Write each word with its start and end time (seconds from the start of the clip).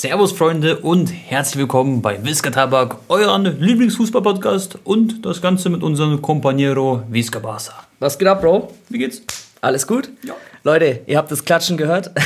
Servus 0.00 0.30
Freunde 0.30 0.78
und 0.78 1.08
herzlich 1.08 1.58
willkommen 1.58 2.02
bei 2.02 2.24
Visca 2.24 2.50
Tabak, 2.50 2.98
euren 3.08 3.60
Lieblingsfußball-Podcast 3.60 4.78
und 4.84 5.26
das 5.26 5.42
Ganze 5.42 5.70
mit 5.70 5.82
unserem 5.82 6.22
Companiero 6.22 7.02
Visca 7.08 7.40
Barca. 7.40 7.72
Was 7.98 8.16
geht 8.16 8.28
ab, 8.28 8.40
Bro? 8.40 8.72
Wie 8.90 8.98
geht's? 8.98 9.22
Alles 9.60 9.88
gut? 9.88 10.08
Ja. 10.22 10.34
Leute, 10.68 11.00
ihr 11.06 11.16
habt 11.16 11.30
das 11.30 11.46
Klatschen 11.46 11.78
gehört? 11.78 12.10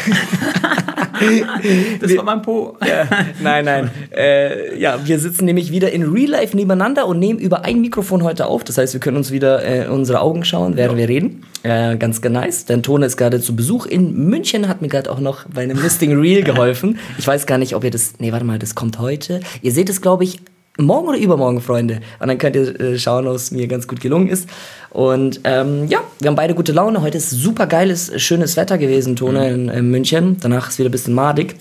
Das 2.00 2.16
war 2.16 2.24
mein 2.24 2.42
Po. 2.42 2.76
ja, 2.84 3.06
nein, 3.40 3.64
nein. 3.64 3.90
Äh, 4.10 4.76
ja, 4.76 4.98
wir 5.04 5.20
sitzen 5.20 5.44
nämlich 5.44 5.70
wieder 5.70 5.92
in 5.92 6.02
Real 6.02 6.30
Life 6.30 6.56
nebeneinander 6.56 7.06
und 7.06 7.20
nehmen 7.20 7.38
über 7.38 7.64
ein 7.64 7.80
Mikrofon 7.80 8.24
heute 8.24 8.46
auf. 8.46 8.64
Das 8.64 8.76
heißt, 8.76 8.92
wir 8.92 9.00
können 9.00 9.18
uns 9.18 9.30
wieder 9.30 9.62
äh, 9.62 9.84
in 9.84 9.90
unsere 9.90 10.20
Augen 10.20 10.42
schauen, 10.44 10.76
während 10.76 10.98
wir 10.98 11.08
reden. 11.08 11.44
Äh, 11.62 11.96
ganz 11.96 12.20
nice. 12.20 12.64
Denn 12.64 12.82
Tone 12.82 13.06
ist 13.06 13.16
gerade 13.16 13.40
zu 13.40 13.54
Besuch 13.54 13.86
in 13.86 14.28
München, 14.28 14.66
hat 14.66 14.82
mir 14.82 14.88
gerade 14.88 15.12
auch 15.12 15.20
noch 15.20 15.44
bei 15.48 15.62
einem 15.62 15.80
Listing 15.80 16.18
Real 16.18 16.42
geholfen. 16.42 16.98
Ich 17.18 17.26
weiß 17.26 17.46
gar 17.46 17.58
nicht, 17.58 17.76
ob 17.76 17.84
ihr 17.84 17.92
das. 17.92 18.14
Nee, 18.18 18.32
warte 18.32 18.44
mal, 18.44 18.58
das 18.58 18.74
kommt 18.74 18.98
heute. 18.98 19.40
Ihr 19.60 19.70
seht 19.70 19.90
es, 19.90 20.00
glaube 20.00 20.24
ich, 20.24 20.40
morgen 20.78 21.08
oder 21.08 21.18
übermorgen, 21.18 21.60
Freunde. 21.60 22.00
Und 22.18 22.28
dann 22.28 22.38
könnt 22.38 22.56
ihr 22.56 22.80
äh, 22.80 22.98
schauen, 22.98 23.26
ob 23.26 23.36
es 23.36 23.50
mir 23.50 23.66
ganz 23.66 23.86
gut 23.86 24.00
gelungen 24.00 24.28
ist. 24.28 24.48
Und 24.90 25.40
ähm, 25.44 25.86
ja, 25.88 26.00
wir 26.20 26.28
haben 26.28 26.36
beide 26.36 26.54
gute 26.54 26.72
Laune. 26.72 27.02
Heute 27.02 27.18
ist 27.18 27.30
super 27.30 27.66
geiles, 27.66 28.12
schönes 28.20 28.56
Wetter 28.56 28.78
gewesen, 28.78 29.16
Tone, 29.16 29.50
in, 29.50 29.68
in 29.68 29.90
München. 29.90 30.36
Danach 30.40 30.70
ist 30.70 30.78
wieder 30.78 30.88
ein 30.88 30.92
bisschen 30.92 31.14
madig. 31.14 31.56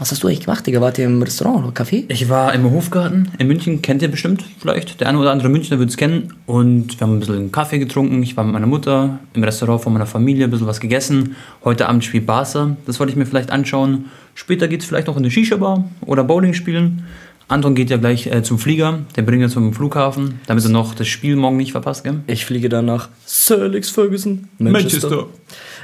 Was 0.00 0.12
hast 0.12 0.22
du 0.22 0.28
eigentlich 0.28 0.44
gemacht, 0.44 0.64
Digga? 0.64 0.80
Wart 0.80 0.96
ihr 0.98 1.06
im 1.06 1.20
Restaurant 1.20 1.64
oder 1.64 1.72
Café? 1.72 2.04
Ich 2.06 2.28
war 2.28 2.54
im 2.54 2.70
Hofgarten 2.70 3.32
in 3.36 3.48
München, 3.48 3.82
kennt 3.82 4.00
ihr 4.00 4.08
bestimmt 4.08 4.44
vielleicht. 4.60 5.00
Der 5.00 5.08
eine 5.08 5.18
oder 5.18 5.32
andere 5.32 5.48
Münchner 5.48 5.80
wird 5.80 5.90
es 5.90 5.96
kennen. 5.96 6.34
Und 6.46 7.00
wir 7.00 7.04
haben 7.04 7.16
ein 7.16 7.18
bisschen 7.18 7.50
Kaffee 7.50 7.80
getrunken. 7.80 8.22
Ich 8.22 8.36
war 8.36 8.44
mit 8.44 8.52
meiner 8.52 8.68
Mutter 8.68 9.18
im 9.34 9.42
Restaurant 9.42 9.82
von 9.82 9.92
meiner 9.92 10.06
Familie, 10.06 10.44
ein 10.44 10.52
bisschen 10.52 10.68
was 10.68 10.78
gegessen. 10.78 11.34
Heute 11.64 11.88
Abend 11.88 12.04
spielt 12.04 12.26
Barca. 12.26 12.76
Das 12.86 13.00
wollte 13.00 13.10
ich 13.10 13.16
mir 13.16 13.26
vielleicht 13.26 13.50
anschauen. 13.50 14.04
Später 14.36 14.68
geht 14.68 14.82
es 14.82 14.86
vielleicht 14.86 15.08
noch 15.08 15.16
in 15.16 15.24
eine 15.24 15.32
Shisha-Bar 15.32 15.84
oder 16.06 16.22
Bowling 16.22 16.54
spielen. 16.54 17.04
Anton 17.48 17.74
geht 17.74 17.88
ja 17.88 17.96
gleich 17.96 18.26
äh, 18.26 18.42
zum 18.42 18.58
Flieger. 18.58 19.00
Der 19.16 19.22
bringt 19.22 19.42
uns 19.42 19.54
zum 19.54 19.72
Flughafen, 19.72 20.38
damit 20.46 20.64
er 20.64 20.70
noch 20.70 20.94
das 20.94 21.08
Spiel 21.08 21.34
morgen 21.34 21.56
nicht 21.56 21.72
verpasst, 21.72 22.04
gell? 22.04 22.20
Ich 22.26 22.44
fliege 22.44 22.68
dann 22.68 22.84
nach 22.84 23.08
Sir 23.24 23.62
Alex 23.62 23.88
Ferguson, 23.88 24.48
Manchester. 24.58 25.26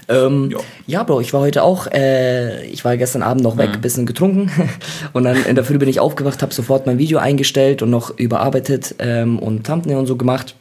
Ähm, 0.08 0.50
Ja. 0.50 0.58
ja. 0.86 1.03
Bro, 1.05 1.22
ich 1.22 1.33
war 1.33 1.41
heute 1.41 1.62
auch, 1.62 1.86
äh, 1.86 2.66
ich 2.66 2.84
war 2.84 2.97
gestern 2.98 3.22
Abend 3.22 3.42
noch 3.42 3.56
weg, 3.56 3.70
Mhm. 3.77 3.80
bisschen 3.80 4.05
getrunken 4.05 4.50
und 5.14 5.25
dann 5.25 5.42
in 5.47 5.55
der 5.55 5.64
Früh 5.64 5.78
bin 5.78 5.88
ich 5.88 6.00
aufgewacht, 6.00 6.42
habe 6.42 6.53
sofort 6.53 6.84
mein 6.86 6.98
Video 6.98 7.19
eingestellt 7.19 7.81
und 7.81 7.88
noch 7.88 8.19
überarbeitet 8.19 8.97
ähm, 8.98 9.38
und 9.38 9.66
Thumbnail 9.66 9.97
und 9.97 10.06
so 10.06 10.16
gemacht. 10.16 10.55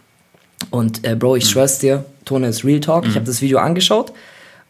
Und 0.69 1.03
äh, 1.05 1.15
Mhm. 1.15 1.19
Bro, 1.19 1.35
ich 1.35 1.49
schwör's 1.49 1.79
dir, 1.79 2.05
Tone 2.23 2.47
ist 2.47 2.63
Real 2.63 2.79
Talk. 2.79 3.05
Ich 3.05 3.15
habe 3.15 3.25
das 3.25 3.41
Video 3.41 3.57
angeschaut 3.59 4.13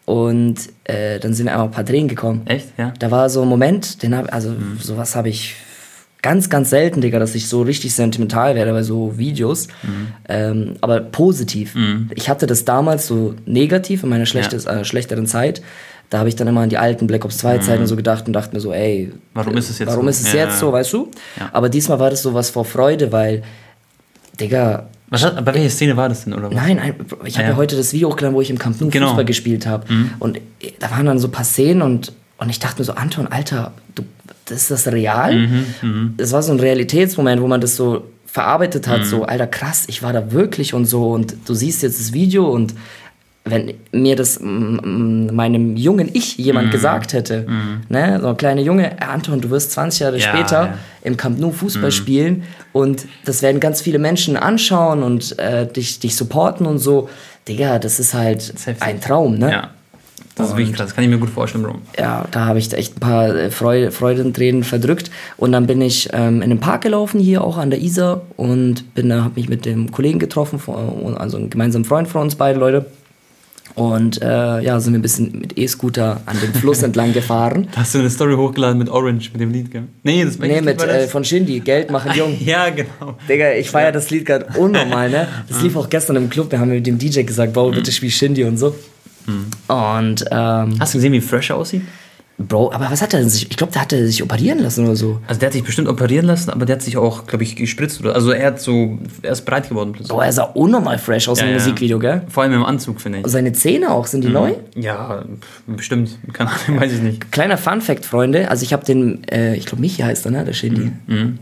und 0.04 0.56
äh, 0.82 1.20
dann 1.20 1.32
sind 1.34 1.46
einfach 1.48 1.64
ein 1.66 1.70
paar 1.70 1.86
Tränen 1.86 2.08
gekommen. 2.08 2.42
Echt? 2.46 2.66
Ja. 2.76 2.92
Da 2.98 3.12
war 3.12 3.30
so 3.30 3.42
ein 3.42 3.48
Moment, 3.48 4.02
den 4.02 4.16
hab, 4.16 4.32
also 4.34 4.48
Mhm. 4.50 4.78
sowas 4.80 5.14
habe 5.14 5.28
ich 5.28 5.54
ganz, 6.24 6.48
ganz 6.50 6.70
selten, 6.70 7.00
Digga, 7.02 7.18
dass 7.20 7.34
ich 7.36 7.48
so 7.48 7.62
richtig 7.62 7.94
sentimental 7.94 8.54
werde 8.56 8.72
bei 8.72 8.82
so 8.82 9.18
Videos. 9.18 9.68
Mhm. 9.82 10.06
Ähm, 10.28 10.72
aber 10.80 11.00
positiv. 11.00 11.76
Ich 12.14 12.28
hatte 12.28 12.46
das 12.46 12.64
damals 12.64 13.06
so 13.06 13.34
negativ 13.46 14.02
in 14.02 14.08
meiner 14.08 14.26
schlechtes, 14.26 14.64
äh, 14.66 14.84
schlechteren 14.84 15.26
Zeit. 15.26 15.60
Da 16.10 16.18
habe 16.18 16.28
ich 16.28 16.36
dann 16.36 16.48
immer 16.48 16.62
an 16.62 16.68
die 16.70 16.78
alten 16.78 17.06
Black 17.06 17.24
Ops 17.24 17.38
2 17.38 17.58
Zeiten 17.58 17.86
so 17.86 17.94
gedacht 17.96 18.26
und 18.26 18.32
dachte 18.32 18.54
mir 18.54 18.60
so, 18.60 18.72
ey, 18.72 19.12
Mhm. 19.12 19.18
Warum 19.34 19.56
ist 19.56 19.70
es 19.70 19.78
jetzt 19.78 19.88
warum 19.88 20.04
so? 20.04 20.10
ist 20.10 20.20
es 20.26 20.32
Ja, 20.32 20.40
jetzt 20.44 20.52
ja. 20.54 20.58
so, 20.60 20.72
weißt 20.72 20.92
du? 20.92 21.10
Ja. 21.38 21.50
Aber 21.52 21.68
diesmal 21.68 21.98
war 21.98 22.10
das 22.10 22.22
so 22.22 22.32
was 22.34 22.50
vor 22.50 22.64
Freude, 22.64 23.12
weil, 23.12 23.42
Digga, 24.40 24.88
Was 25.10 25.22
hat, 25.24 25.44
bei 25.44 25.54
welcher 25.54 25.70
Szene 25.70 25.96
war 25.96 26.08
das 26.08 26.24
denn, 26.24 26.32
oder 26.32 26.48
was? 26.48 26.54
Nein, 26.54 26.78
ein, 26.78 26.94
ich 27.24 27.36
habe 27.36 27.44
Ja. 27.48 27.52
ja. 27.52 27.56
heute 27.56 27.76
das 27.76 27.92
Video 27.92 28.08
hochgeladen, 28.10 28.34
wo 28.34 28.40
ich 28.40 28.50
im 28.50 28.58
Camp 28.58 28.80
Nou 28.80 28.88
Genau. 28.90 29.08
Fußball 29.08 29.24
gespielt 29.24 29.66
habe. 29.66 29.86
Und 30.18 30.38
äh, 30.38 30.40
da 30.80 30.90
waren 30.90 31.06
dann 31.06 31.18
so 31.18 31.28
ein 31.28 31.32
paar 31.32 31.44
Szenen 31.44 31.82
und, 31.82 32.12
und 32.38 32.50
ich 32.50 32.58
dachte 32.58 32.80
mir 32.80 32.84
so, 32.84 32.92
Anton, 32.94 33.26
Alter, 33.28 33.72
du, 33.94 34.02
das 34.46 34.62
ist 34.62 34.70
das 34.70 34.86
real? 34.92 35.48
Das 36.16 36.32
war 36.32 36.42
so 36.42 36.52
ein 36.52 36.60
Realitätsmoment, 36.60 37.40
wo 37.40 37.46
man 37.46 37.60
das 37.60 37.76
so 37.76 38.04
verarbeitet 38.26 38.88
hat, 38.88 39.04
so, 39.06 39.24
Alter, 39.24 39.46
krass, 39.46 39.84
ich 39.86 40.02
war 40.02 40.12
da 40.12 40.32
wirklich 40.32 40.74
und 40.74 40.86
so. 40.86 41.10
Und 41.12 41.36
du 41.46 41.54
siehst 41.54 41.82
jetzt 41.82 42.00
das 42.00 42.12
Video 42.12 42.48
und 42.50 42.74
wenn 43.46 43.74
mir 43.92 44.16
das 44.16 44.40
meinem 44.40 45.76
jungen 45.76 46.08
Ich 46.14 46.38
jemand 46.38 46.70
gesagt 46.70 47.12
hätte, 47.12 47.46
ne, 47.90 48.18
so 48.20 48.28
ein 48.28 48.36
kleiner 48.38 48.62
Junge, 48.62 48.92
"Äh, 48.92 49.04
Anton, 49.04 49.40
du 49.40 49.50
wirst 49.50 49.72
20 49.72 50.00
Jahre 50.00 50.18
Ja, 50.18 50.28
später 50.34 50.62
ja. 50.64 50.78
im 51.02 51.16
Camp 51.18 51.38
Nou 51.38 51.50
Fußball 51.52 51.92
spielen 51.92 52.44
und 52.72 53.04
das 53.26 53.42
werden 53.42 53.60
ganz 53.60 53.82
viele 53.82 53.98
Menschen 53.98 54.36
anschauen 54.38 55.02
und 55.02 55.38
äh, 55.38 55.66
dich, 55.70 56.00
dich 56.00 56.16
supporten 56.16 56.66
und 56.66 56.78
so. 56.78 57.08
Digga, 57.46 57.78
das 57.78 58.00
ist 58.00 58.14
halt 58.14 58.40
heftig. 58.64 58.82
ein 58.82 59.00
Traum, 59.02 59.36
ne? 59.38 59.50
Ja. 59.50 59.70
Das 60.36 60.48
ist 60.48 60.56
wirklich 60.56 60.74
krass, 60.74 60.86
das 60.86 60.94
kann 60.94 61.04
ich 61.04 61.10
mir 61.10 61.18
gut 61.18 61.30
vorstellen, 61.30 61.62
Bro. 61.62 61.76
ja, 61.96 62.26
da 62.30 62.46
habe 62.46 62.58
ich 62.58 62.72
echt 62.72 62.96
ein 62.96 63.00
paar 63.00 63.34
äh, 63.34 63.50
Freude, 63.50 63.92
Freudentränen 63.92 64.64
verdrückt. 64.64 65.10
Und 65.36 65.52
dann 65.52 65.66
bin 65.66 65.80
ich 65.80 66.08
ähm, 66.12 66.42
in 66.42 66.50
den 66.50 66.58
Park 66.58 66.82
gelaufen, 66.82 67.20
hier 67.20 67.44
auch 67.44 67.56
an 67.56 67.70
der 67.70 67.80
Isar, 67.80 68.22
und 68.36 68.94
bin 68.94 69.08
da, 69.08 69.22
habe 69.22 69.34
mich 69.36 69.48
mit 69.48 69.64
dem 69.64 69.92
Kollegen 69.92 70.18
getroffen, 70.18 70.60
also 71.16 71.36
einem 71.36 71.50
gemeinsamen 71.50 71.84
Freund 71.84 72.08
von 72.08 72.22
uns 72.22 72.34
beide 72.34 72.58
Leute. 72.58 72.86
Und 73.76 74.22
äh, 74.22 74.60
ja, 74.60 74.78
sind 74.78 74.92
wir 74.92 75.00
ein 75.00 75.02
bisschen 75.02 75.40
mit 75.40 75.58
E-Scooter 75.58 76.20
an 76.26 76.36
dem 76.40 76.54
Fluss 76.54 76.82
entlang 76.84 77.12
gefahren. 77.12 77.68
Da 77.72 77.80
hast 77.80 77.94
du 77.94 77.98
eine 77.98 78.10
Story 78.10 78.34
hochgeladen 78.34 78.78
mit 78.78 78.88
Orange, 78.88 79.30
mit 79.32 79.40
dem 79.40 79.50
Lied, 79.50 79.70
gell? 79.70 79.84
Nee, 80.04 80.24
das 80.24 80.38
Nee, 80.38 80.60
mit, 80.60 80.80
äh, 80.80 81.08
von 81.08 81.24
Shindy, 81.24 81.58
Geld 81.60 81.90
machen 81.90 82.12
jung. 82.14 82.36
Ja, 82.44 82.70
genau. 82.70 83.16
Digga, 83.28 83.52
ich 83.52 83.70
feiere 83.70 83.90
das 83.90 84.10
Lied 84.10 84.26
gerade 84.26 84.46
unnormal, 84.56 85.10
ne? 85.10 85.26
Das 85.48 85.62
lief 85.62 85.74
auch 85.76 85.88
gestern 85.88 86.16
im 86.16 86.30
Club, 86.30 86.52
wir 86.52 86.60
haben 86.60 86.70
mit 86.70 86.86
dem 86.86 86.98
DJ 86.98 87.22
gesagt, 87.22 87.52
Bro, 87.52 87.70
bitte 87.72 87.90
spiel 87.90 88.10
Shindy 88.10 88.44
und 88.44 88.58
so. 88.58 88.74
Und, 89.26 90.24
ähm, 90.30 90.76
Hast 90.78 90.94
du 90.94 90.98
gesehen, 90.98 91.12
wie 91.12 91.20
fresh 91.20 91.50
er 91.50 91.56
aussieht? 91.56 91.82
Bro, 92.36 92.72
aber 92.72 92.90
was 92.90 93.00
hat 93.00 93.14
er 93.14 93.20
denn 93.20 93.28
sich, 93.28 93.48
ich 93.48 93.56
glaube, 93.56 93.72
der 93.72 93.82
hatte 93.82 94.06
sich 94.08 94.20
operieren 94.20 94.58
lassen 94.58 94.84
oder 94.84 94.96
so. 94.96 95.20
Also 95.28 95.38
der 95.38 95.46
hat 95.46 95.52
sich 95.52 95.62
bestimmt 95.62 95.86
operieren 95.86 96.26
lassen, 96.26 96.50
aber 96.50 96.66
der 96.66 96.76
hat 96.76 96.82
sich 96.82 96.96
auch, 96.96 97.28
glaube 97.28 97.44
ich, 97.44 97.54
gespritzt. 97.54 98.00
Oder, 98.00 98.16
also 98.16 98.32
er 98.32 98.48
hat 98.48 98.60
so, 98.60 98.98
er 99.22 99.32
ist 99.32 99.42
breit 99.42 99.68
geworden 99.68 99.92
plötzlich. 99.92 100.08
Bro, 100.08 100.20
er 100.20 100.32
sah 100.32 100.42
unnormal 100.42 100.98
fresh 100.98 101.28
aus 101.28 101.38
Ja, 101.38 101.46
im 101.46 101.52
ja. 101.52 101.58
Musikvideo, 101.58 102.00
gell? 102.00 102.22
Vor 102.28 102.42
allem 102.42 102.54
im 102.54 102.64
Anzug, 102.64 103.00
finde 103.00 103.20
ich. 103.20 103.26
Seine 103.28 103.52
Zähne 103.52 103.92
auch, 103.92 104.08
sind 104.08 104.24
die 104.24 104.30
neu? 104.30 104.54
Ja, 104.74 105.24
bestimmt. 105.68 106.18
Keine 106.32 106.50
Ahnung, 106.50 106.80
weiß 106.80 106.92
ich 106.94 107.02
nicht. 107.02 107.30
Kleiner 107.30 107.56
Fun-Fact, 107.56 108.04
Freunde. 108.04 108.50
Also 108.50 108.64
ich 108.64 108.72
habe 108.72 108.84
den, 108.84 109.22
äh, 109.28 109.54
ich 109.54 109.66
glaube 109.66 109.82
Michi 109.82 110.02
heißt 110.02 110.24
er, 110.26 110.32
ne, 110.32 110.44
der 110.44 110.54
Shindy. 110.54 110.90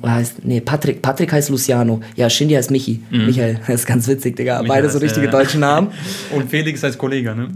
Oder 0.03 0.13
heißt, 0.13 0.45
nee, 0.45 0.61
Patrick, 0.61 1.01
Patrick 1.01 1.33
heißt 1.33 1.49
Luciano. 1.49 2.03
Ja, 2.17 2.29
Shindy 2.29 2.53
heißt 2.55 2.71
Michi. 2.71 3.03
Michael, 3.11 3.61
das 3.67 3.77
ist 3.77 3.87
ganz 3.87 4.07
witzig, 4.09 4.37
Digga. 4.37 4.63
Beide 4.69 4.91
so 4.91 4.99
richtige 4.99 5.29
äh, 5.29 5.31
deutsche 5.31 5.59
Namen. 5.59 5.89
Und 6.37 6.51
Felix 6.51 6.83
heißt 6.83 6.99
Kollege, 6.99 7.35
ne? 7.35 7.49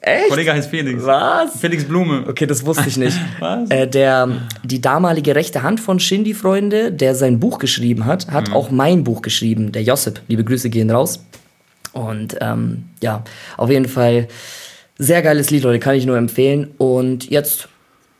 Echt? 0.00 0.28
Kollege 0.28 0.52
heißt 0.52 0.70
Felix. 0.70 1.04
Was? 1.04 1.58
Felix 1.60 1.84
Blume. 1.84 2.24
Okay, 2.28 2.46
das 2.46 2.64
wusste 2.64 2.88
ich 2.88 2.96
nicht. 2.96 3.18
Was? 3.40 3.70
Äh, 3.70 3.86
der, 3.88 4.28
die 4.64 4.80
damalige 4.80 5.34
rechte 5.34 5.62
Hand 5.62 5.80
von 5.80 5.98
Shindy, 5.98 6.34
Freunde, 6.34 6.92
der 6.92 7.14
sein 7.14 7.40
Buch 7.40 7.58
geschrieben 7.58 8.04
hat, 8.04 8.30
hat 8.30 8.52
auch 8.52 8.70
mein 8.70 9.04
Buch 9.04 9.22
geschrieben, 9.22 9.72
der 9.72 9.82
Josip. 9.82 10.20
Liebe 10.28 10.44
Grüße 10.44 10.70
gehen 10.70 10.90
raus. 10.90 11.24
Und 11.92 12.36
ähm, 12.40 12.84
ja, 13.02 13.24
auf 13.56 13.70
jeden 13.70 13.88
Fall 13.88 14.28
sehr 14.98 15.22
geiles 15.22 15.50
Lied, 15.50 15.62
Leute, 15.62 15.78
kann 15.78 15.94
ich 15.94 16.06
nur 16.06 16.16
empfehlen. 16.16 16.68
Und 16.78 17.30
jetzt 17.30 17.68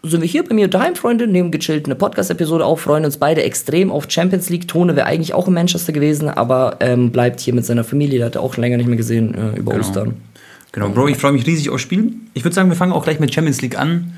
sind 0.02 0.20
wir 0.20 0.28
hier 0.28 0.44
bei 0.44 0.54
mir 0.54 0.68
daheim, 0.68 0.94
Freunde, 0.94 1.26
nehmen 1.26 1.50
gechillt 1.50 1.86
eine 1.86 1.96
Podcast-Episode 1.96 2.64
auf, 2.64 2.80
freuen 2.82 3.04
uns 3.04 3.16
beide 3.16 3.42
extrem 3.42 3.90
auf 3.90 4.06
Champions 4.08 4.48
League. 4.48 4.68
Tone 4.68 4.94
wäre 4.96 5.06
eigentlich 5.06 5.34
auch 5.34 5.48
in 5.48 5.54
Manchester 5.54 5.92
gewesen, 5.92 6.28
aber 6.28 6.76
ähm, 6.80 7.10
bleibt 7.10 7.40
hier 7.40 7.54
mit 7.54 7.66
seiner 7.66 7.84
Familie, 7.84 8.18
der 8.18 8.26
hat 8.26 8.36
er 8.36 8.42
auch 8.42 8.56
länger 8.56 8.76
nicht 8.76 8.86
mehr 8.86 8.96
gesehen 8.96 9.34
äh, 9.34 9.58
über 9.58 9.74
Ostern. 9.74 10.14
Genau, 10.72 10.90
Bro, 10.90 11.08
ich 11.08 11.16
freue 11.16 11.32
mich 11.32 11.46
riesig 11.46 11.70
aufs 11.70 11.82
Spiel. 11.82 12.12
Ich 12.34 12.44
würde 12.44 12.54
sagen, 12.54 12.68
wir 12.68 12.76
fangen 12.76 12.92
auch 12.92 13.04
gleich 13.04 13.20
mit 13.20 13.32
Champions 13.32 13.62
League 13.62 13.78
an. 13.78 14.12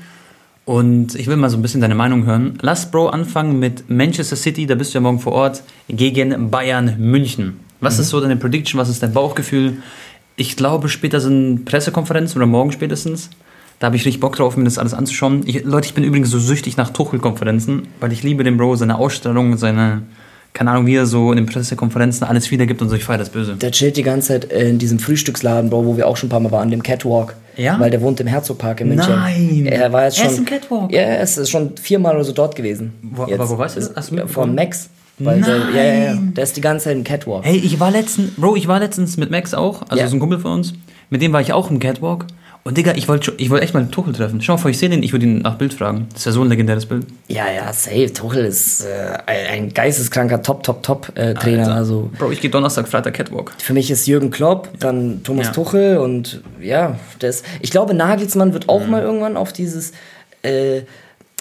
Und 0.65 1.15
ich 1.15 1.27
will 1.27 1.37
mal 1.37 1.49
so 1.49 1.57
ein 1.57 1.61
bisschen 1.61 1.81
deine 1.81 1.95
Meinung 1.95 2.25
hören. 2.25 2.57
Lass 2.61 2.91
Bro 2.91 3.09
anfangen 3.09 3.59
mit 3.59 3.89
Manchester 3.89 4.35
City, 4.35 4.67
da 4.67 4.75
bist 4.75 4.93
du 4.93 4.97
ja 4.97 5.01
morgen 5.01 5.19
vor 5.19 5.33
Ort, 5.33 5.63
gegen 5.89 6.51
Bayern 6.51 6.95
München. 6.99 7.59
Was 7.79 7.97
ist 7.97 8.09
so 8.09 8.21
deine 8.21 8.37
Prediction, 8.37 8.79
was 8.79 8.89
ist 8.89 9.01
dein 9.01 9.11
Bauchgefühl? 9.11 9.77
Ich 10.35 10.55
glaube, 10.55 10.87
später 10.87 11.19
sind 11.19 11.65
Pressekonferenzen 11.65 12.37
oder 12.37 12.45
morgen 12.45 12.71
spätestens. 12.71 13.31
Da 13.79 13.87
habe 13.87 13.95
ich 13.95 14.05
richtig 14.05 14.19
Bock 14.19 14.35
drauf, 14.35 14.55
mir 14.55 14.65
das 14.65 14.77
alles 14.77 14.93
anzuschauen. 14.93 15.41
Ich, 15.47 15.63
Leute, 15.63 15.87
ich 15.87 15.95
bin 15.95 16.03
übrigens 16.03 16.29
so 16.29 16.37
süchtig 16.37 16.77
nach 16.77 16.91
Tuchel-Konferenzen, 16.91 17.87
weil 17.99 18.11
ich 18.11 18.21
liebe 18.21 18.43
den 18.43 18.57
Bro, 18.57 18.75
seine 18.75 18.99
Ausstellung, 18.99 19.57
seine, 19.57 20.03
keine 20.53 20.71
Ahnung, 20.71 20.85
wie 20.85 20.95
er 20.95 21.05
so 21.05 21.31
in 21.31 21.37
den 21.37 21.45
Pressekonferenzen 21.45 22.25
alles 22.27 22.51
wiedergibt 22.51 22.81
und 22.81 22.89
so. 22.89 22.95
Ich 22.95 23.03
feiere 23.03 23.19
das 23.19 23.29
böse. 23.29 23.55
Der 23.55 23.71
chillt 23.71 23.97
die 23.97 24.03
ganze 24.03 24.27
Zeit 24.39 24.45
in 24.45 24.77
diesem 24.77 24.99
Frühstücksladen, 24.99 25.69
Bro, 25.69 25.85
wo 25.85 25.97
wir 25.97 26.07
auch 26.07 26.17
schon 26.17 26.27
ein 26.27 26.31
paar 26.31 26.39
Mal 26.39 26.51
waren, 26.51 26.69
dem 26.69 26.83
Catwalk. 26.83 27.35
Ja? 27.57 27.79
Weil 27.79 27.89
der 27.91 28.01
wohnt 28.01 28.19
im 28.19 28.27
Herzogpark 28.27 28.81
in 28.81 28.89
München. 28.89 29.13
Nein! 29.13 29.65
Er 29.65 29.91
war 29.91 30.05
jetzt 30.05 30.17
Er 30.17 30.23
schon. 30.25 30.33
ist 30.33 30.39
im 30.39 30.45
Catwalk? 30.45 30.91
Ja, 30.91 31.01
er 31.01 31.21
ist 31.21 31.49
schon 31.49 31.75
viermal 31.77 32.15
oder 32.15 32.23
so 32.23 32.31
dort 32.31 32.55
gewesen. 32.55 32.93
Wo- 33.01 33.25
Jetzt. 33.25 33.39
aber 33.39 33.49
wo 33.49 33.57
weißt 33.57 33.75
du 33.75 33.79
das? 33.81 33.91
Hast 33.95 34.11
du? 34.11 34.27
Von 34.27 34.55
Max. 34.55 34.89
Weil 35.19 35.41
Der, 35.41 35.57
ja, 35.75 35.83
ja, 35.83 36.03
ja. 36.13 36.17
Der 36.35 36.43
ist 36.43 36.55
die 36.57 36.61
ganze 36.61 36.85
Zeit 36.85 36.95
im 36.97 37.03
Catwalk. 37.03 37.43
Hey, 37.45 37.57
ich 37.57 37.79
war 37.79 37.91
letztens, 37.91 38.31
Bro, 38.37 38.55
ich 38.55 38.67
war 38.67 38.79
letztens 38.79 39.17
mit 39.17 39.29
Max 39.29 39.53
auch, 39.53 39.81
also 39.83 39.97
Ja. 39.97 40.05
ist 40.05 40.13
ein 40.13 40.19
Kumpel 40.19 40.39
von 40.39 40.53
uns. 40.53 40.73
Mit 41.09 41.21
dem 41.21 41.31
war 41.33 41.41
ich 41.41 41.53
auch 41.53 41.69
im 41.69 41.79
Catwalk. 41.79 42.25
Und 42.63 42.77
Digga, 42.77 42.93
ich 42.95 43.07
wollte 43.07 43.33
ich 43.37 43.49
wollt 43.49 43.63
echt 43.63 43.73
mal 43.73 43.87
Tuchel 43.87 44.13
treffen. 44.13 44.39
Schau 44.41 44.53
mal 44.53 44.57
vor, 44.59 44.69
ich 44.69 44.77
sehe 44.77 44.87
den, 44.87 45.01
ich 45.01 45.11
würde 45.13 45.25
ihn 45.25 45.39
nach 45.39 45.55
Bild 45.55 45.73
fragen. 45.73 46.05
Das 46.11 46.19
ist 46.21 46.25
ja 46.25 46.31
so 46.31 46.43
ein 46.43 46.49
legendäres 46.49 46.85
Bild. 46.85 47.07
Ja, 47.27 47.45
ja, 47.51 47.73
safe. 47.73 48.13
Tuchel 48.13 48.45
ist 48.45 48.85
äh, 48.85 49.17
ein 49.51 49.73
geisteskranker 49.73 50.43
Top, 50.43 50.61
Top, 50.63 50.83
Top 50.83 51.11
äh. 51.15 51.33
Also 51.65 52.11
Bro, 52.19 52.31
ich 52.31 52.39
gehe 52.39 52.51
Donnerstag, 52.51 52.87
Freitag 52.87 53.15
Catwalk. 53.15 53.53
für 53.57 53.73
mich 53.73 53.89
ist 53.89 54.05
Jürgen 54.05 54.29
Klopp, 54.29 54.69
dann 54.79 55.21
Thomas 55.23 55.47
Ja. 55.47 55.53
Tuchel 55.53 55.97
und 55.97 56.41
ja, 56.61 56.97
das. 57.19 57.41
Ich 57.61 57.71
glaube, 57.71 57.93
Nagelsmann 57.95 58.53
wird 58.53 58.65
Mhm. 58.65 58.69
auch 58.69 58.85
mal 58.85 59.01
irgendwann 59.01 59.37
auf 59.37 59.53
dieses 59.53 59.93
äh, 60.43 60.81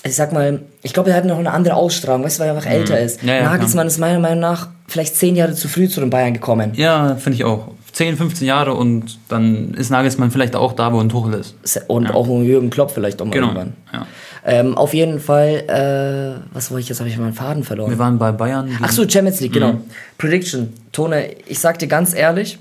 ich 0.03 0.15
sag 0.17 0.33
mal, 0.33 0.63
ich 0.83 0.95
glaube, 0.95 1.11
er 1.11 1.17
hat 1.17 1.27
noch 1.27 1.39
eine 1.39 1.53
andere 1.53 1.75
Ausstrahlung, 1.75 2.25
weißt 2.25 2.39
du, 2.39 2.41
weil 2.45 2.49
er 2.49 2.57
einfach 2.57 2.71
älter 2.71 2.99
ist. 2.99 3.23
Mhm. 3.23 3.29
Ja, 3.29 3.35
ja, 3.37 3.43
Nagelsmann 3.45 3.87
ist 3.87 3.99
meiner 3.99 4.19
Meinung 4.19 4.41
nach 4.41 4.69
vielleicht 4.89 5.15
zehn 5.17 5.37
Jahre 5.37 5.53
zu 5.55 5.69
früh 5.69 5.91
zu 5.91 6.01
den 6.01 6.09
Bayern 6.09 6.33
gekommen. 6.33 6.73
Ja, 6.75 7.17
finde 7.17 7.37
ich 7.37 7.45
auch. 7.45 7.69
10, 7.93 8.17
15 8.17 8.47
Jahre 8.47 8.75
und 8.75 9.19
dann 9.29 9.75
ist 9.75 9.91
Nagelsmann 9.91 10.31
vielleicht 10.31 10.55
auch 10.57 10.73
da, 10.75 10.93
wo 10.93 11.01
ein 11.01 11.09
Tuchel 11.09 11.35
ist. 11.35 11.57
Und 11.89 12.09
auch 12.11 12.29
ein 12.29 12.45
Jürgen 12.45 12.71
Klopp 12.71 12.91
vielleicht 12.93 13.21
auch 13.21 13.27
mal 13.27 13.33
Genau. 13.33 13.49
irgendwann. 13.49 13.73
Ja. 13.93 14.07
Ähm, 14.45 14.77
auf 14.77 14.95
jeden 14.95 15.21
Fall, 15.21 15.65
äh, 15.69 16.55
was 16.55 16.71
wollte 16.71 16.83
ich 16.83 16.89
jetzt? 16.89 17.01
Habe 17.01 17.11
ich 17.11 17.19
meinen 17.19 17.35
Faden 17.35 17.63
verloren. 17.63 17.91
Wir 17.91 17.99
waren 17.99 18.19
bei 18.19 18.33
Bayern. 18.33 18.71
Ach 18.81 18.91
so, 18.91 19.07
Champions 19.09 19.41
League, 19.41 19.51
Mhm. 19.51 19.55
genau. 19.55 19.81
Prediction. 20.19 20.73
Tone, 20.93 21.31
ich 21.47 21.59
sag 21.59 21.79
dir 21.79 21.89
ganz 21.89 22.15
ehrlich, 22.15 22.59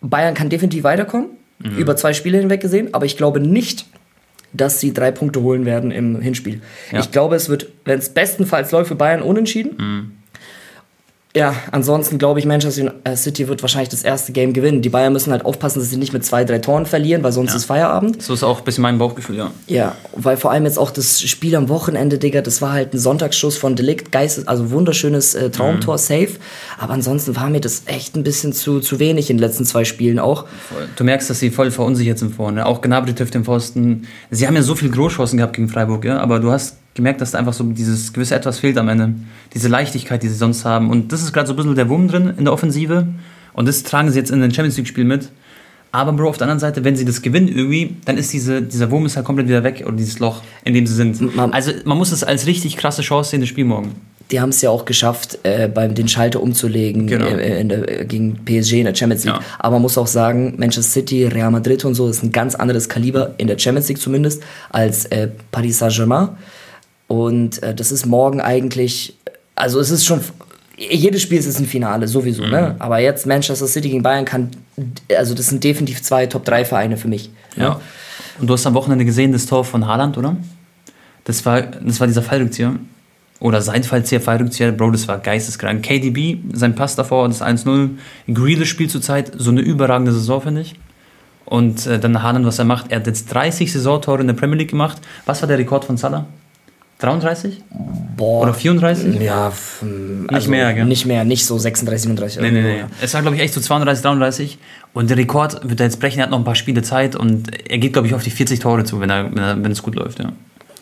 Bayern 0.00 0.34
kann 0.34 0.48
definitiv 0.48 0.84
weiterkommen, 0.84 1.28
Mhm. 1.60 1.76
über 1.78 1.96
zwei 1.96 2.12
Spiele 2.12 2.38
hinweg 2.38 2.60
gesehen, 2.60 2.92
aber 2.94 3.04
ich 3.06 3.16
glaube 3.16 3.40
nicht, 3.40 3.86
dass 4.52 4.80
sie 4.80 4.92
drei 4.94 5.10
Punkte 5.10 5.42
holen 5.42 5.64
werden 5.66 5.90
im 5.90 6.20
Hinspiel. 6.20 6.62
Ja. 6.92 7.00
Ich 7.00 7.10
glaube, 7.10 7.34
es 7.36 7.48
wird, 7.48 7.66
wenn 7.84 7.98
es 7.98 8.08
bestenfalls 8.10 8.70
läuft 8.70 8.88
für 8.88 8.94
Bayern, 8.94 9.22
unentschieden. 9.22 9.76
Mhm. 9.76 10.12
Ja, 11.38 11.54
ansonsten 11.70 12.18
glaube 12.18 12.40
ich, 12.40 12.46
Manchester 12.46 12.92
City 13.14 13.46
wird 13.46 13.62
wahrscheinlich 13.62 13.90
das 13.90 14.02
erste 14.02 14.32
Game 14.32 14.52
gewinnen. 14.52 14.82
Die 14.82 14.88
Bayern 14.88 15.12
müssen 15.12 15.30
halt 15.30 15.44
aufpassen, 15.44 15.78
dass 15.78 15.88
sie 15.90 15.96
nicht 15.96 16.12
mit 16.12 16.24
zwei, 16.24 16.44
drei 16.44 16.58
Toren 16.58 16.84
verlieren, 16.84 17.22
weil 17.22 17.30
sonst 17.30 17.54
ist 17.54 17.64
Feierabend. 17.66 18.20
So 18.20 18.34
ist 18.34 18.42
auch 18.42 18.58
ein 18.58 18.64
bisschen 18.64 18.82
mein 18.82 18.98
Bauchgefühl, 18.98 19.36
ja. 19.36 19.50
Ja, 19.68 19.94
weil 20.16 20.36
vor 20.36 20.50
allem 20.50 20.64
jetzt 20.64 20.78
auch 20.78 20.90
das 20.90 21.22
Spiel 21.22 21.54
am 21.54 21.68
Wochenende, 21.68 22.18
Digga, 22.18 22.40
das 22.42 22.60
war 22.60 22.72
halt 22.72 22.92
ein 22.92 22.98
Sonntagsschuss 22.98 23.56
von 23.56 23.76
Delikt, 23.76 24.10
Geistes, 24.10 24.48
also 24.48 24.72
wunderschönes 24.72 25.34
äh, 25.36 25.50
Traumtor, 25.50 25.94
Mhm. 25.94 25.98
safe. 25.98 26.30
Aber 26.78 26.94
ansonsten 26.94 27.36
war 27.36 27.48
mir 27.50 27.60
das 27.60 27.82
echt 27.86 28.16
ein 28.16 28.24
bisschen 28.24 28.52
zu, 28.52 28.80
zu 28.80 28.98
wenig 28.98 29.30
in 29.30 29.36
den 29.36 29.42
letzten 29.46 29.64
zwei 29.64 29.84
Spielen 29.84 30.18
auch. 30.18 30.46
Voll. 30.68 30.88
Du 30.96 31.04
merkst, 31.04 31.30
dass 31.30 31.38
sie 31.38 31.50
voll 31.50 31.70
verunsichert 31.70 32.18
sind 32.18 32.34
vorne. 32.34 32.66
Auch 32.66 32.80
Gnabry 32.80 33.14
trifft 33.14 33.34
den 33.34 33.44
Pfosten. 33.44 34.08
Sie 34.32 34.46
haben 34.46 34.56
ja 34.56 34.62
so 34.62 34.74
viel 34.74 34.90
Großchancen 34.90 35.36
gehabt 35.36 35.54
gegen 35.54 35.68
Freiburg, 35.68 36.04
ja, 36.04 36.18
aber 36.18 36.40
du 36.40 36.50
hast 36.50 36.76
gemerkt, 36.98 37.20
dass 37.22 37.30
da 37.30 37.38
einfach 37.38 37.54
so 37.54 37.64
dieses 37.64 38.12
gewisse 38.12 38.34
Etwas 38.34 38.58
fehlt 38.58 38.76
am 38.76 38.88
Ende. 38.88 39.14
Diese 39.54 39.68
Leichtigkeit, 39.68 40.22
die 40.22 40.28
sie 40.28 40.34
sonst 40.36 40.64
haben. 40.66 40.90
Und 40.90 41.10
das 41.12 41.22
ist 41.22 41.32
gerade 41.32 41.46
so 41.46 41.54
ein 41.54 41.56
bisschen 41.56 41.74
der 41.74 41.88
Wurm 41.88 42.08
drin 42.08 42.34
in 42.36 42.44
der 42.44 42.52
Offensive. 42.52 43.06
Und 43.54 43.66
das 43.66 43.82
tragen 43.82 44.10
sie 44.10 44.18
jetzt 44.18 44.30
in 44.30 44.40
den 44.40 44.52
Champions 44.52 44.76
League-Spiel 44.76 45.04
mit. 45.04 45.30
Aber 45.90 46.12
Bro, 46.12 46.28
auf 46.28 46.36
der 46.36 46.44
anderen 46.46 46.60
Seite, 46.60 46.84
wenn 46.84 46.96
sie 46.96 47.06
das 47.06 47.22
gewinnen 47.22 47.48
irgendwie, 47.48 47.96
dann 48.04 48.18
ist 48.18 48.30
diese, 48.34 48.60
dieser 48.60 48.90
Wurm 48.90 49.06
ist 49.06 49.16
halt 49.16 49.24
komplett 49.24 49.48
wieder 49.48 49.64
weg 49.64 49.82
oder 49.86 49.96
dieses 49.96 50.18
Loch, 50.18 50.42
in 50.64 50.74
dem 50.74 50.86
sie 50.86 50.92
sind. 50.94 51.34
Man- 51.34 51.52
also 51.54 51.72
man 51.86 51.96
muss 51.96 52.12
es 52.12 52.22
als 52.22 52.46
richtig 52.46 52.76
krasse 52.76 53.00
Chance 53.00 53.30
sehen, 53.30 53.40
das 53.40 53.48
Spiel 53.48 53.64
morgen. 53.64 53.92
Die 54.30 54.38
haben 54.38 54.50
es 54.50 54.60
ja 54.60 54.68
auch 54.68 54.84
geschafft, 54.84 55.38
äh, 55.44 55.68
beim 55.68 55.94
den 55.94 56.06
Schalter 56.06 56.42
umzulegen 56.42 57.06
Genau. 57.06 57.24
äh, 57.24 57.62
in 57.62 57.70
der, 57.70 58.00
äh, 58.02 58.04
gegen 58.04 58.34
PSG 58.44 58.80
in 58.80 58.84
der 58.84 58.94
Champions 58.94 59.24
League. 59.24 59.36
Ja. 59.36 59.40
Aber 59.58 59.76
man 59.76 59.82
muss 59.82 59.96
auch 59.96 60.06
sagen, 60.06 60.54
Manchester 60.58 60.82
City, 60.92 61.24
Real 61.24 61.50
Madrid 61.50 61.82
und 61.86 61.94
so 61.94 62.06
ist 62.10 62.22
ein 62.22 62.32
ganz 62.32 62.54
anderes 62.54 62.90
Kaliber 62.90 63.34
in 63.38 63.46
der 63.46 63.58
Champions 63.58 63.88
League 63.88 63.98
zumindest 63.98 64.42
als 64.68 65.06
äh, 65.06 65.28
Paris 65.50 65.78
Saint-Germain. 65.78 66.28
Und 67.08 67.62
äh, 67.62 67.74
das 67.74 67.90
ist 67.90 68.06
morgen 68.06 68.40
eigentlich, 68.40 69.16
also 69.56 69.80
es 69.80 69.90
ist 69.90 70.04
schon, 70.04 70.20
jedes 70.76 71.22
Spiel 71.22 71.38
ist 71.38 71.58
ein 71.58 71.66
Finale, 71.66 72.06
sowieso, 72.06 72.46
ne? 72.46 72.74
Mhm. 72.74 72.80
Aber 72.80 73.00
jetzt 73.00 73.26
Manchester 73.26 73.66
City 73.66 73.88
gegen 73.88 74.02
Bayern 74.02 74.24
kann, 74.24 74.50
also 75.16 75.34
das 75.34 75.48
sind 75.48 75.64
definitiv 75.64 76.02
zwei 76.02 76.26
Top-3-Vereine 76.26 76.96
für 76.96 77.08
mich. 77.08 77.30
ne? 77.56 77.64
Ja. 77.64 77.80
Und 78.38 78.46
du 78.46 78.54
hast 78.54 78.66
am 78.66 78.74
Wochenende 78.74 79.04
gesehen, 79.04 79.32
das 79.32 79.46
Tor 79.46 79.64
von 79.64 79.86
Haaland, 79.86 80.16
oder? 80.16 80.36
Das 81.24 81.44
war, 81.44 81.62
das 81.62 81.98
war 81.98 82.06
dieser 82.06 82.22
Fallrückzieher. 82.22 82.74
Oder 83.40 83.62
sein 83.62 83.84
Fallzieher, 83.84 84.20
Fallrückzieher, 84.20 84.72
Bro, 84.72 84.90
das 84.92 85.06
war 85.06 85.18
geisteskrank. 85.18 85.82
KDB, 85.82 86.38
sein 86.52 86.74
Pass 86.74 86.96
davor, 86.96 87.28
das 87.28 87.40
1-0. 87.40 87.90
Grealish 88.32 88.68
spielt 88.68 88.90
zurzeit 88.90 89.32
so 89.36 89.50
eine 89.50 89.60
überragende 89.60 90.12
Saison, 90.12 90.40
finde 90.40 90.62
ich. 90.62 90.74
Und 91.44 91.86
äh, 91.86 91.98
dann 91.98 92.22
Haaland, 92.22 92.44
was 92.46 92.58
er 92.58 92.64
macht. 92.64 92.90
Er 92.90 92.98
hat 92.98 93.06
jetzt 93.06 93.32
30 93.32 93.72
Saisontore 93.72 94.20
in 94.20 94.26
der 94.26 94.34
Premier 94.34 94.56
League 94.58 94.70
gemacht. 94.70 94.98
Was 95.24 95.40
war 95.40 95.46
der 95.46 95.58
Rekord 95.58 95.84
von 95.84 95.96
Salah? 95.96 96.26
33? 96.98 97.62
Boah. 98.16 98.42
Oder 98.42 98.54
34? 98.54 99.20
Ja, 99.20 99.48
f- 99.48 99.84
also 100.28 100.50
mehr, 100.50 100.74
gell? 100.74 100.84
Nicht 100.84 101.06
mehr, 101.06 101.24
nicht 101.24 101.44
so 101.46 101.56
36, 101.56 102.02
37. 102.08 102.40
Nee, 102.42 102.50
nee, 102.50 102.60
nee. 102.62 102.78
ja. 102.80 102.88
Es 103.00 103.14
war, 103.14 103.22
glaube 103.22 103.36
ich, 103.36 103.42
echt 103.42 103.54
so 103.54 103.60
32, 103.60 104.02
33. 104.02 104.58
Und 104.94 105.08
der 105.08 105.16
Rekord 105.16 105.60
wird 105.68 105.78
er 105.80 105.86
jetzt 105.86 106.00
brechen. 106.00 106.18
Er 106.18 106.24
hat 106.24 106.30
noch 106.30 106.38
ein 106.38 106.44
paar 106.44 106.56
Spiele 106.56 106.82
Zeit. 106.82 107.14
Und 107.14 107.50
er 107.70 107.78
geht, 107.78 107.92
glaube 107.92 108.08
ich, 108.08 108.14
auf 108.14 108.24
die 108.24 108.30
40 108.30 108.58
Tore 108.58 108.82
zu, 108.84 108.98
wenn, 109.00 109.10
er, 109.10 109.30
wenn, 109.30 109.38
er, 109.42 109.62
wenn 109.62 109.70
es 109.70 109.82
gut 109.82 109.94
läuft, 109.94 110.18
ja. 110.18 110.32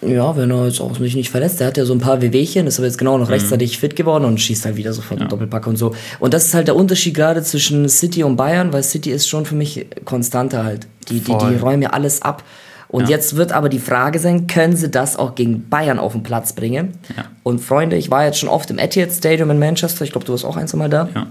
Ja, 0.03 0.37
wenn 0.37 0.51
er 0.51 0.67
jetzt 0.67 0.81
auch 0.81 0.97
sich 0.97 1.17
nicht 1.17 1.31
verletzt. 1.31 1.61
Der 1.61 1.67
hat 1.67 1.77
ja 1.77 1.85
so 1.85 1.93
ein 1.95 1.99
paar 2.01 2.21
Wehwehchen, 2.23 2.67
ist 2.67 2.79
aber 2.79 2.87
jetzt 2.87 2.99
genau 2.99 3.17
Mhm. 3.17 3.25
noch 3.25 3.31
rechtzeitig 3.31 3.79
fit 3.79 3.97
geworden 3.97 4.25
und 4.25 4.41
schießt 4.41 4.65
halt 4.65 4.77
wieder 4.77 4.93
sofort 4.95 5.21
einen 5.21 5.29
Doppelpack 5.31 5.67
und 5.67 5.77
so. 5.77 5.95
Und 6.21 6.33
das 6.35 6.47
ist 6.47 6.55
halt 6.55 6.69
der 6.69 6.77
Unterschied 6.77 7.15
gerade 7.15 7.43
zwischen 7.43 7.89
City 7.89 8.23
und 8.23 8.37
Bayern, 8.37 8.73
weil 8.73 8.83
City 8.83 9.11
ist 9.11 9.27
schon 9.29 9.45
für 9.47 9.55
mich 9.55 9.87
konstanter 10.05 10.65
halt. 10.65 10.87
Die, 11.11 11.21
die, 11.21 11.37
die 11.37 11.57
räumen 11.57 11.83
ja 11.83 11.91
alles 11.91 12.23
ab. 12.23 12.43
Und 12.97 13.05
Ja. 13.05 13.11
jetzt 13.17 13.37
wird 13.37 13.53
aber 13.53 13.69
die 13.69 13.79
Frage 13.79 14.19
sein, 14.19 14.47
können 14.47 14.75
sie 14.75 14.89
das 14.91 15.17
auch 15.17 15.35
gegen 15.35 15.69
Bayern 15.69 15.99
auf 15.99 16.13
den 16.13 16.23
Platz 16.23 16.55
bringen? 16.55 16.95
Ja. 17.15 17.25
Und 17.43 17.61
Freunde, 17.61 17.97
ich 17.97 18.11
war 18.11 18.25
jetzt 18.25 18.39
schon 18.39 18.49
oft 18.49 18.71
im 18.71 18.79
Etihad 18.79 19.13
Stadium 19.13 19.51
in 19.51 19.59
Manchester. 19.59 20.03
Ich 20.05 20.13
glaube, 20.13 20.25
du 20.25 20.33
warst 20.33 20.47
auch 20.47 20.57
ein, 20.57 20.67
Mal 20.75 20.89
da. 20.89 21.09
ja. 21.15 21.27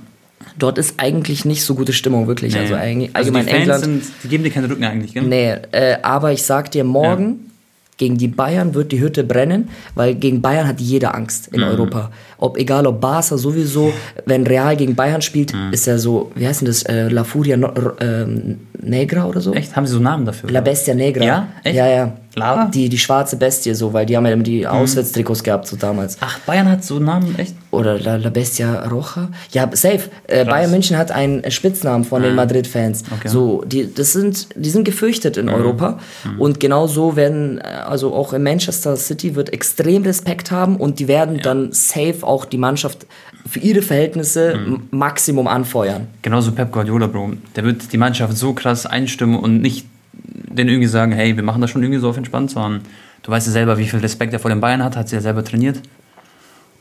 Dort 0.59 0.77
ist 0.77 0.95
eigentlich 0.99 1.43
nicht 1.43 1.63
so 1.63 1.73
gute 1.73 1.91
Stimmung, 1.91 2.27
wirklich. 2.27 2.55
Also, 2.55 2.75
Nee. 2.75 2.79
eigentlich, 2.81 3.09
Also 3.15 3.29
allgemein 3.33 3.45
die 3.45 3.51
Fans 3.51 3.61
England. 3.83 3.83
sind, 4.03 4.03
die 4.23 4.27
geben 4.27 4.43
dir 4.43 4.51
keinen 4.51 4.65
Rücken 4.65 4.83
eigentlich, 4.83 5.13
gell? 5.15 5.23
Nee, 5.23 5.53
äh, 5.71 5.97
aber 6.03 6.31
ich 6.33 6.43
sag 6.43 6.69
dir, 6.69 6.83
morgen 6.83 7.49
gegen 7.97 8.17
die 8.17 8.27
Bayern 8.27 8.73
wird 8.73 8.91
die 8.91 8.99
Hütte 8.99 9.23
brennen, 9.23 9.69
weil 9.95 10.15
gegen 10.15 10.41
Bayern 10.41 10.67
hat 10.67 10.81
jeder 10.81 11.15
Angst 11.15 11.51
Mhm. 11.51 11.57
in 11.59 11.63
Europa. 11.63 12.11
Ob 12.37 12.57
egal 12.57 12.85
ob 12.87 12.99
Barca 12.99 13.37
sowieso, 13.37 13.93
wenn 14.25 14.45
Real 14.45 14.75
gegen 14.75 14.95
Bayern 14.95 15.21
spielt, 15.21 15.53
Mhm. 15.53 15.71
ist 15.71 15.87
er 15.87 15.97
so, 15.97 16.31
wie 16.35 16.45
heißt 16.45 16.61
denn 16.61 16.67
das, 16.67 16.83
äh, 16.83 17.07
La 17.07 17.23
Furia 17.23 17.55
no, 17.55 17.71
ähm, 18.01 18.59
Negra 18.81 19.25
oder 19.25 19.39
so? 19.39 19.53
Echt? 19.53 19.75
Haben 19.75 19.85
sie 19.87 19.93
so 19.93 19.99
Namen 19.99 20.25
dafür? 20.25 20.49
La 20.51 20.59
Bestia 20.61 20.93
Negra. 20.93 21.23
Ja? 21.23 21.47
Echt? 21.63 21.75
Ja, 21.75 21.87
ja. 21.87 22.13
Lava? 22.35 22.65
Die, 22.65 22.89
die 22.89 22.97
schwarze 22.97 23.35
Bestie 23.37 23.73
so, 23.73 23.93
weil 23.93 24.05
die 24.05 24.15
haben 24.15 24.25
ja 24.25 24.31
immer 24.33 24.41
Mhm. 24.41 24.43
die 24.43 24.67
Auswärtstrikots 24.67 25.43
gehabt 25.43 25.67
so 25.67 25.75
damals. 25.75 26.17
Ach, 26.21 26.39
Bayern 26.39 26.69
hat 26.69 26.83
so 26.83 26.99
Namen, 26.99 27.37
echt? 27.39 27.55
Oder 27.71 27.99
La, 27.99 28.15
La 28.17 28.29
Bestia 28.29 28.87
Roja? 28.87 29.29
Ja, 29.51 29.69
safe. 29.73 30.09
Äh, 30.27 30.45
Bayern 30.45 30.71
München 30.71 30.97
hat 30.97 31.11
einen 31.11 31.49
Spitznamen 31.51 32.03
von 32.05 32.21
den 32.21 32.35
Madrid-Fans. 32.35 33.03
Ah. 33.09 33.15
Okay. 33.17 33.27
Mhm. 33.27 33.31
So, 33.31 33.63
die, 33.65 33.93
das 33.93 34.13
sind, 34.13 34.47
die 34.55 34.69
sind 34.69 34.83
gefürchtet 34.85 35.37
in 35.37 35.49
Europa. 35.49 35.99
Und 36.37 36.59
genau 36.59 36.87
so 36.87 37.15
werden, 37.15 37.57
äh, 37.59 37.63
also 37.63 38.13
auch 38.13 38.33
in 38.33 38.43
Manchester 38.43 38.95
City 38.97 39.35
wird 39.35 39.51
extrem 39.53 40.03
Respekt 40.03 40.51
haben 40.51 40.77
und 40.77 40.99
die 40.99 41.07
werden 41.07 41.39
dann 41.41 41.71
safe 41.71 42.17
auch 42.23 42.45
die 42.45 42.57
Mannschaft 42.57 43.05
für 43.47 43.59
ihre 43.59 43.81
Verhältnisse 43.81 44.55
Mhm. 44.55 44.81
Maximum 44.91 45.47
anfeuern. 45.47 46.07
Genauso 46.21 46.51
Pep 46.51 46.71
Guardiola, 46.71 47.07
Bro. 47.07 47.33
Der 47.55 47.63
wird 47.63 47.91
die 47.93 47.97
Mannschaft 47.97 48.35
so 48.37 48.53
krass 48.53 48.85
einstimmen 48.85 49.37
und 49.37 49.61
nicht 49.61 49.85
denen 50.23 50.69
irgendwie 50.69 50.87
sagen, 50.87 51.11
hey, 51.11 51.35
wir 51.35 51.43
machen 51.43 51.61
das 51.61 51.69
schon 51.69 51.83
irgendwie 51.83 51.99
so 51.99 52.09
auf 52.09 52.17
entspannt, 52.17 52.51
sondern 52.51 52.81
du 53.23 53.31
weißt 53.31 53.47
ja 53.47 53.53
selber, 53.53 53.77
wie 53.77 53.87
viel 53.87 53.99
Respekt 53.99 54.33
er 54.33 54.39
vor 54.39 54.49
den 54.49 54.61
Bayern 54.61 54.83
hat, 54.83 54.95
hat 54.95 55.09
sie 55.09 55.15
ja 55.15 55.21
selber 55.21 55.43
trainiert. 55.43 55.81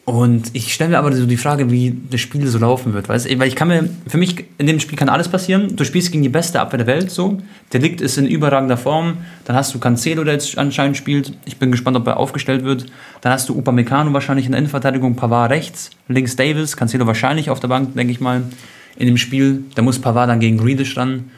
Und 0.04 0.54
ich 0.54 0.74
stelle 0.74 0.90
mir 0.90 0.98
aber 0.98 1.12
so 1.12 1.24
die 1.24 1.38
Frage, 1.38 1.70
wie 1.70 1.96
das 2.10 2.20
Spiel 2.20 2.46
so 2.46 2.58
laufen 2.58 2.92
wird, 2.92 3.08
weißt 3.08 3.30
du? 3.30 3.38
Weil 3.38 3.48
ich 3.48 3.56
kann 3.56 3.68
mir, 3.68 3.88
für 4.06 4.18
mich 4.18 4.44
in 4.58 4.66
dem 4.66 4.78
Spiel 4.78 4.98
kann 4.98 5.08
alles 5.08 5.28
passieren. 5.28 5.76
Du 5.76 5.84
spielst 5.84 6.12
gegen 6.12 6.22
die 6.22 6.28
beste 6.28 6.60
Abwehr 6.60 6.76
der 6.76 6.86
Welt, 6.86 7.10
so. 7.10 7.38
Der 7.72 7.80
Licht 7.80 8.02
ist 8.02 8.18
in 8.18 8.26
überragender 8.26 8.76
Form. 8.76 9.18
Dann 9.46 9.56
hast 9.56 9.74
du 9.74 9.78
Cancelo, 9.78 10.22
der 10.22 10.34
jetzt 10.34 10.58
anscheinend 10.58 10.98
spielt. 10.98 11.32
Ich 11.46 11.56
bin 11.56 11.70
gespannt, 11.70 11.96
ob 11.96 12.06
er 12.06 12.18
aufgestellt 12.18 12.64
wird. 12.64 12.84
Dann 13.22 13.32
hast 13.32 13.48
du 13.48 13.56
Upamecano 13.56 14.12
wahrscheinlich 14.12 14.44
in 14.44 14.52
der 14.52 14.58
Innenverteidigung, 14.58 15.16
Pavard 15.16 15.50
rechts, 15.50 15.88
links 16.08 16.36
Davis, 16.36 16.76
Cancelo 16.76 17.06
wahrscheinlich 17.06 17.48
auf 17.48 17.60
der 17.60 17.68
Bank, 17.68 17.94
denke 17.94 18.12
ich 18.12 18.20
mal, 18.20 18.42
in 18.96 19.06
dem 19.06 19.16
Spiel. 19.16 19.64
Da 19.74 19.80
muss 19.80 19.98
Pavard 19.98 20.28
dann 20.28 20.40
gegen 20.40 20.58
Grealish 20.58 20.98
ran. 20.98 21.30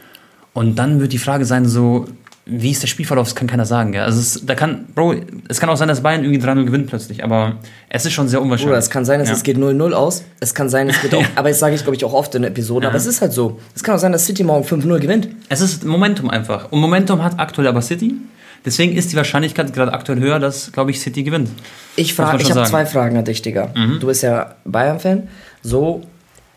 Und 0.56 0.76
dann 0.76 1.00
wird 1.00 1.12
die 1.12 1.18
Frage 1.18 1.44
sein, 1.44 1.66
so, 1.66 2.06
wie 2.46 2.70
ist 2.70 2.80
der 2.82 2.86
Spielverlauf? 2.86 3.26
Das 3.28 3.34
kann 3.34 3.46
keiner 3.46 3.66
sagen. 3.66 3.92
Gell? 3.92 4.02
Also 4.02 4.20
es, 4.20 4.46
da 4.46 4.54
kann, 4.54 4.86
Bro, 4.94 5.16
es 5.48 5.60
kann 5.60 5.68
auch 5.68 5.76
sein, 5.76 5.88
dass 5.88 6.00
Bayern 6.00 6.24
irgendwie 6.24 6.40
3-0 6.40 6.64
gewinnt 6.64 6.86
plötzlich, 6.86 7.22
aber 7.22 7.56
es 7.90 8.06
ist 8.06 8.14
schon 8.14 8.26
sehr 8.28 8.40
unwahrscheinlich. 8.40 8.68
Bruder, 8.68 8.78
es 8.78 8.88
kann 8.88 9.04
sein, 9.04 9.18
dass 9.20 9.28
Ja. 9.28 9.34
es 9.34 9.42
geht 9.42 9.58
0-0 9.58 9.92
aus. 9.92 10.24
Es 10.40 10.54
kann 10.54 10.70
sein, 10.70 10.88
es 10.88 11.00
geht 11.02 11.14
auch, 11.16 11.24
aber 11.34 11.50
das 11.50 11.58
sage 11.58 11.74
ich, 11.74 11.82
glaube 11.82 11.96
ich, 11.96 12.04
auch 12.06 12.14
oft 12.14 12.34
in 12.34 12.44
Episoden, 12.44 12.86
aber 12.88 12.96
es 12.96 13.04
ist 13.04 13.20
halt 13.20 13.34
so. 13.34 13.60
Es 13.74 13.82
kann 13.82 13.96
auch 13.96 13.98
sein, 13.98 14.12
dass 14.12 14.24
City 14.24 14.44
morgen 14.44 14.64
5-0 14.64 14.98
gewinnt. 14.98 15.28
Es 15.50 15.60
ist 15.60 15.84
Momentum 15.84 16.30
einfach. 16.30 16.72
Und 16.72 16.80
Momentum 16.80 17.22
hat 17.22 17.38
aktuell 17.38 17.66
aber 17.68 17.82
City. 17.82 18.14
Deswegen 18.64 18.96
ist 18.96 19.12
die 19.12 19.16
Wahrscheinlichkeit 19.16 19.74
gerade 19.74 19.92
aktuell 19.92 20.18
höher, 20.20 20.38
dass, 20.38 20.72
glaube 20.72 20.90
ich, 20.90 21.00
City 21.00 21.22
gewinnt. 21.22 21.50
Ich, 21.96 22.14
frage, 22.14 22.42
ich 22.42 22.50
habe. 22.50 22.60
Mhm. 22.62 22.64
zwei 22.64 22.86
Fragen 22.86 23.16
an 23.18 23.24
dich, 23.26 23.42
Digga. 23.42 23.74
Du 24.00 24.06
bist 24.06 24.22
ja 24.22 24.54
Bayern-Fan. 24.64 25.28
So, 25.62 26.02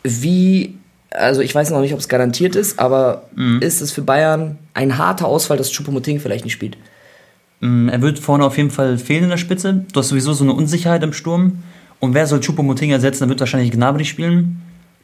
wie, 0.03 0.78
also 1.11 1.41
ich 1.41 1.53
weiß 1.55 1.69
noch 1.71 1.81
nicht, 1.81 1.93
ob 1.93 1.99
es 1.99 2.07
garantiert 2.09 2.55
ist, 2.55 2.79
aber 2.79 3.23
Mhm. 3.35 3.61
ist 3.61 3.81
es 3.81 3.91
für 3.91 4.01
Bayern 4.01 4.57
ein 4.73 4.97
harter 4.97 5.25
Ausfall, 5.27 5.57
dass 5.57 5.71
Choupo-Moting 5.71 6.19
vielleicht 6.19 6.43
nicht 6.45 6.53
spielt? 6.53 6.77
Mm, 7.61 7.89
Er 7.89 8.01
wird 8.01 8.19
vorne 8.19 8.45
auf 8.45 8.57
jeden 8.57 8.71
Fall 8.71 8.97
fehlen 8.97 9.23
in 9.25 9.29
der 9.29 9.37
Spitze. 9.37 9.85
Du 9.91 9.99
hast 9.99 10.09
sowieso 10.09 10.33
so 10.33 10.43
eine 10.43 10.53
Unsicherheit 10.53 11.03
im 11.03 11.13
Sturm. 11.13 11.63
Und 11.99 12.13
wer 12.13 12.25
soll 12.27 12.39
Choupo-Moting 12.39 12.91
ersetzen? 12.91 13.21
Dann 13.21 13.29
wird 13.29 13.39
wahrscheinlich 13.41 13.71
Gnabry 13.71 14.05
spielen. 14.05 14.61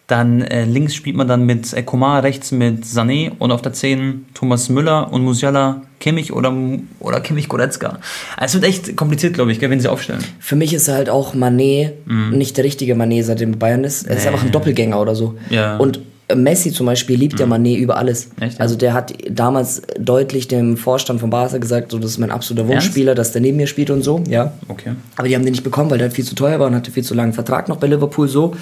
Dann 0.07 0.41
äh, 0.41 0.65
links 0.65 0.93
spielt 0.93 1.15
man 1.15 1.27
dann 1.27 1.45
mit 1.47 1.73
äh, 1.73 1.81
Komar, 1.81 2.21
rechts 2.23 2.51
mit 2.51 2.83
Sané 2.85 3.31
und 3.39 3.51
auf 3.51 3.63
der 3.63 3.73
10 3.73 4.27
Thomas 4.35 4.69
Müller 4.69 5.11
und 5.11 5.23
Musiala 5.23 5.81
Kimmich 5.99 6.31
oder, 6.31 6.53
oder 6.99 7.21
Kimmich 7.21 7.49
Goretzka. 7.49 7.97
Also 8.37 8.57
es 8.59 8.61
wird 8.61 8.65
echt 8.71 8.95
kompliziert, 8.97 9.33
glaube 9.33 9.51
ich, 9.51 9.59
gell, 9.59 9.71
wenn 9.71 9.79
sie 9.79 9.87
aufstellen. 9.87 10.23
Für 10.39 10.55
mich 10.55 10.73
ist 10.75 10.89
halt 10.89 11.09
auch 11.09 11.33
Manet 11.33 11.93
nicht 12.07 12.57
der 12.57 12.65
richtige 12.65 12.93
Manet, 12.93 13.25
seitdem 13.25 13.53
er 13.53 13.57
Bayern 13.57 13.83
ist. 13.83 14.03
Er 14.03 14.15
ist 14.15 14.23
Mhm. 14.25 14.29
Nee. 14.29 14.33
einfach 14.33 14.45
ein 14.45 14.51
Doppelgänger 14.51 15.01
oder 15.01 15.15
so. 15.15 15.35
Ja. 15.49 15.77
Und 15.77 15.99
Messi 16.33 16.71
zum 16.71 16.87
Beispiel 16.87 17.17
liebt 17.17 17.39
ja 17.39 17.45
Mané 17.45 17.77
über 17.77 17.97
alles. 17.97 18.29
Mhm. 18.37 18.43
Echt, 18.43 18.53
ja? 18.55 18.59
Also 18.61 18.75
der 18.75 18.93
hat 18.93 19.13
damals 19.29 19.83
deutlich 19.99 20.47
dem 20.47 20.77
Vorstand 20.77 21.19
von 21.19 21.29
Barca 21.29 21.57
gesagt, 21.57 21.91
so 21.91 21.99
das 21.99 22.11
ist 22.11 22.17
mein 22.17 22.31
absoluter 22.31 22.67
Wunschspieler, 22.67 23.13
dass 23.13 23.31
der 23.31 23.41
neben 23.41 23.57
mir 23.57 23.67
spielt 23.67 23.89
und 23.91 24.03
so, 24.03 24.23
ja. 24.27 24.53
Okay. 24.67 24.93
Aber 25.17 25.27
die 25.27 25.35
haben 25.35 25.43
den 25.43 25.51
nicht 25.51 25.63
bekommen, 25.63 25.91
weil 25.91 25.99
der 25.99 26.09
viel 26.09 26.25
zu 26.25 26.35
teuer 26.35 26.59
war 26.59 26.67
und 26.67 26.75
hatte 26.75 26.91
viel 26.91 27.03
zu 27.03 27.13
langen 27.13 27.33
Vertrag 27.33 27.69
noch 27.69 27.77
bei 27.77 27.87
Liverpool 27.87 28.27
so. 28.27 28.55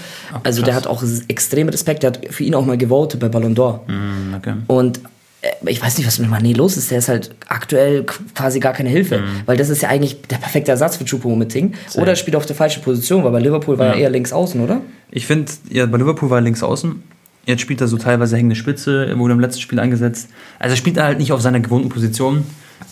also 0.43 0.61
der 0.61 0.75
hat 0.75 0.87
auch 0.87 1.03
extrem 1.27 1.69
Respekt, 1.69 2.03
der 2.03 2.11
hat 2.11 2.19
für 2.29 2.43
ihn 2.43 2.55
auch 2.55 2.65
mal 2.65 2.77
gewotet 2.77 3.19
bei 3.19 3.29
Ballon 3.29 3.55
d'Or. 3.55 3.79
Mm, 3.87 4.33
okay. 4.35 4.53
Und 4.67 4.99
äh, 5.43 5.69
ich 5.69 5.81
weiß 5.81 5.97
nicht, 5.97 6.07
was 6.07 6.19
mit 6.19 6.29
Mané 6.29 6.55
los 6.55 6.77
ist. 6.77 6.89
Der 6.89 6.97
ist 6.97 7.09
halt 7.09 7.35
aktuell 7.47 8.03
quasi 8.03 8.59
gar 8.59 8.73
keine 8.73 8.89
Hilfe. 8.89 9.19
Mhm. 9.19 9.41
Weil 9.45 9.57
das 9.57 9.69
ist 9.69 9.81
ja 9.81 9.89
eigentlich 9.89 10.21
der 10.23 10.37
perfekte 10.37 10.71
Ersatz 10.71 10.97
für 10.97 11.03
Choupo-Moting. 11.03 11.73
Oder 11.95 12.09
er 12.09 12.15
spielt 12.15 12.35
auf 12.35 12.45
der 12.45 12.55
falschen 12.55 12.81
Position, 12.81 13.23
weil 13.23 13.31
bei 13.31 13.39
Liverpool 13.39 13.77
war 13.77 13.87
er 13.87 13.95
eher 13.95 14.09
links 14.09 14.33
außen, 14.33 14.59
oder? 14.61 14.81
Ich 15.11 15.27
finde, 15.27 15.51
ja, 15.69 15.85
bei 15.85 15.97
Liverpool 15.97 16.29
war 16.29 16.39
er 16.39 16.41
links 16.41 16.63
außen. 16.63 17.03
Jetzt 17.45 17.61
spielt 17.61 17.81
er 17.81 17.87
so 17.87 17.97
teilweise 17.97 18.37
hängende 18.37 18.55
Spitze, 18.55 19.05
er 19.05 19.19
wurde 19.19 19.33
im 19.33 19.39
letzten 19.39 19.61
Spiel 19.61 19.79
eingesetzt. 19.79 20.29
Also 20.59 20.73
er 20.73 20.77
spielt 20.77 20.97
halt 20.97 21.17
nicht 21.19 21.31
auf 21.31 21.41
seiner 21.41 21.59
gewohnten 21.59 21.89
Position. 21.89 22.43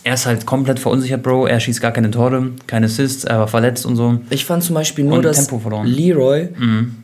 Er 0.04 0.16
ist 0.16 0.26
halt 0.26 0.46
komplett 0.46 0.80
verunsichert, 0.80 1.22
Bro. 1.22 1.48
Er 1.48 1.60
schießt 1.60 1.82
gar 1.82 1.92
keine 1.92 2.12
Tore, 2.12 2.52
keine 2.68 2.88
Assists, 2.88 3.24
er 3.24 3.40
war 3.40 3.48
verletzt 3.48 3.86
und 3.86 3.96
so. 3.96 4.20
Ich 4.30 4.46
fand 4.46 4.64
zum 4.64 4.76
Beispiel 4.76 5.06
nur, 5.06 5.18
Und 5.18 5.24
dass 5.24 5.48
verloren. 5.48 5.88
Mhm. 5.88 5.94
Leroy 5.94 6.50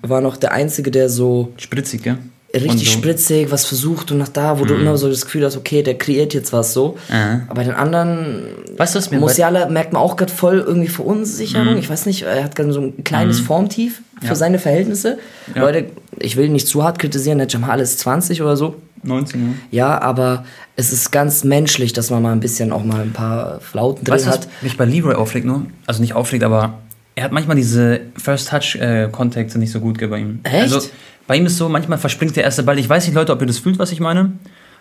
war 0.01 0.21
noch 0.21 0.37
der 0.37 0.51
Einzige, 0.51 0.91
der 0.91 1.09
so 1.09 1.53
Spritzig, 1.57 2.03
gell? 2.03 2.17
Richtig 2.53 2.89
so. 2.89 2.97
Mhm. 2.97 3.01
spritzig 3.01 3.51
was 3.51 3.65
versucht 3.65 4.11
und 4.11 4.19
nach 4.19 4.29
da, 4.29 4.59
wo 4.59 4.65
du 4.65 4.75
immer 4.75 4.97
so 4.97 5.09
das 5.09 5.25
Gefühl 5.25 5.45
hast, 5.45 5.57
okay, 5.57 5.83
der 5.83 5.97
kreiert 5.97 6.33
jetzt 6.33 6.53
was 6.53 6.73
so. 6.73 6.97
Mhm. 7.09 7.43
Aber 7.47 7.55
bei 7.55 7.63
den 7.63 7.73
anderen 7.73 8.43
Weißt 8.77 8.95
du, 8.95 8.99
was 8.99 9.11
mir 9.11 9.19
Musiala 9.19 9.67
merkt 9.69 9.93
man 9.93 10.01
auch 10.01 10.15
gerade 10.15 10.31
voll 10.31 10.63
irgendwie 10.65 10.87
Verunsicherung. 10.87 11.73
Mhm. 11.73 11.79
Ich 11.79 11.89
weiß 11.89 12.05
nicht, 12.05 12.23
er 12.23 12.43
hat 12.43 12.55
gerade 12.55 12.71
so 12.71 12.81
ein 12.81 13.03
kleines 13.03 13.39
Formtief 13.39 14.01
für 14.21 14.35
seine 14.35 14.59
Verhältnisse. 14.59 15.17
Ja. 15.55 15.61
Leute, 15.61 15.85
ich 16.19 16.37
will 16.37 16.49
nicht 16.49 16.67
zu 16.67 16.83
hart 16.83 16.99
kritisieren, 16.99 17.37
der 17.37 17.47
Jamal 17.47 17.79
ist 17.79 17.99
20 17.99 18.41
oder 18.41 18.57
so. 18.57 18.75
19, 19.03 19.41
ja. 19.71 19.87
Ja, 19.87 20.01
aber 20.01 20.43
es 20.75 20.91
ist 20.91 21.11
ganz 21.11 21.43
menschlich, 21.43 21.93
dass 21.93 22.09
man 22.09 22.23
mal 22.23 22.31
ein 22.31 22.39
bisschen 22.39 22.71
auch 22.71 22.83
mal 22.83 23.01
ein 23.01 23.13
paar 23.13 23.59
Flauten 23.61 24.03
drin 24.03 24.15
Weißt 24.15 24.25
du, 24.25 24.29
was 24.29 24.37
hat. 24.39 24.47
mich 24.61 24.75
bei 24.75 24.85
Leroy 24.85 25.15
aufregt 25.15 25.45
nur? 25.45 25.67
Also 25.85 26.01
nicht 26.01 26.13
aufregt, 26.13 26.43
aber 26.43 26.79
er 27.15 27.23
hat 27.23 27.31
manchmal 27.31 27.55
diese 27.55 28.01
First-Touch-Kontakte 28.17 29.57
nicht 29.59 29.71
so 29.71 29.79
gut 29.79 29.99
bei 29.99 30.19
ihm. 30.19 30.39
Echt? 30.43 30.73
Also 30.73 30.87
bei 31.27 31.35
ihm 31.35 31.45
ist 31.45 31.57
so, 31.57 31.69
manchmal 31.69 31.97
verspringt 31.97 32.35
der 32.35 32.43
erste 32.43 32.63
Ball. 32.63 32.79
Ich 32.79 32.87
weiß 32.89 33.05
nicht, 33.05 33.15
Leute, 33.15 33.31
ob 33.33 33.41
ihr 33.41 33.47
das 33.47 33.59
fühlt, 33.59 33.77
was 33.79 33.91
ich 33.91 33.99
meine. 33.99 34.31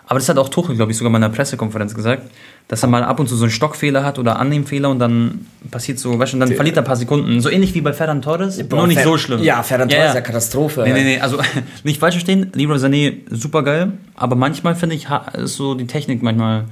Aber 0.08 0.20
das 0.20 0.28
hat 0.28 0.38
auch 0.38 0.48
Tuchel, 0.48 0.76
glaube 0.76 0.92
ich, 0.92 0.96
sogar 0.98 1.10
mal 1.10 1.18
in 1.18 1.24
einer 1.24 1.34
Pressekonferenz 1.34 1.92
gesagt, 1.92 2.30
dass 2.68 2.80
er 2.84 2.88
mal 2.88 3.02
ab 3.02 3.18
und 3.18 3.28
zu 3.28 3.34
so 3.34 3.42
einen 3.42 3.50
Stockfehler 3.50 4.04
hat 4.04 4.20
oder 4.20 4.38
Annehmfehler 4.38 4.88
und 4.88 5.00
dann 5.00 5.46
passiert 5.72 5.98
so, 5.98 6.16
weißt 6.16 6.32
du, 6.32 6.36
und 6.36 6.40
dann 6.42 6.52
verliert 6.52 6.76
er 6.76 6.82
ein 6.82 6.86
paar 6.86 6.94
Sekunden. 6.94 7.40
So 7.40 7.48
ähnlich 7.50 7.74
wie 7.74 7.80
bei 7.80 7.92
Ferran 7.92 8.22
Torres, 8.22 8.56
nur 8.70 8.86
nicht 8.86 8.98
Fer- 9.00 9.02
so 9.04 9.18
schlimm. 9.18 9.42
Ja, 9.42 9.64
Ferran 9.64 9.88
Torres 9.88 10.10
ist 10.10 10.14
ja 10.14 10.20
Katastrophe. 10.20 10.82
Nee, 10.84 10.92
nee, 10.92 11.02
nee, 11.02 11.18
also 11.20 11.38
nicht 11.82 11.98
falsch 11.98 12.14
verstehen, 12.14 12.52
Leroy 12.54 12.76
Sané 12.76 13.14
super 13.30 13.64
geil, 13.64 13.94
aber 14.14 14.36
manchmal 14.36 14.76
finde 14.76 14.94
ich, 14.94 15.08
ist 15.42 15.56
so 15.56 15.74
die 15.74 15.88
Technik 15.88 16.22
manchmal 16.22 16.66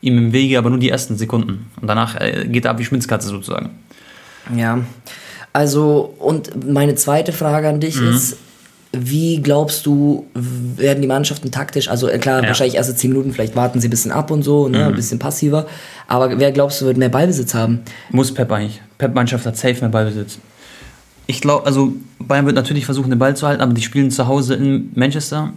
ihm 0.00 0.18
im 0.18 0.32
Wege, 0.32 0.58
aber 0.58 0.68
nur 0.68 0.80
die 0.80 0.90
ersten 0.90 1.16
Sekunden. 1.16 1.70
Und 1.80 1.86
danach 1.86 2.20
äh, 2.20 2.48
geht 2.48 2.64
er 2.64 2.72
ab 2.72 2.80
wie 2.80 2.84
Schmitzkatze 2.84 3.28
sozusagen. 3.28 3.70
Ja, 4.56 4.80
also 5.52 6.14
und 6.18 6.68
meine 6.68 6.96
zweite 6.96 7.32
Frage 7.32 7.68
an 7.68 7.78
dich 7.78 8.00
Mhm. 8.00 8.08
ist, 8.08 8.36
wie 8.92 9.40
glaubst 9.40 9.86
du, 9.86 10.26
werden 10.34 11.00
die 11.00 11.08
Mannschaften 11.08 11.50
taktisch, 11.50 11.88
also 11.88 12.08
äh, 12.08 12.18
klar, 12.18 12.36
Ja. 12.36 12.42
Mhm. 12.42 12.46
wahrscheinlich 12.48 12.76
erste 12.76 12.94
10 12.94 13.10
Minuten, 13.10 13.32
vielleicht 13.32 13.56
warten 13.56 13.80
sie 13.80 13.88
ein 13.88 13.90
bisschen 13.90 14.12
ab 14.12 14.30
und 14.30 14.42
so, 14.42 14.68
ne, 14.68 14.86
ein 14.86 14.94
bisschen 14.94 15.18
passiver, 15.18 15.66
aber 16.08 16.38
wer 16.38 16.52
glaubst 16.52 16.80
du, 16.80 16.84
wird 16.86 16.98
mehr 16.98 17.08
Ballbesitz 17.08 17.54
haben? 17.54 17.80
Muss 18.10 18.32
Pep 18.34 18.50
eigentlich. 18.52 18.80
Pep-Mannschaft 18.98 19.46
hat 19.46 19.56
safe 19.56 19.80
mehr 19.80 19.88
Ballbesitz. 19.88 20.38
Ich 21.26 21.40
glaube, 21.40 21.64
also 21.66 21.94
Bayern 22.18 22.44
wird 22.46 22.56
natürlich 22.56 22.84
versuchen, 22.84 23.08
den 23.10 23.18
Ball 23.18 23.34
zu 23.36 23.46
halten, 23.46 23.62
aber 23.62 23.72
die 23.72 23.82
spielen 23.82 24.10
zu 24.10 24.26
Hause 24.26 24.54
in 24.54 24.90
Manchester. 24.94 25.52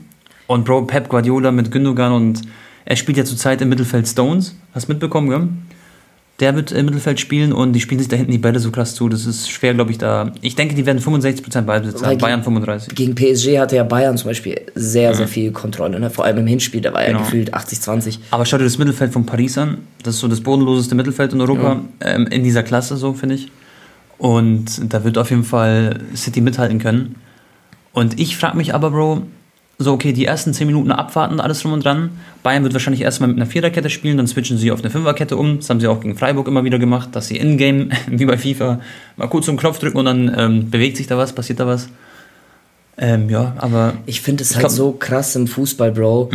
Und 0.48 0.64
Bro, 0.64 0.84
Pep 0.84 1.10
Guardiola 1.10 1.52
mit 1.52 1.72
Gündogan 1.72 2.12
und 2.14 2.42
er 2.86 2.96
spielt 2.96 3.18
ja 3.18 3.26
zurzeit 3.26 3.62
im 3.62 3.70
Mittelfeld 3.70 4.08
Stones. 4.08 4.56
Hast 4.74 4.88
du 4.88 4.94
mitbekommen, 4.94 5.30
gell? 5.30 5.48
Der 6.42 6.54
wird 6.54 6.74
im 6.74 6.86
Mittelfeld 6.86 7.18
spielen 7.22 7.54
und 7.54 7.72
die 7.72 7.80
spielen 7.80 8.00
sich 8.00 8.10
da 8.10 8.18
hinten 8.18 8.34
die 8.34 8.38
Bälle 8.38 8.60
so 8.60 8.70
krass 8.70 8.94
zu. 8.94 9.08
Das 9.08 9.26
ist 9.26 9.50
schwer, 9.50 9.74
glaube 9.74 9.92
ich, 9.92 9.98
da. 9.98 10.34
Ich 10.42 10.56
denke, 10.56 10.76
die 10.76 10.86
werden 10.86 11.00
65% 11.02 11.62
Ballbesitz 11.62 12.04
haben. 12.04 12.18
Bayern 12.18 12.44
35. 12.44 12.94
Gegen 12.94 13.16
PSG 13.16 13.58
hatte 13.58 13.78
ja 13.78 13.84
Bayern 13.86 14.18
zum 14.18 14.32
Beispiel 14.32 14.60
sehr, 14.76 15.16
sehr 15.16 15.30
viel 15.30 15.52
Kontrolle, 15.54 15.98
ne? 15.98 16.10
vor 16.10 16.26
allem 16.26 16.40
im 16.40 16.48
Hinspiel, 16.48 16.82
da 16.82 16.92
war 16.94 17.04
ja 17.04 17.08
Genau. 17.14 17.20
gefühlt 17.20 17.54
80-20. 17.54 18.20
Aber 18.32 18.46
schau 18.46 18.58
dir 18.58 18.66
das 18.66 18.78
Mittelfeld 18.78 19.14
von 19.14 19.26
Paris 19.26 19.58
an. 19.58 19.78
Das 20.04 20.16
ist 20.16 20.20
so 20.20 20.28
das 20.28 20.42
bodenloseste 20.42 20.94
Mittelfeld 20.94 21.32
in 21.32 21.40
Europa. 21.40 21.80
Ähm, 22.02 22.28
in 22.28 22.44
dieser 22.44 22.64
Klasse, 22.64 22.98
so 22.98 23.14
finde 23.14 23.36
ich. 23.36 23.50
Und 24.18 24.94
da 24.94 25.06
wird 25.06 25.18
auf 25.18 25.30
jeden 25.30 25.44
Fall 25.46 26.00
City 26.16 26.42
mithalten 26.42 26.80
können. 26.80 27.16
Und 27.94 28.20
ich 28.20 28.36
frage 28.36 28.58
mich 28.58 28.74
aber, 28.74 28.92
Bro, 28.92 29.22
so 29.78 29.92
okay, 29.94 30.14
die 30.14 30.26
ersten 30.26 30.54
10 30.54 30.68
Minuten 30.68 30.92
abwarten, 30.92 31.40
alles 31.42 31.60
drum 31.62 31.74
und 31.74 31.84
dran. 31.84 32.12
Bayern 32.44 32.64
wird 32.64 32.74
wahrscheinlich 32.74 33.02
erstmal 33.02 33.28
mit 33.28 33.38
einer 33.38 33.46
Viererkette 33.46 33.90
spielen, 33.90 34.16
dann 34.18 34.28
switchen 34.28 34.58
sie 34.58 34.72
auf 34.72 34.80
eine 34.80 34.90
Fünferkette 34.90 35.36
um. 35.36 35.58
Das 35.58 35.70
haben 35.70 35.80
sie 35.82 35.88
auch 35.88 36.00
gegen 36.00 36.18
Freiburg 36.18 36.48
immer 36.48 36.64
wieder 36.64 36.80
gemacht, 36.80 37.10
dass 37.14 37.28
sie 37.28 37.36
in-game, 37.38 37.90
wie 38.08 38.26
bei 38.26 38.38
FIFA, 38.38 38.80
mal 39.18 39.28
kurz 39.28 39.50
einen 39.50 39.58
Knopf 39.58 39.80
drücken 39.80 39.98
und 39.98 40.06
dann 40.06 40.34
ähm, 40.38 40.70
bewegt 40.70 40.96
sich 40.98 41.08
da 41.08 41.18
was, 41.18 41.34
passiert 41.34 41.60
da 41.60 41.68
was. 41.68 41.90
Ähm, 42.98 43.30
ja, 43.30 43.54
aber 43.58 43.96
Ich 44.06 44.22
finde 44.22 44.44
es 44.44 44.56
halt 44.56 44.62
glaub- 44.62 44.72
Mhm. 44.72 44.76
so 44.78 44.92
krass 44.94 45.36
im 45.36 45.48
Fußball, 45.48 45.92
Bro. 45.92 46.30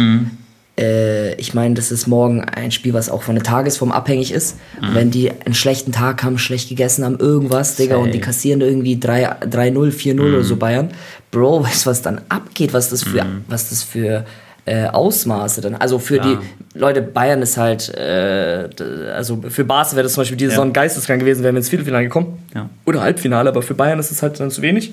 Äh, 0.81 1.35
ich 1.35 1.53
meine, 1.55 1.75
das 1.75 1.93
ist 1.93 2.07
morgen 2.07 2.43
ein 2.43 2.71
Spiel, 2.71 2.95
was 2.95 3.11
auch 3.11 3.23
von 3.23 3.35
der 3.35 3.45
Tagesform 3.45 3.93
abhängig 3.93 4.33
ist. 4.33 4.57
Mhm. 4.81 4.95
Wenn 4.95 5.11
die 5.11 5.31
einen 5.31 5.55
schlechten 5.55 5.93
Tag 5.93 6.23
haben, 6.23 6.39
schlecht 6.39 6.69
gegessen 6.71 7.05
haben, 7.05 7.19
irgendwas, 7.19 7.77
Digga, 7.77 7.97
und 7.97 8.09
die 8.09 8.19
Safe. 8.19 8.25
kassieren 8.27 8.61
irgendwie 8.63 8.99
3 8.99 9.41
3-0, 9.43 9.93
4-0 9.93 10.21
oder 10.21 10.43
so 10.43 10.57
Bayern. 10.57 10.91
Bro, 11.31 11.65
weißt 11.65 11.85
du, 11.87 11.91
was 11.91 12.03
dann 12.03 12.23
abgeht? 12.29 12.73
Was 12.73 12.89
das 12.91 13.03
für, 13.03 13.27
was 13.47 13.69
das 13.69 13.83
für 13.83 14.25
äh, 14.65 14.87
Ausmaße 14.87 15.61
dann. 15.61 15.75
Also 15.75 15.99
für 15.99 16.19
Klar. 16.19 16.41
die 16.75 16.79
Leute, 16.79 17.03
Bayern 17.03 17.43
ist 17.43 17.57
halt, 17.57 17.93
äh, 17.95 18.69
also 19.15 19.43
für 19.49 19.65
Barca 19.65 19.93
wäre 19.93 20.05
das 20.05 20.13
zum 20.13 20.23
Beispiel 20.23 20.37
diese 20.37 20.51
Ja. 20.51 20.57
Saison 20.57 20.73
geisteskrank 20.73 21.21
gewesen, 21.21 21.43
wären 21.43 21.55
wir 21.55 21.59
ins 21.59 21.69
Viertelfinale 21.69 22.05
gekommen. 22.05 22.39
Ja. 22.55 22.69
Oder 22.87 23.03
Halbfinale, 23.03 23.49
aber 23.49 23.63
für 23.63 23.75
Bayern 23.75 23.99
ist 23.99 24.11
es 24.11 24.23
halt 24.23 24.39
dann 24.39 24.51
zu 24.51 24.63
wenig. 24.63 24.93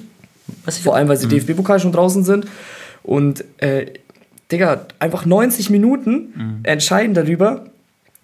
Vor 0.83 0.95
allem, 0.95 1.07
weil 1.07 1.17
sie 1.17 1.27
DFB-Pokal 1.27 1.79
schon 1.79 1.91
draußen 1.91 2.23
sind. 2.23 2.45
Und, 3.03 3.43
äh, 3.57 3.85
Digga, 4.51 4.85
einfach 4.99 5.25
90 5.25 5.69
Minuten 5.69 6.61
entscheiden 6.63 7.13
darüber, 7.13 7.65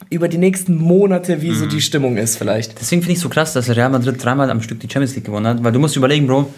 über 0.10 0.28
die 0.28 0.38
nächsten 0.38 0.76
Monate, 0.76 1.42
wie 1.42 1.54
so 1.54 1.66
die 1.66 1.82
Stimmung 1.82 2.18
ist, 2.18 2.38
vielleicht. 2.38 2.80
Deswegen 2.80 3.02
finde 3.02 3.14
ich 3.14 3.18
es 3.18 3.24
so 3.24 3.30
krass, 3.30 3.54
dass 3.54 3.70
Real 3.70 3.90
Madrid 3.90 4.24
dreimal 4.24 4.50
am 4.50 4.62
Stück 4.62 4.80
die 4.80 4.88
Champions 4.88 5.16
League 5.16 5.26
gewonnen 5.26 5.48
hat, 5.48 5.64
weil 5.64 5.72
du 5.72 5.80
musst 5.80 5.96
überlegen, 5.96 6.28
Bro, 6.28 6.50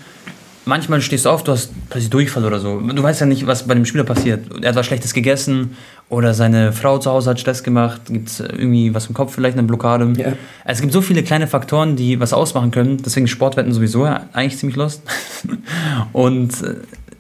manchmal 0.66 1.02
stehst 1.02 1.26
du 1.26 1.30
auf, 1.30 1.44
du 1.44 1.52
hast 1.52 1.72
plötzlich 1.90 2.10
Durchfall 2.10 2.44
oder 2.44 2.60
so. 2.60 2.80
Du 2.80 3.02
weißt 3.02 3.22
ja 3.22 3.28
nicht, 3.28 3.48
was 3.48 3.68
bei 3.68 3.74
dem 3.74 3.86
Spieler 3.86 4.04
passiert. 4.04 4.46
Er 4.62 4.70
hat 4.70 4.76
was 4.76 4.86
Schlechtes 4.86 5.14
gegessen 5.14 5.78
oder 6.10 6.34
seine 6.34 6.74
Frau 6.74 6.98
zu 6.98 7.12
Hause 7.12 7.32
hat 7.32 7.40
Stress 7.40 7.64
gemacht, 7.64 8.02
gibt 8.10 8.30
es 8.30 8.40
irgendwie 8.40 8.94
was 8.94 9.08
im 9.08 9.14
Kopf, 9.14 9.34
vielleicht 9.34 9.58
eine 9.58 9.68
Blockade. 9.68 10.12
Ja. 10.18 10.34
Es 10.66 10.82
gibt 10.82 10.92
so 10.92 11.02
viele 11.02 11.24
kleine 11.24 11.48
Faktoren, 11.48 11.96
die 11.96 12.20
was 12.20 12.34
ausmachen 12.34 12.72
können, 12.72 12.98
deswegen 13.04 13.28
Sportwetten 13.28 13.72
sowieso 13.72 14.04
eigentlich 14.04 14.58
ziemlich 14.58 14.76
lost. 14.76 15.02
Und 16.14 16.62
äh, 16.62 16.76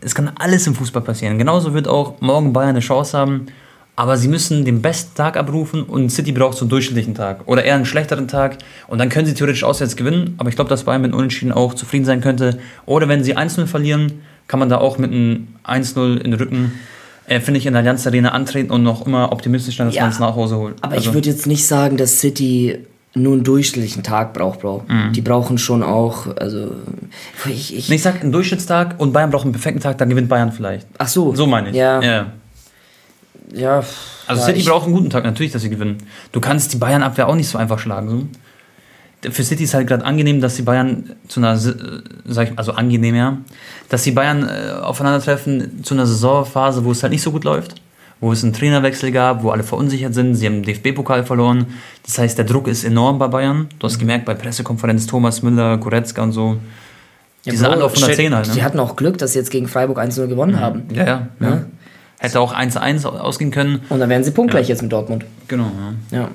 es 0.06 0.14
kann 0.16 0.32
alles 0.40 0.68
im 0.68 0.76
Fußball 0.76 1.02
passieren. 1.02 1.38
Genauso 1.38 1.74
wird 1.74 1.88
auch 1.88 2.22
morgen 2.22 2.54
Bayern 2.54 2.70
eine 2.70 2.80
Chance 2.80 3.18
haben, 3.18 3.48
aber 3.96 4.18
sie 4.18 4.28
müssen 4.28 4.64
den 4.66 4.82
besten 4.82 5.16
Tag 5.16 5.36
abrufen 5.36 5.84
und 5.84 6.10
City 6.12 6.32
braucht 6.32 6.58
so 6.58 6.62
einen 6.66 6.70
durchschnittlichen 6.70 7.16
Tag 7.16 7.42
oder 7.48 7.64
eher 7.64 7.76
einen 7.76 7.86
schlechteren 7.86 8.28
Tag 8.28 8.58
und 8.88 9.00
dann 9.00 9.10
können 9.10 9.26
sie 9.26 9.34
theoretisch 9.34 9.64
auswärts 9.64 9.96
gewinnen, 9.96 10.36
aber 10.38 10.50
ich 10.50 10.56
glaube, 10.56 10.70
dass 10.70 10.84
Bayern 10.84 11.02
mit 11.02 11.14
Unentschieden 11.14 11.52
auch 11.52 11.74
zufrieden 11.74 12.06
sein 12.06 12.22
könnte. 12.22 12.60
Oder 12.86 13.08
wenn 13.08 13.24
sie 13.24 13.36
1-0 13.36 13.66
verlieren, 13.66 14.22
kann 14.48 14.60
man 14.60 14.70
da 14.70 14.78
auch 14.78 14.98
mit 14.98 15.12
einem 15.12 15.48
1-0 15.66 16.18
in 16.18 16.32
den 16.32 16.34
Rücken, 16.36 16.74
äh, 17.28 17.40
finde 17.40 17.58
ich, 17.58 17.66
in 17.66 17.74
der 17.74 17.80
Allianz 17.80 18.06
Arena 18.06 18.30
antreten 18.30 18.70
und 18.72 18.84
noch 18.84 19.08
immer 19.08 19.32
optimistisch 19.32 19.78
sein, 19.78 19.88
dass 19.88 19.96
Ja, 19.96 20.04
man 20.04 20.12
es 20.12 20.20
nach 20.20 20.36
Hause 20.36 20.58
holt. 20.58 20.76
Aber 20.82 20.94
Also, 20.96 21.10
ich 21.10 21.14
würde 21.16 21.30
jetzt 21.30 21.48
nicht 21.48 21.66
sagen, 21.66 21.98
dass 21.98 22.20
City 22.20 22.78
nur 23.16 23.34
einen 23.34 23.44
durchschnittlichen 23.44 24.04
Tag 24.04 24.34
braucht, 24.34 24.60
Bro. 24.60 24.86
Die 25.14 25.22
brauchen 25.22 25.58
schon 25.58 25.84
auch, 25.84 26.36
also, 26.36 26.72
ich, 27.46 27.76
ich, 27.76 27.90
ich 27.90 28.02
sag 28.02 28.22
einen 28.22 28.34
Durchschnittstag 28.34 28.96
und 29.00 29.14
Bayern 29.14 29.32
braucht 29.32 29.46
einen 29.46 29.54
perfekten 29.54 29.82
Tag, 29.82 29.98
dann 29.98 30.10
gewinnt 30.10 30.28
Bayern 30.28 30.52
vielleicht. 30.52 30.86
ach 30.98 31.08
so. 31.08 31.34
So 31.34 31.48
meine 31.48 31.70
ich. 31.70 31.76
Ja, 31.76 32.02
ja. 32.02 32.26
ja. 33.54 33.84
Also 34.28 34.42
ja, 34.42 34.48
City 34.48 34.70
braucht 34.70 34.86
einen 34.86 34.96
guten 34.96 35.10
Tag, 35.10 35.24
natürlich, 35.24 35.54
dass 35.54 35.62
sie 35.62 35.70
gewinnen. 35.70 35.98
Du 36.34 36.42
kannst 36.42 36.74
die 36.74 36.78
Bayern-Abwehr 36.78 37.30
auch 37.30 37.36
nicht 37.36 37.48
so 37.48 37.58
einfach 37.58 37.80
schlagen. 37.80 38.10
So. 38.10 39.32
Für 39.32 39.44
City 39.44 39.64
ist 39.64 39.74
halt 39.74 39.88
gerade 39.88 40.04
angenehm, 40.04 40.42
dass 40.42 40.56
die 40.56 40.64
Bayern 40.64 41.12
zu 41.30 41.40
einer, 41.40 41.54
äh, 41.54 42.02
sag 42.26 42.52
ich, 42.52 42.60
also 42.60 42.74
angenehm, 42.74 43.16
ja, 43.16 43.38
dass 43.88 44.04
die 44.04 44.12
Bayern 44.12 44.44
äh, 44.44 44.74
aufeinandertreffen 44.74 45.84
zu 45.84 45.94
einer 45.94 46.06
Saisonphase, 46.06 46.84
wo 46.84 46.92
es 46.92 47.02
halt 47.02 47.14
nicht 47.14 47.22
so 47.22 47.32
gut 47.32 47.46
läuft, 47.46 47.76
wo 48.26 48.32
es 48.32 48.44
einen 48.44 48.54
Trainerwechsel 48.54 49.12
gab, 49.12 49.44
wo 49.44 49.52
alle 49.52 49.62
verunsichert 49.64 50.16
sind, 50.16 50.34
sie 50.34 50.48
haben 50.48 50.64
den 50.64 50.76
DFB-Pokal 50.76 51.24
verloren. 51.26 51.68
Das 52.04 52.18
heißt, 52.18 52.38
der 52.40 52.46
Druck 52.46 52.68
ist 52.68 52.84
enorm 52.84 53.20
bei 53.20 53.28
Bayern. 53.28 53.68
Du 53.78 53.86
hast 53.86 54.00
gemerkt, 54.00 54.26
bei 54.26 54.34
Pressekonferenz 54.34 55.06
Thomas 55.06 55.44
Müller, 55.44 55.78
Goretzka 55.78 56.24
und 56.24 56.32
so. 56.32 56.58
Ja, 57.44 57.52
Diese 57.52 57.66
Bro, 57.66 57.74
Anlauf 57.74 57.92
von 57.92 58.00
der 58.00 58.06
stell- 58.14 58.26
10 58.26 58.36
halt, 58.36 58.48
Die 58.54 58.58
ne? 58.58 58.64
hatten 58.64 58.80
auch 58.80 58.96
Glück, 58.96 59.20
dass 59.20 59.34
sie 59.34 59.40
jetzt 59.40 59.52
gegen 59.52 59.68
Freiburg 59.68 60.00
1-0 60.00 60.26
gewonnen 60.28 60.60
haben. 60.60 60.84
Ja, 60.92 61.06
ja. 61.06 61.28
ja. 61.40 61.48
Ja. 61.50 61.66
Hätte 62.18 62.40
auch 62.40 62.54
1-1 62.56 63.06
ausgehen 63.06 63.52
können. 63.52 63.82
Und 63.90 64.00
dann 64.00 64.10
wären 64.10 64.24
sie 64.24 64.32
punktgleich 64.32 64.68
jetzt 64.70 64.82
mit 64.82 64.92
Dortmund. 64.92 65.24
Genau, 65.48 65.70
ja. 66.10 66.30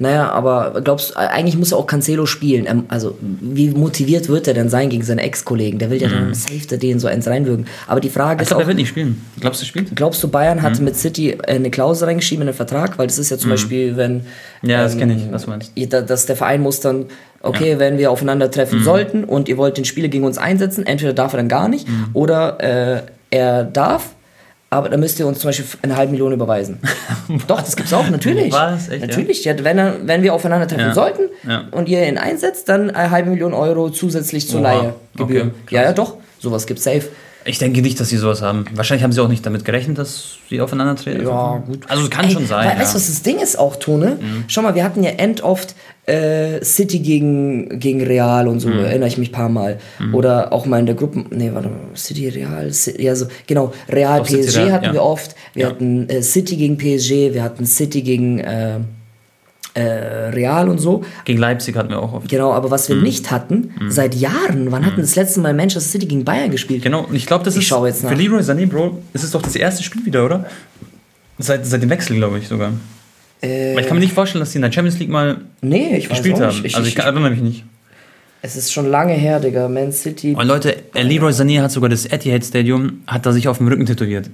Ja. 0.00 0.08
Naja, 0.08 0.30
aber 0.30 0.80
glaubst 0.82 1.10
du, 1.10 1.16
eigentlich 1.18 1.56
muss 1.56 1.70
ja 1.70 1.76
auch 1.76 1.86
Cancelo 1.86 2.26
spielen. 2.26 2.66
Ähm, 2.66 2.84
Also, 2.88 3.16
wie 3.20 3.68
motiviert 3.70 4.28
wird 4.28 4.48
er 4.48 4.54
denn 4.54 4.68
sein 4.70 4.88
gegen 4.88 5.02
seine 5.04 5.22
Ex-Kollegen? 5.22 5.78
Der 5.78 5.90
will 5.90 6.00
ja 6.00 6.08
dann 6.08 6.32
safe 6.34 6.78
den 6.78 6.98
so 6.98 7.06
eins 7.06 7.26
reinwürgen. 7.28 7.66
Aber 7.86 8.00
die 8.00 8.08
Frage 8.10 8.36
Ich 8.36 8.42
ist 8.42 8.48
glaube, 8.48 8.62
auch, 8.62 8.64
er 8.64 8.68
wird 8.68 8.78
nicht 8.78 8.88
spielen. 8.88 9.20
Glaubst 9.38 9.60
du, 9.60 9.64
er 9.64 9.68
spielt? 9.68 9.94
glaubst 9.96 10.22
du, 10.22 10.28
Bayern 10.28 10.58
Mhm. 10.58 10.62
hat 10.62 10.80
mit 10.80 10.96
City 10.96 11.30
äh, 11.32 11.54
eine 11.54 11.70
Klausel 11.70 12.08
reingeschrieben 12.08 12.42
in 12.42 12.46
den 12.48 12.54
Vertrag? 12.56 12.98
Weil 12.98 13.06
das 13.06 13.18
ist 13.18 13.30
ja 13.30 13.36
zum 13.38 13.50
Beispiel, 13.50 13.96
wenn. 13.96 14.10
ähm, 14.62 14.70
Ja, 14.70 14.82
das 14.82 14.96
kenn 14.96 15.10
ich, 15.10 15.30
was 15.30 15.44
du 15.44 15.50
meinst. 15.50 15.72
Dass 15.92 16.26
der 16.26 16.36
Verein 16.36 16.62
muss 16.62 16.80
dann, 16.80 17.06
okay, 17.42 17.78
wenn 17.78 17.98
wir 17.98 18.10
aufeinandertreffen 18.10 18.78
Mhm. 18.80 18.84
sollten 18.84 19.24
und 19.24 19.48
ihr 19.48 19.58
wollt 19.58 19.76
den 19.76 19.84
Spieler 19.84 20.08
gegen 20.08 20.24
uns 20.24 20.38
einsetzen, 20.38 20.86
entweder 20.86 21.12
darf 21.12 21.32
er 21.34 21.38
dann 21.38 21.48
gar 21.48 21.68
nicht 21.68 21.86
Mhm. 21.88 22.06
oder 22.14 22.58
äh, 22.60 23.02
er 23.30 23.64
darf. 23.64 24.14
Aber 24.72 24.88
dann 24.88 25.00
müsst 25.00 25.18
ihr 25.18 25.26
uns 25.26 25.40
zum 25.40 25.48
Beispiel 25.48 25.66
eine 25.82 25.96
halbe 25.96 26.12
Million 26.12 26.32
überweisen. 26.32 26.78
Doch, 27.48 27.60
das 27.60 27.74
gibt's 27.74 27.92
auch, 27.92 28.08
natürlich. 28.08 28.52
Was? 28.52 28.88
Echt, 28.88 29.00
ja? 29.02 29.06
natürlich. 29.08 29.44
Ja? 29.44 29.54
wenn, 29.64 29.78
er, 29.78 29.96
wenn 30.04 30.22
wir 30.22 30.32
aufeinandertreffen 30.32 30.86
Ja. 30.86 30.94
sollten 30.94 31.22
Ja. 31.46 31.64
und 31.72 31.88
ihr 31.88 32.06
ihn 32.06 32.18
einsetzt, 32.18 32.68
dann 32.68 32.90
eine 32.90 33.10
halbe 33.10 33.30
Million 33.30 33.52
Euro 33.52 33.90
zusätzlich 33.90 34.48
zur 34.48 34.60
Oha. 34.60 34.92
Leihegebühr. 35.16 35.50
Okay, 35.64 35.74
ja, 35.74 35.82
ja, 35.82 35.92
doch. 35.92 36.18
Sowas 36.38 36.66
gibt's 36.66 36.84
safe. 36.84 37.02
Ich 37.44 37.58
denke 37.58 37.80
nicht, 37.80 37.98
dass 37.98 38.10
sie 38.10 38.18
sowas 38.18 38.42
haben. 38.42 38.66
Wahrscheinlich 38.74 39.02
haben 39.02 39.12
sie 39.12 39.20
auch 39.22 39.28
nicht 39.28 39.44
damit 39.46 39.64
gerechnet, 39.64 39.96
dass 39.98 40.36
sie 40.50 40.60
aufeinander 40.60 40.94
treten. 40.96 41.22
Ja, 41.26 41.56
gut. 41.66 41.80
Also 41.88 42.04
es 42.04 42.10
kann 42.10 42.26
Ey, 42.26 42.30
schon 42.32 42.46
sein. 42.46 42.58
Weil, 42.60 42.68
ja. 42.68 42.74
Mhm. 42.74 42.80
Weißt 42.80 42.92
du, 42.92 42.96
was 42.96 43.06
das 43.06 43.22
Ding 43.22 43.38
ist 43.38 43.58
auch, 43.58 43.76
Tone? 43.76 44.18
Schau 44.46 44.60
mal, 44.62 44.74
wir 44.74 44.84
hatten 44.84 45.02
ja 45.02 45.10
end 45.10 45.42
oft 45.42 45.74
äh, 46.06 46.62
City 46.64 46.98
gegen, 46.98 47.78
gegen 47.78 48.02
Real 48.02 48.46
und 48.48 48.60
so, 48.60 48.68
Mhm. 48.68 48.80
erinnere 48.80 49.08
ich 49.08 49.16
mich 49.16 49.30
ein 49.30 49.32
paar 49.32 49.48
Mal. 49.48 49.78
Oder 50.12 50.52
auch 50.52 50.66
mal 50.66 50.80
in 50.80 50.86
der 50.86 50.94
Gruppe, 50.96 51.24
nee, 51.30 51.50
warte 51.52 51.68
mal, 51.68 51.78
City, 51.96 52.28
Real, 52.28 52.70
City, 52.72 53.02
ja 53.04 53.14
so, 53.16 53.26
genau, 53.46 53.72
Real, 53.88 54.18
Doch, 54.18 54.26
City, 54.26 54.42
PSG 54.46 54.58
Real, 54.58 54.72
hatten 54.72 54.84
ja. 54.86 54.92
wir 54.92 55.02
oft. 55.02 55.34
Wir 55.54 55.62
Ja. 55.64 55.70
hatten 55.70 56.08
äh, 56.08 56.22
City 56.22 56.56
gegen 56.56 56.76
PSG, 56.76 57.32
wir 57.32 57.42
hatten 57.42 57.64
City 57.64 58.02
gegen 58.02 58.38
äh, 58.40 58.80
äh, 59.74 59.80
Real 59.82 60.68
und 60.68 60.78
so. 60.78 61.04
Gegen 61.24 61.38
Leipzig 61.38 61.76
hatten 61.76 61.90
wir 61.90 62.00
auch 62.02 62.12
oft. 62.12 62.28
Genau, 62.28 62.52
aber 62.52 62.70
was 62.70 62.88
wir 62.88 62.96
Mhm. 62.96 63.02
nicht 63.02 63.30
hatten, 63.30 63.70
seit 63.88 64.14
Jahren, 64.14 64.70
wann 64.72 64.84
hatten 64.84 64.96
wir 64.96 65.02
das 65.04 65.16
letzte 65.16 65.40
Mal 65.40 65.54
Manchester 65.54 65.88
City 65.90 66.06
gegen 66.06 66.24
Bayern 66.24 66.50
gespielt? 66.50 66.82
Genau, 66.82 67.04
und 67.04 67.14
ich 67.14 67.26
glaube, 67.26 67.44
das 67.44 67.54
Ich 67.54 67.62
ist 67.62 67.68
schaue 67.68 67.88
jetzt 67.88 68.02
nach. 68.02 68.10
für 68.10 68.16
Leroy 68.16 68.40
Sané, 68.40 68.66
Bro, 68.66 68.98
ist 69.12 69.22
es 69.24 69.30
doch 69.30 69.42
das 69.42 69.54
erste 69.56 69.82
Spiel 69.82 70.04
wieder, 70.04 70.24
oder? 70.24 70.46
Seit, 71.38 71.64
seit 71.66 71.82
dem 71.82 71.90
Wechsel, 71.90 72.16
glaube 72.16 72.38
ich 72.38 72.48
sogar. 72.48 72.72
Äh, 73.42 73.78
ich 73.80 73.86
kann 73.86 73.96
mir 73.96 74.02
nicht 74.02 74.12
vorstellen, 74.12 74.40
dass 74.40 74.50
die 74.52 74.56
in 74.58 74.62
der 74.62 74.72
Champions 74.72 74.98
League 74.98 75.08
mal 75.08 75.38
nee, 75.62 75.96
ich 75.96 76.10
weiß 76.10 76.18
gespielt 76.18 76.34
auch 76.36 76.40
haben. 76.40 76.48
nicht. 76.56 76.64
Ich, 76.66 76.76
also 76.76 76.86
ich, 76.86 76.96
ich, 76.98 77.02
erinnere 77.02 77.30
mich 77.30 77.40
nicht. 77.40 77.64
es 78.42 78.56
ist 78.56 78.72
schon 78.72 78.86
lange 78.90 79.14
her, 79.14 79.40
Digga. 79.40 79.68
Man 79.68 79.92
City. 79.92 80.34
Und 80.34 80.46
Leute, 80.46 80.76
äh, 80.94 81.02
Leroy 81.02 81.30
Sané 81.32 81.62
hat 81.62 81.70
sogar 81.70 81.88
das 81.88 82.04
Etihad 82.06 82.44
Stadium, 82.44 83.00
hat 83.06 83.24
er 83.24 83.32
sich 83.32 83.48
auf 83.48 83.56
dem 83.58 83.68
Rücken 83.68 83.86
tätowiert. 83.86 84.28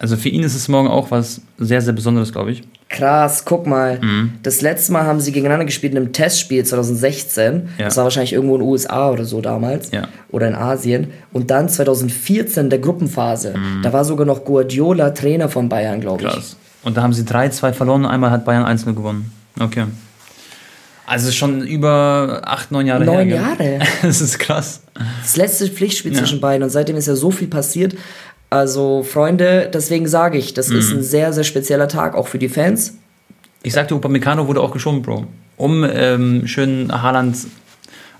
Also 0.00 0.16
für 0.16 0.28
ihn 0.28 0.44
ist 0.44 0.54
es 0.54 0.68
morgen 0.68 0.86
auch 0.88 1.10
was 1.10 1.40
sehr, 1.58 1.80
sehr 1.82 1.92
Besonderes, 1.92 2.30
glaube 2.32 2.52
ich. 2.52 2.62
Krass, 2.88 3.44
guck 3.44 3.66
mal. 3.66 3.98
Mhm. 4.00 4.34
Das 4.44 4.60
letzte 4.60 4.92
Mal 4.92 5.02
haben 5.04 5.20
sie 5.20 5.32
gegeneinander 5.32 5.64
gespielt 5.66 5.92
in 5.92 5.98
einem 5.98 6.12
Testspiel 6.12 6.64
2016. 6.64 7.68
Ja. 7.78 7.86
Das 7.86 7.96
war 7.96 8.04
wahrscheinlich 8.04 8.32
irgendwo 8.32 8.54
in 8.54 8.60
den 8.60 8.68
USA 8.68 9.10
oder 9.10 9.24
so 9.24 9.40
damals. 9.40 9.90
Ja. 9.90 10.06
Oder 10.30 10.48
in 10.48 10.54
Asien. 10.54 11.08
Und 11.32 11.50
dann 11.50 11.68
2014 11.68 12.70
der 12.70 12.78
Gruppenphase. 12.78 13.54
Mhm. 13.58 13.82
Da 13.82 13.92
war 13.92 14.04
sogar 14.04 14.24
noch 14.26 14.44
Guardiola 14.44 15.10
Trainer 15.10 15.48
von 15.48 15.68
Bayern, 15.68 16.00
glaube 16.00 16.22
ich. 16.24 16.30
Krass. 16.32 16.56
Und 16.84 16.96
da 16.96 17.02
haben 17.02 17.12
sie 17.12 17.24
3-2 17.24 17.72
verloren, 17.72 18.06
einmal 18.06 18.30
hat 18.30 18.44
Bayern 18.44 18.64
1-0 18.64 18.94
gewonnen. 18.94 19.32
Okay. 19.58 19.84
Also 21.06 21.32
schon 21.32 21.62
über 21.66 22.42
8, 22.44 22.70
9 22.70 22.86
Jahre 22.86 23.04
Neun 23.04 23.28
her. 23.28 23.56
gell? 23.56 23.68
Jahre. 23.78 23.78
Das 24.02 24.20
ist 24.20 24.38
krass. 24.38 24.82
Das 25.22 25.36
letzte 25.36 25.66
Pflichtspiel 25.68 26.12
Ja. 26.12 26.18
zwischen 26.20 26.40
beiden. 26.40 26.62
Und 26.62 26.70
seitdem 26.70 26.96
ist 26.96 27.06
ja 27.08 27.16
so 27.16 27.30
viel 27.30 27.48
passiert. 27.48 27.94
Also, 28.50 29.02
Freunde, 29.02 29.70
deswegen 29.72 30.08
sage 30.08 30.38
ich, 30.38 30.54
das 30.54 30.68
Mhm. 30.68 30.78
ist 30.78 30.90
ein 30.92 31.02
sehr, 31.02 31.32
sehr 31.32 31.44
spezieller 31.44 31.88
Tag, 31.88 32.14
auch 32.14 32.28
für 32.28 32.38
die 32.38 32.48
Fans. 32.48 32.94
Ich 33.62 33.72
sagte, 33.74 33.94
Upamecano 33.94 34.46
wurde 34.46 34.60
auch 34.60 34.70
geschoben, 34.70 35.02
Bro. 35.02 35.26
Um 35.56 35.84
ähm, 35.84 36.46
schön 36.46 36.90
Haaland 36.90 37.36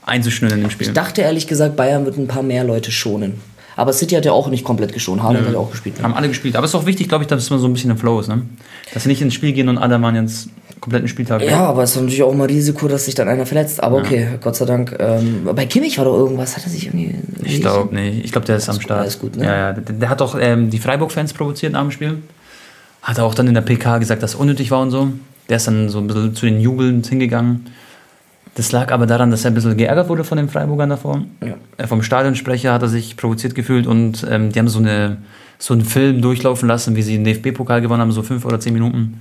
einzuschnüren 0.05 0.57
in 0.59 0.65
dem 0.65 0.71
Spiel. 0.71 0.89
Ich 0.89 0.93
dachte 0.93 1.23
ehrlich 1.23 1.47
gesagt, 1.47 1.77
Bayern 1.77 2.05
wird 2.05 2.19
ein 2.19 2.27
paar 2.27 2.43
mehr 2.43 2.65
Leute 2.65 2.91
schonen. 2.91 3.41
Aber 3.77 3.93
City 3.93 4.17
hat 4.17 4.25
ja 4.25 4.33
auch 4.33 4.49
nicht 4.49 4.65
komplett 4.65 4.93
geschont. 4.93 5.23
Haaland 5.23 5.47
hat 5.47 5.53
ja 5.53 5.59
auch 5.61 5.71
gespielt. 5.71 5.99
ne? 5.99 6.03
Haben 6.03 6.15
alle 6.15 6.27
gespielt. 6.29 6.57
Aber 6.57 6.65
es 6.65 6.73
ist 6.73 6.75
auch 6.75 6.87
wichtig, 6.87 7.09
glaube 7.09 7.23
ich, 7.23 7.29
dass 7.29 7.49
man 7.51 7.61
so 7.61 7.69
ein 7.69 7.73
bisschen 7.73 7.91
im 7.93 7.97
Flow 7.99 8.19
ist, 8.19 8.27
ne? 8.27 8.43
Dass 8.93 9.05
sie 9.05 9.09
nicht 9.09 9.23
ins 9.23 9.35
Spiel 9.35 9.53
gehen 9.53 9.69
und 9.69 9.79
alle 9.79 10.03
waren 10.03 10.17
jetzt 10.17 10.49
kompletten 10.81 11.09
Spieltag. 11.09 11.43
Ja, 11.43 11.67
aber 11.67 11.83
es 11.83 11.91
ist 11.91 11.97
natürlich 11.97 12.23
auch 12.23 12.35
mal 12.35 12.47
Risiko, 12.47 12.89
dass 12.89 13.07
sich 13.07 13.15
dann 13.15 13.29
einer 13.29 13.47
verletzt. 13.47 13.83
Aber 13.83 13.97
okay, 13.97 14.29
Gott 14.41 14.57
sei 14.57 14.65
Dank. 14.65 14.97
Ähm, 14.99 15.49
bei 15.55 15.67
Kimmich 15.67 15.99
war 15.99 16.05
doch 16.05 16.17
irgendwas. 16.17 16.57
Hat 16.57 16.65
er 16.65 16.71
sich 16.71 16.87
irgendwie. 16.87 17.15
Ich 17.43 17.61
glaube 17.61 17.95
nicht. 17.95 18.25
Ich 18.25 18.33
glaube, 18.33 18.47
der 18.47 18.57
ist 18.57 18.69
am 18.69 18.81
Start. 18.81 19.01
alles 19.01 19.19
gut, 19.19 19.37
ne? 19.37 19.45
Ja, 19.45 19.57
ja. 19.57 19.73
Der, 19.73 19.95
der 19.95 20.09
hat 20.09 20.21
doch 20.21 20.39
ähm, 20.41 20.71
die 20.71 20.79
Freiburg-Fans 20.79 21.33
provoziert 21.33 21.73
nach 21.73 21.83
dem 21.83 21.91
Spiel. 21.91 22.19
Hat 23.03 23.19
er 23.19 23.25
auch 23.25 23.35
dann 23.35 23.47
in 23.47 23.55
der 23.55 23.63
PK 23.63 23.99
gesagt, 23.99 24.23
dass 24.23 24.35
es 24.35 24.37
unnötig 24.37 24.71
war 24.71 24.81
und 24.81 24.91
so. 24.91 25.09
Der 25.49 25.57
ist 25.57 25.67
dann 25.67 25.89
so 25.89 25.99
ein 25.99 26.07
bisschen 26.07 26.35
zu 26.35 26.47
den 26.47 26.61
Jubeln 26.61 27.03
hingegangen. 27.03 27.67
Das 28.55 28.73
lag 28.73 28.91
aber 28.91 29.07
daran, 29.07 29.31
dass 29.31 29.45
er 29.45 29.53
ein 29.53 29.55
bisschen 29.55 29.77
geärgert 29.77 30.09
wurde 30.09 30.25
von 30.25 30.37
den 30.37 30.49
Freiburgern 30.49 30.91
davor. 30.91 31.23
Ja. 31.41 31.55
Äh, 31.77 31.87
vom 31.87 32.03
Stadionsprecher 32.03 32.73
hat 32.73 32.83
er 32.83 32.89
sich 32.89 33.17
provoziert 33.17 33.55
gefühlt 33.55 33.87
und 33.87 34.27
ähm, 34.29 34.51
die 34.51 34.59
haben 34.59 34.69
so, 34.69 34.81
eine, 34.81 35.19
so 35.59 35.75
einen 35.75 35.85
Film 35.85 36.21
durchlaufen 36.21 36.69
lassen, 36.69 36.97
wie 36.97 37.03
sie 37.03 37.17
den 37.17 37.25
DFB-Pokal 37.25 37.81
gewonnen 37.81 38.01
haben, 38.01 38.11
so 38.13 38.23
fünf 38.23 38.45
oder 38.45 38.59
zehn 38.59 38.73
Minuten. 38.73 39.21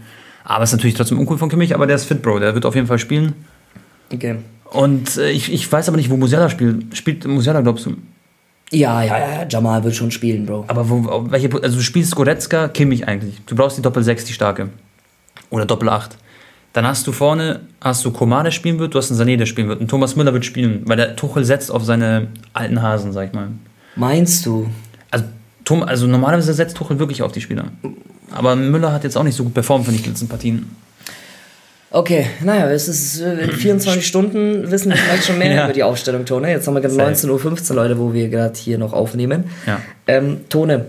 Aber 0.49 0.63
es 0.63 0.69
ist 0.69 0.77
natürlich 0.77 0.95
trotzdem 0.95 1.19
uncool 1.19 1.37
von 1.37 1.49
Kimmich, 1.49 1.75
aber 1.75 1.87
der 1.87 1.97
ist 1.97 2.05
fit, 2.05 2.21
Bro. 2.21 2.39
Der 2.39 2.55
wird 2.55 2.65
auf 2.65 2.73
jeden 2.73 2.87
Fall 2.87 2.99
spielen. 2.99 3.33
Okay. 4.13 4.37
Und 4.63 5.17
äh, 5.17 5.29
ich, 5.31 5.51
ich 5.51 5.69
weiß 5.69 5.89
aber 5.89 5.97
nicht, 5.97 6.09
wo 6.09 6.15
Musiala 6.15 6.49
spielt. 6.49 6.95
Spielt 6.95 7.27
Musiala, 7.27 7.59
glaubst 7.59 7.85
du? 7.85 7.97
Ja, 8.71 9.03
ja, 9.03 9.17
ja, 9.19 9.47
Jamal 9.49 9.83
wird 9.83 9.95
schon 9.95 10.09
spielen, 10.09 10.45
Bro. 10.45 10.63
Aber 10.69 10.89
wo, 10.89 11.29
welche, 11.29 11.51
also 11.61 11.75
du 11.75 11.83
spielst 11.83 12.15
Goretzka, 12.15 12.69
Kimmich 12.69 13.05
eigentlich. 13.09 13.41
Du 13.45 13.55
brauchst 13.57 13.77
die 13.77 13.81
Doppel 13.81 14.03
6, 14.03 14.23
die 14.23 14.31
starke. 14.31 14.69
Oder 15.49 15.65
Doppel 15.65 15.89
8. 15.89 16.17
Dann 16.71 16.87
hast 16.87 17.05
du 17.07 17.11
vorne, 17.11 17.59
hast 17.81 18.05
du 18.05 18.11
Komar, 18.11 18.45
der 18.45 18.51
spielen 18.51 18.79
wird, 18.79 18.93
du 18.93 18.99
hast 18.99 19.11
einen 19.11 19.19
Sané, 19.19 19.35
der 19.35 19.47
spielen 19.47 19.67
wird. 19.67 19.81
Und 19.81 19.89
Thomas 19.89 20.15
Müller 20.15 20.31
wird 20.31 20.45
spielen, 20.45 20.83
weil 20.85 20.95
der 20.95 21.17
Tuchel 21.17 21.43
setzt 21.43 21.71
auf 21.71 21.83
seine 21.83 22.27
alten 22.53 22.81
Hasen, 22.81 23.11
sag 23.11 23.27
ich 23.27 23.33
mal. 23.33 23.49
Meinst 23.97 24.45
du? 24.45 24.69
Also, 25.11 25.25
Tom, 25.65 25.83
also 25.83 26.07
normalerweise 26.07 26.53
setzt 26.53 26.77
Tuchel 26.77 26.99
wirklich 26.99 27.21
auf 27.21 27.33
die 27.33 27.41
Spieler. 27.41 27.65
Aber 28.31 28.55
Müller 28.55 28.91
hat 28.91 29.03
jetzt 29.03 29.17
auch 29.17 29.23
nicht 29.23 29.35
so 29.35 29.43
gut 29.43 29.53
performt, 29.53 29.85
finde 29.85 29.97
ich, 29.97 30.03
die 30.03 30.09
letzten 30.09 30.27
Partien. 30.27 30.75
Okay, 31.89 32.27
naja, 32.43 32.69
es 32.69 32.87
ist 32.89 33.21
äh, 33.21 33.43
in 33.45 33.51
24 33.51 34.05
Stunden 34.05 34.69
wissen 34.69 34.89
wir 34.89 34.97
vielleicht 34.97 35.25
schon 35.25 35.37
mehr 35.37 35.51
Ja. 35.55 35.63
über 35.65 35.73
die 35.73 35.83
Aufstellung, 35.83 36.25
Tone. 36.25 36.51
Jetzt 36.51 36.67
haben 36.67 36.73
wir 36.73 36.81
gerade 36.81 36.93
Safe. 36.93 37.11
19.15 37.33 37.69
Uhr, 37.69 37.75
Leute, 37.77 37.97
wo 37.97 38.13
wir 38.13 38.27
gerade 38.29 38.57
hier 38.59 38.77
noch 38.77 38.91
aufnehmen. 38.93 39.45
Ja. 39.65 39.81
Ähm, 40.05 40.41
Tone, 40.49 40.87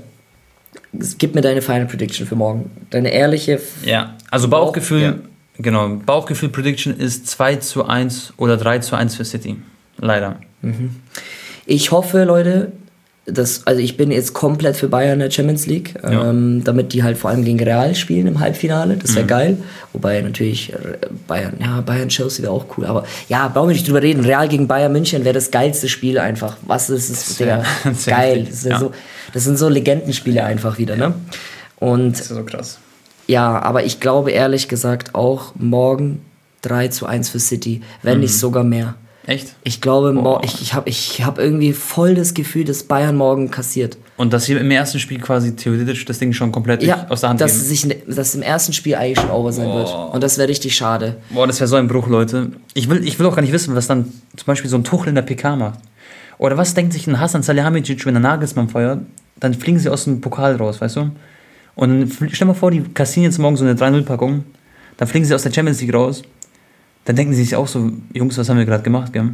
gib 1.19 1.35
mir 1.37 1.41
deine 1.41 1.63
Final 1.63 1.87
Prediction 1.87 2.27
für 2.27 2.35
morgen. 2.35 2.71
Deine 2.91 3.13
ehrliche. 3.13 3.61
Ja, 3.85 4.17
also 4.31 4.49
Bauch- 4.49 4.67
Bauchgefühl, 4.67 5.01
ja. 5.03 5.15
genau, 5.59 5.89
Bauchgefühl 6.05 6.49
Prediction 6.49 6.97
ist 6.99 7.29
2 7.29 7.57
zu 7.57 7.85
1 7.87 8.35
oder 8.37 8.57
3 8.57 8.81
zu 8.81 8.97
1 8.97 9.15
für 9.15 9.25
City. 9.25 9.57
Leider. 9.99 10.41
Ich 11.67 11.93
hoffe, 11.93 12.25
Leute, 12.25 12.73
dass, 13.31 13.67
also 13.67 13.81
ich 13.81 13.97
bin 13.97 14.11
jetzt 14.11 14.33
komplett 14.33 14.77
für 14.77 14.89
Bayern 14.89 15.15
in 15.15 15.19
der 15.21 15.31
Champions 15.31 15.67
League, 15.67 15.95
Ja. 16.03 16.31
ähm, 16.31 16.63
damit 16.65 16.93
die 16.93 17.03
halt 17.03 17.19
vor 17.19 17.31
allem 17.31 17.45
gegen 17.45 17.61
Real 17.63 17.95
spielen 17.95 18.27
im 18.27 18.41
Halbfinale. 18.41 18.97
Das 18.97 19.13
Mhm. 19.13 19.17
wäre 19.17 19.27
geil. 19.27 19.57
Wobei 19.93 20.21
natürlich 20.21 20.73
äh, 20.73 20.77
Bayern, 21.27 21.55
ja, 21.61 21.81
Bayern 21.81 22.09
Chelsea 22.09 22.43
wäre 22.43 22.53
auch 22.53 22.67
cool. 22.77 22.87
Aber 22.87 23.05
ja, 23.29 23.49
brauchen 23.49 23.69
wir 23.69 23.75
nicht 23.75 23.87
drüber 23.87 24.03
reden. 24.03 24.25
Real 24.25 24.49
gegen 24.49 24.67
Bayern 24.69 24.93
München 24.93 25.25
wäre 25.25 25.35
das 25.35 25.51
geilste 25.51 25.89
Spiel 25.89 26.19
einfach. 26.19 26.57
Was 26.67 26.91
ist 26.91 27.11
es? 27.11 27.39
wär- 27.41 27.59
Digga, 27.59 27.69
das 27.85 28.07
wär 28.07 28.17
geil. 28.17 28.37
heftig, 28.39 28.51
Das, 28.51 28.65
wär 28.65 28.73
ja. 28.73 28.79
so, 28.79 28.93
das 29.35 29.45
sind 29.45 29.59
so 29.59 29.69
Legendenspiele 29.69 30.43
einfach 30.45 30.79
wieder, 30.79 30.97
ne? 30.97 31.15
Und 31.77 32.13
Das 32.13 32.23
ist 32.23 32.29
so 32.29 32.43
krass. 32.45 32.79
ja, 33.27 33.61
aber 33.63 33.85
ich 33.85 34.01
glaube 34.01 34.31
ehrlich 34.33 34.69
gesagt 34.69 35.15
auch 35.15 35.53
morgen 35.57 36.23
3 36.63 36.89
zu 36.89 37.07
1 37.07 37.29
für 37.29 37.39
City, 37.39 37.83
wenn 38.03 38.15
Mhm. 38.17 38.21
nicht 38.23 38.35
sogar 38.39 38.65
mehr. 38.65 38.95
Echt? 39.29 39.55
Ich 39.63 39.83
glaube, 39.83 40.15
Boah. 40.15 40.41
ich, 40.43 40.63
ich 40.63 40.73
habe 40.73 40.89
ich 40.89 41.23
hab 41.23 41.39
irgendwie 41.39 41.75
voll 41.75 42.15
das 42.15 42.33
Gefühl, 42.33 42.65
dass 42.65 42.83
Bayern 42.85 43.15
morgen 43.15 43.51
kassiert. 43.51 43.99
Und 44.17 44.33
dass 44.33 44.47
sie 44.47 44.55
im 44.55 44.71
ersten 44.71 44.99
Spiel 44.99 45.21
quasi 45.21 45.55
theoretisch 45.55 46.07
das 46.07 46.19
Ding 46.19 46.33
schon 46.33 46.51
komplett 46.51 46.83
Ja, 46.83 47.05
aus 47.11 47.21
der 47.21 47.29
Hand 47.29 47.41
dass, 47.43 47.53
geben. 47.53 47.65
sich, 47.67 47.85
ne- 47.85 47.97
dass 48.07 48.35
im 48.35 48.41
ersten 48.41 48.73
Spiel 48.73 48.95
eigentlich 48.95 49.21
schon 49.21 49.31
over 49.31 49.53
sein 49.53 49.67
Boah. 49.67 49.77
wird. 49.77 50.15
Und 50.15 50.23
das 50.25 50.39
wäre 50.39 50.49
richtig 50.49 50.75
schade. 50.75 51.19
Boah, 51.29 51.47
das 51.47 51.61
wäre 51.61 51.69
so 51.69 51.77
ein 51.77 51.89
Bruch, 51.89 52.07
Leute. 52.09 52.53
Ich 52.73 52.89
will, 52.89 53.07
ich 53.07 53.19
will 53.19 53.27
auch 53.27 53.35
gar 53.37 53.43
nicht 53.43 53.53
wissen, 53.53 53.75
was 53.75 53.87
dann 53.87 54.07
zum 54.35 54.47
Beispiel 54.47 54.71
so 54.71 54.79
ein 54.79 54.85
Tuchel 54.85 55.11
in 55.11 55.15
der 55.15 55.23
PK 55.23 55.57
macht. 55.57 55.79
Oder 56.39 56.57
was 56.57 56.73
denkt 56.73 56.95
sich 56.95 57.07
ein 57.07 57.21
Hasan 57.21 57.43
Salihamidzic, 57.43 58.07
wenn 58.07 58.15
er 58.17 58.21
Nagelsmann 58.21 58.71
feuert? 58.71 59.01
Dann 59.41 59.53
fliegen 59.53 59.79
sie 59.79 59.91
aus 59.91 60.05
dem 60.05 60.23
Pokal 60.23 60.57
raus, 60.57 60.81
weißt 60.81 60.97
du? 60.97 61.11
Und 61.75 61.91
dann 62.19 62.29
stell 62.33 62.47
mal 62.47 62.55
vor, 62.55 62.71
die 62.71 62.81
kassieren 62.81 63.25
jetzt 63.31 63.39
morgen 63.39 63.57
so 63.59 63.65
eine 63.67 63.75
3-0-Packung. 63.75 64.45
Dann 64.97 65.07
fliegen 65.07 65.27
sie 65.27 65.35
aus 65.35 65.43
der 65.43 65.53
Champions 65.53 65.83
League 65.83 65.93
raus. 65.95 66.23
Dann 67.09 67.17
denken 67.17 67.33
sie 67.33 67.43
sich 67.43 67.57
auch 67.57 67.67
so, 67.67 67.91
Jungs, 68.13 68.37
was 68.37 68.51
haben 68.51 68.59
wir 68.59 68.67
gerade 68.67 68.83
gemacht, 68.83 69.15
gell? 69.15 69.31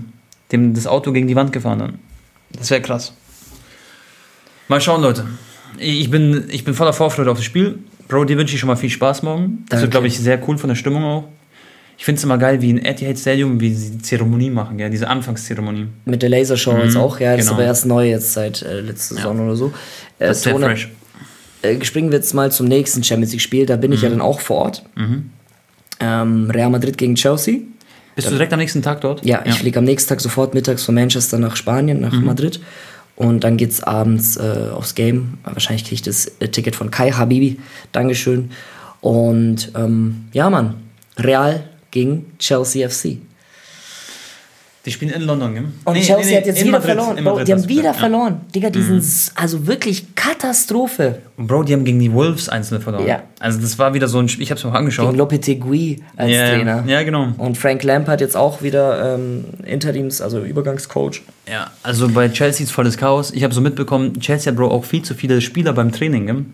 Dem 0.53 0.75
das 0.75 0.87
Auto 0.87 1.11
gegen 1.11 1.27
die 1.27 1.35
Wand 1.35 1.53
gefahren 1.53 1.81
dann. 1.81 1.99
Das 2.57 2.71
wäre 2.71 2.81
krass. 2.81 3.13
Mal 4.69 4.81
schauen, 4.81 5.03
Leute. 5.03 5.25
Ich 5.79 6.09
bin, 6.09 6.45
ich 6.51 6.63
bin 6.63 6.73
voller 6.75 6.93
Vorfreude 6.93 7.33
auf 7.33 7.37
das 7.39 7.45
Spiel. 7.45 7.81
Bro, 8.07 8.27
dir 8.27 8.39
wünsche 8.39 8.55
ich 8.55 8.61
schon 8.61 8.69
mal 8.69 8.77
viel 8.77 8.91
Spaß 8.91 9.25
morgen. 9.25 9.65
Das 9.69 9.81
Danke. 9.81 9.83
wird, 9.83 9.91
glaube 9.91 10.07
ich, 10.07 10.17
sehr 10.21 10.41
cool 10.49 10.57
von 10.57 10.69
der 10.69 10.77
Stimmung 10.77 11.03
auch. 11.03 11.25
Ich 11.99 12.05
finde 12.05 12.19
es 12.19 12.25
immer 12.25 12.39
geil, 12.39 12.63
wie 12.63 12.71
in 12.71 12.85
Etihad 12.85 13.19
Stadium, 13.19 13.59
wie 13.61 13.75
sie 13.75 13.91
die 13.91 14.03
Zeremonie 14.03 14.51
machen, 14.51 14.79
ja, 14.79 14.89
diese 14.89 15.09
Anfangszeremonie. 15.09 15.89
Mit 16.05 16.23
der 16.23 16.29
Lasershow 16.29 16.77
jetzt 16.79 16.97
auch, 16.97 17.19
ja. 17.19 17.33
Das 17.33 17.41
ist 17.41 17.47
genau. 17.49 17.59
aber 17.59 17.67
erst 17.67 17.87
neu 17.87 18.09
jetzt 18.09 18.33
seit 18.33 18.63
äh, 18.63 18.81
letzter 18.83 19.17
Saison 19.17 19.41
oder 19.41 19.57
so. 19.57 19.73
Äh, 20.21 20.29
Das 20.29 20.37
ist 20.39 20.43
sehr 20.45 20.53
Tone, 20.53 20.67
fresh. 20.67 20.89
äh, 21.63 21.85
springen 21.85 22.11
wir 22.11 22.19
jetzt 22.19 22.35
mal 22.35 22.53
zum 22.53 22.67
nächsten 22.67 23.03
Champions 23.03 23.33
League-Spiel. 23.33 23.67
Da 23.67 23.77
bin 23.77 23.91
ich 23.93 24.01
Mhm. 24.01 24.05
ja 24.05 24.11
dann 24.11 24.21
auch 24.21 24.39
vor 24.41 24.59
Ort. 24.59 24.85
Ähm, 26.01 26.51
Real 26.51 26.71
Madrid 26.71 26.99
gegen 26.99 27.15
Chelsea. 27.15 27.59
Bist 28.17 28.29
du 28.29 28.33
direkt 28.33 28.53
am 28.53 28.59
nächsten 28.61 28.81
Tag 28.83 29.01
dort? 29.01 29.25
Ja, 29.25 29.43
ich 29.45 29.55
fliege 29.55 29.79
am 29.79 29.85
nächsten 29.85 30.09
Tag 30.09 30.21
sofort 30.21 30.55
mittags 30.55 30.85
von 30.85 30.95
Manchester 30.95 31.39
nach 31.39 31.57
Spanien, 31.57 32.01
nach 32.01 32.13
Mhm. 32.13 32.25
Madrid. 32.25 32.61
Und 33.17 33.45
dann 33.45 33.57
geht's 33.57 33.83
abends 33.83 34.37
äh, 34.37 34.69
aufs 34.73 34.95
Game. 34.95 35.39
Wahrscheinlich 35.45 35.85
kriege 35.85 35.95
ich 35.97 36.03
das 36.03 36.27
äh, 36.41 36.49
Ticket 36.49 36.75
von 36.77 36.91
Kai 36.91 37.11
Habibi. 37.13 37.59
Dankeschön. 37.93 38.51
Und 39.01 39.73
ähm, 39.77 40.25
ja, 40.33 40.49
Mann. 40.51 40.75
Real 41.19 41.65
gegen 41.91 42.27
Chelsea 42.39 42.89
FC. 42.89 43.19
Die 44.87 44.91
spielen 44.91 45.13
in 45.13 45.23
London, 45.23 45.55
gell? 45.55 45.65
Und 45.85 45.95
Nee, 45.95 46.03
Chelsea 46.03 46.25
nee, 46.27 46.31
nee, 46.33 46.37
hat 46.37 46.47
jetzt 46.47 46.61
wieder 46.61 46.73
Madrid, 46.73 46.87
verloren. 46.95 47.25
Bro, 47.25 47.45
die 47.45 47.53
haben 47.53 47.69
wieder 47.69 47.81
gesagt, 47.81 47.85
ja. 47.85 47.93
Mhm. 47.93 48.13
verloren. 48.13 48.41
Digga, 48.55 48.69
die 48.71 48.83
sind 48.83 48.99
s- 48.99 49.33
also 49.35 49.67
wirklich 49.67 50.15
Katastrophe. 50.15 51.21
Und 51.39 51.47
Bro, 51.47 51.63
die 51.63 51.73
haben 51.73 51.85
gegen 51.85 51.99
die 52.01 52.13
Wolves 52.13 52.51
einzelne 52.51 52.81
verloren. 52.81 53.07
Ja. 53.07 53.23
Also 53.41 53.61
das 53.61 53.79
war 53.79 53.95
wieder 53.95 54.09
so 54.09 54.19
ein 54.19 54.29
Spiel, 54.29 54.43
ich 54.43 54.51
hab's 54.51 54.63
mir 54.63 54.71
auch 54.71 54.75
angeschaut. 54.75 55.07
Gegen 55.07 55.17
Lopetegui 55.19 56.03
als 56.17 56.31
ja, 56.33 56.51
Trainer. 56.51 56.85
Ja, 56.87 57.03
genau. 57.03 57.29
Und 57.39 57.57
Frank 57.57 57.83
Lampard 57.83 58.21
jetzt 58.21 58.37
auch 58.37 58.61
wieder 58.63 59.15
ähm, 59.15 59.45
Interims-, 59.65 60.21
also 60.21 60.41
Übergangscoach. 60.45 61.23
Ja, 61.51 61.71
also 61.83 62.09
bei 62.09 62.29
Chelsea 62.29 62.65
ist 62.65 62.71
volles 62.73 62.97
Chaos. 62.99 63.31
Ich 63.31 63.43
habe 63.43 63.55
so 63.55 63.61
mitbekommen, 63.63 64.21
Chelsea 64.21 64.51
hat 64.51 64.57
Bro 64.59 64.71
auch 64.71 64.85
viel 64.85 65.03
zu 65.03 65.15
viele 65.15 65.41
Spieler 65.41 65.73
beim 65.73 65.93
Training. 65.93 66.27
Gell? 66.27 66.45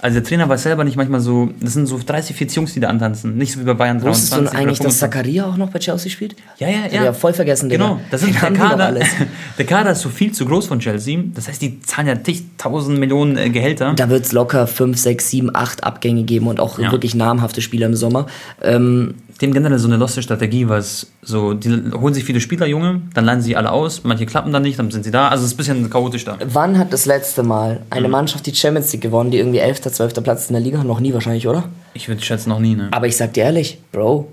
Also 0.00 0.20
der 0.20 0.24
Trainer 0.28 0.48
weiß 0.48 0.62
selber 0.62 0.84
nicht 0.84 0.96
manchmal 0.96 1.20
so, 1.20 1.50
das 1.60 1.72
sind 1.74 1.86
so 1.86 1.98
30, 2.04 2.36
40 2.36 2.56
Jungs, 2.56 2.74
die 2.74 2.80
da 2.80 2.88
antanzen. 2.88 3.36
Nicht 3.36 3.52
so 3.52 3.60
wie 3.60 3.64
bei 3.64 3.74
Bayern 3.74 3.98
23 3.98 4.06
Wusstest 4.22 4.32
du 4.32 4.40
oder 4.42 4.50
eigentlich, 4.58 4.78
dass 4.78 4.98
25. 4.98 5.00
Zakaria 5.00 5.46
auch 5.46 5.56
noch 5.56 5.70
bei 5.70 5.78
Chelsea 5.80 6.10
spielt? 6.10 6.36
Ja, 6.58 6.68
ja, 6.68 6.78
ja. 6.90 7.04
ja 7.04 7.12
voll 7.12 7.32
vergessen, 7.32 7.68
Digga. 7.68 7.84
Genau, 7.84 8.00
das 8.10 8.20
sind 8.20 8.40
der 8.40 8.52
Kader, 8.52 8.86
alles. 8.86 9.08
der 9.58 9.66
Kader 9.66 9.92
ist 9.92 10.00
so 10.02 10.08
viel 10.08 10.32
zu 10.32 10.46
groß 10.46 10.66
von 10.66 10.78
Chelsea. 10.78 11.18
Das 11.34 11.48
heißt, 11.48 11.60
die 11.60 11.80
zahlen 11.80 12.06
ja 12.08 12.22
zigtausend 12.22 12.98
Millionen 12.98 13.36
äh, 13.36 13.50
Gehälter. 13.50 13.94
Da 13.94 14.08
wird 14.08 14.24
es 14.24 14.32
locker 14.32 14.66
5, 14.66 14.96
6, 14.98 15.30
7, 15.30 15.50
8 15.54 15.84
Abgänge 15.84 16.22
geben 16.22 16.46
und 16.46 16.60
auch 16.60 16.78
Ja. 16.78 16.92
wirklich 16.92 17.14
namhafte 17.14 17.60
Spieler 17.60 17.86
im 17.86 17.96
Sommer. 17.96 18.26
Ähm, 18.62 19.14
Dem 19.40 19.52
generell 19.52 19.78
so 19.78 19.86
eine 19.86 19.96
loste 19.96 20.20
Strategie, 20.20 20.68
was 20.68 21.06
so, 21.22 21.54
die 21.54 21.70
holen 21.92 22.12
sich 22.12 22.24
viele 22.24 22.40
Spieler, 22.40 22.66
Junge, 22.66 23.02
dann 23.14 23.24
leihen 23.24 23.40
sie 23.40 23.54
alle 23.54 23.70
aus, 23.70 24.02
manche 24.02 24.26
klappen 24.26 24.52
dann 24.52 24.62
nicht, 24.62 24.78
dann 24.80 24.90
sind 24.90 25.04
sie 25.04 25.12
da. 25.12 25.28
Also 25.28 25.44
es 25.44 25.52
ist 25.52 25.54
ein 25.54 25.58
bisschen 25.58 25.90
chaotisch 25.90 26.24
da. 26.24 26.36
wann 26.52 26.76
hat 26.76 26.92
das 26.92 27.06
letzte 27.06 27.44
Mal 27.44 27.82
eine 27.90 28.08
Mhm. 28.08 28.12
Mannschaft 28.12 28.46
die 28.46 28.54
Champions 28.54 28.92
League 28.92 29.02
gewonnen, 29.02 29.30
die 29.30 29.38
irgendwie 29.38 29.58
11., 29.88 30.14
12. 30.14 30.22
Platz 30.22 30.48
in 30.48 30.54
der 30.54 30.62
Liga? 30.62 30.82
Noch 30.84 31.00
nie 31.00 31.12
wahrscheinlich, 31.14 31.46
oder? 31.48 31.64
Ich 31.94 32.08
würde 32.08 32.22
schätzen 32.22 32.50
noch 32.50 32.60
nie, 32.60 32.74
ne? 32.74 32.88
Aber 32.92 33.06
ich 33.06 33.16
sag 33.16 33.32
dir 33.32 33.44
ehrlich, 33.44 33.78
Bro, 33.92 34.32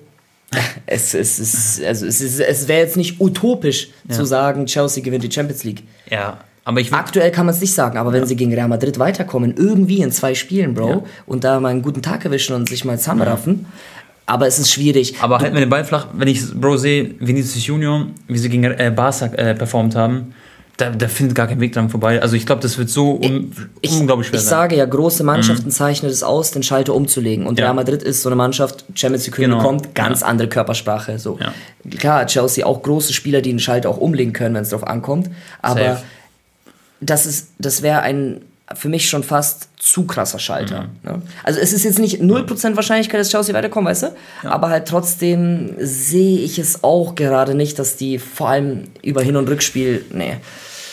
es, 0.86 1.14
es, 1.14 1.40
ist, 1.40 1.84
also 1.84 2.06
es, 2.06 2.22
ist, 2.22 2.40
es 2.40 2.68
wäre 2.68 2.82
jetzt 2.82 2.98
nicht 2.98 3.20
utopisch 3.20 3.90
zu 4.10 4.26
sagen, 4.26 4.66
Chelsea 4.66 5.04
gewinnt 5.04 5.24
die 5.24 5.32
Champions 5.32 5.64
League. 5.64 5.84
Ja, 6.10 6.38
aber 6.64 6.80
ich 6.80 6.92
Aktuell 6.92 7.32
kann 7.32 7.46
man 7.46 7.54
es 7.54 7.62
nicht 7.62 7.74
sagen, 7.74 7.98
aber 7.98 8.12
wenn 8.12 8.26
sie 8.26 8.36
gegen 8.36 8.52
Real 8.54 8.68
Madrid 8.68 8.98
weiterkommen, 8.98 9.54
irgendwie 9.56 10.02
in 10.02 10.12
zwei 10.12 10.34
Spielen, 10.34 10.74
Bro, 10.74 10.90
Ja. 10.90 11.04
und 11.28 11.44
da 11.44 11.60
mal 11.60 11.70
einen 11.70 11.82
guten 11.84 12.02
Tag 12.02 12.26
erwischen 12.26 12.56
und 12.56 12.68
sich 12.70 12.84
mal 12.86 12.98
zusammenraffen, 12.98 13.68
aber 14.26 14.48
es 14.48 14.58
ist 14.58 14.72
schwierig. 14.72 15.16
Aber 15.22 15.38
halten 15.40 15.54
wir 15.54 15.60
den 15.60 15.70
Ball 15.70 15.86
flach, 15.86 16.08
wenn 16.14 16.28
ich 16.28 16.42
Bro 16.54 16.78
sehe, 16.78 17.14
Vinicius 17.20 17.68
Junior, 17.68 18.08
wie 18.28 18.38
sie 18.40 18.50
gegen 18.50 18.64
äh, 18.64 18.92
Barca 18.96 19.28
äh, 19.28 19.54
performt 19.54 19.96
haben, 19.96 20.34
da, 20.78 20.90
da 20.90 21.08
findet 21.08 21.36
gar 21.36 21.48
kein 21.48 21.60
Weg 21.62 21.72
dran 21.74 21.90
vorbei. 21.90 22.22
Also 22.22 22.36
ich 22.36 22.46
glaube, 22.46 22.62
das 22.62 22.78
wird 22.78 22.90
so 22.90 23.14
un 23.16 23.52
Ich, 23.82 23.92
unglaublich 23.94 24.28
schwer 24.28 24.40
ich 24.40 24.46
sein. 24.46 24.50
sage 24.50 24.76
ja, 24.76 24.86
große 24.86 25.24
Mannschaften 25.24 25.72
zeichnen 25.72 26.12
es 26.12 26.22
aus, 26.24 26.52
den 26.52 26.64
Schalter 26.64 26.94
umzulegen. 26.94 27.48
Und 27.48 27.58
Ja. 27.60 27.66
Real 27.66 27.76
Madrid 27.76 28.04
ist 28.04 28.22
so 28.22 28.30
eine 28.30 28.36
Mannschaft, 28.36 28.84
Champions 28.94 29.26
League 29.28 29.36
Genau. 29.38 29.60
kommt, 29.62 29.96
ganz 29.96 30.22
Ja. 30.22 30.28
andere 30.28 30.50
Körpersprache. 30.50 31.18
So. 31.20 31.40
Ja. 31.40 31.54
Klar, 31.98 32.26
Chelsea 32.28 32.66
auch 32.66 32.82
große 32.84 33.14
Spieler, 33.14 33.42
die 33.42 33.50
den 33.52 33.60
Schalter 33.60 33.90
auch 33.90 33.98
umlegen 33.98 34.34
können, 34.34 34.56
wenn 34.56 34.64
es 34.64 34.70
drauf 34.70 34.86
ankommt. 34.86 35.30
Aber 35.62 35.80
Safe. 35.80 36.02
das, 37.00 37.26
ist- 37.26 37.50
das 37.60 37.82
wäre 37.82 38.02
ein 38.02 38.42
für 38.74 38.90
mich 38.90 39.10
schon 39.10 39.24
fast 39.24 39.70
zu 39.78 40.06
krasser 40.06 40.40
Schalter. 40.40 40.84
Mhm. 40.84 40.88
Ne? 41.04 41.22
Also 41.44 41.60
es 41.60 41.72
ist 41.72 41.84
jetzt 41.84 42.00
nicht 42.00 42.20
0% 42.20 42.76
Wahrscheinlichkeit, 42.76 43.20
dass 43.20 43.30
Chelsea 43.30 43.54
weiterkommt, 43.54 43.88
weißt 43.88 44.04
du? 44.04 44.16
Aber 44.44 44.70
halt 44.70 44.88
trotzdem 44.88 45.76
sehe 45.78 46.40
ich 46.40 46.58
es 46.58 46.84
auch 46.84 47.14
gerade 47.14 47.54
nicht, 47.54 47.78
dass 47.78 47.96
die 47.96 48.18
vor 48.18 48.50
allem 48.50 48.86
über 49.04 49.22
Hin- 49.22 49.36
und 49.36 49.48
Rückspiel, 49.48 50.06
nee. 50.12 50.38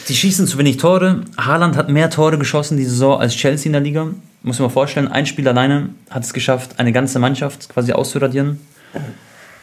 Die 0.09 0.15
schießen 0.15 0.47
zu 0.47 0.59
wenig 0.59 0.77
Tore. 0.79 1.23
Haaland 1.39 1.77
hat 1.77 1.89
mehr 1.89 2.11
Tore 2.11 2.37
geschossen 2.37 2.77
die 2.77 2.85
Saison 2.85 3.21
als 3.21 3.35
Chelsea 3.35 3.67
in 3.67 3.73
der 3.73 3.81
Liga. 3.81 4.09
Muss 4.43 4.59
man 4.59 4.69
mal 4.69 4.73
vorstellen, 4.73 5.09
ein 5.09 5.25
Spiel 5.25 5.47
alleine 5.47 5.91
hat 6.11 6.25
es 6.25 6.35
geschafft, 6.35 6.79
eine 6.79 6.93
ganze 6.93 7.21
Mannschaft 7.21 7.69
quasi 7.69 7.93
auszuradieren. 7.93 8.61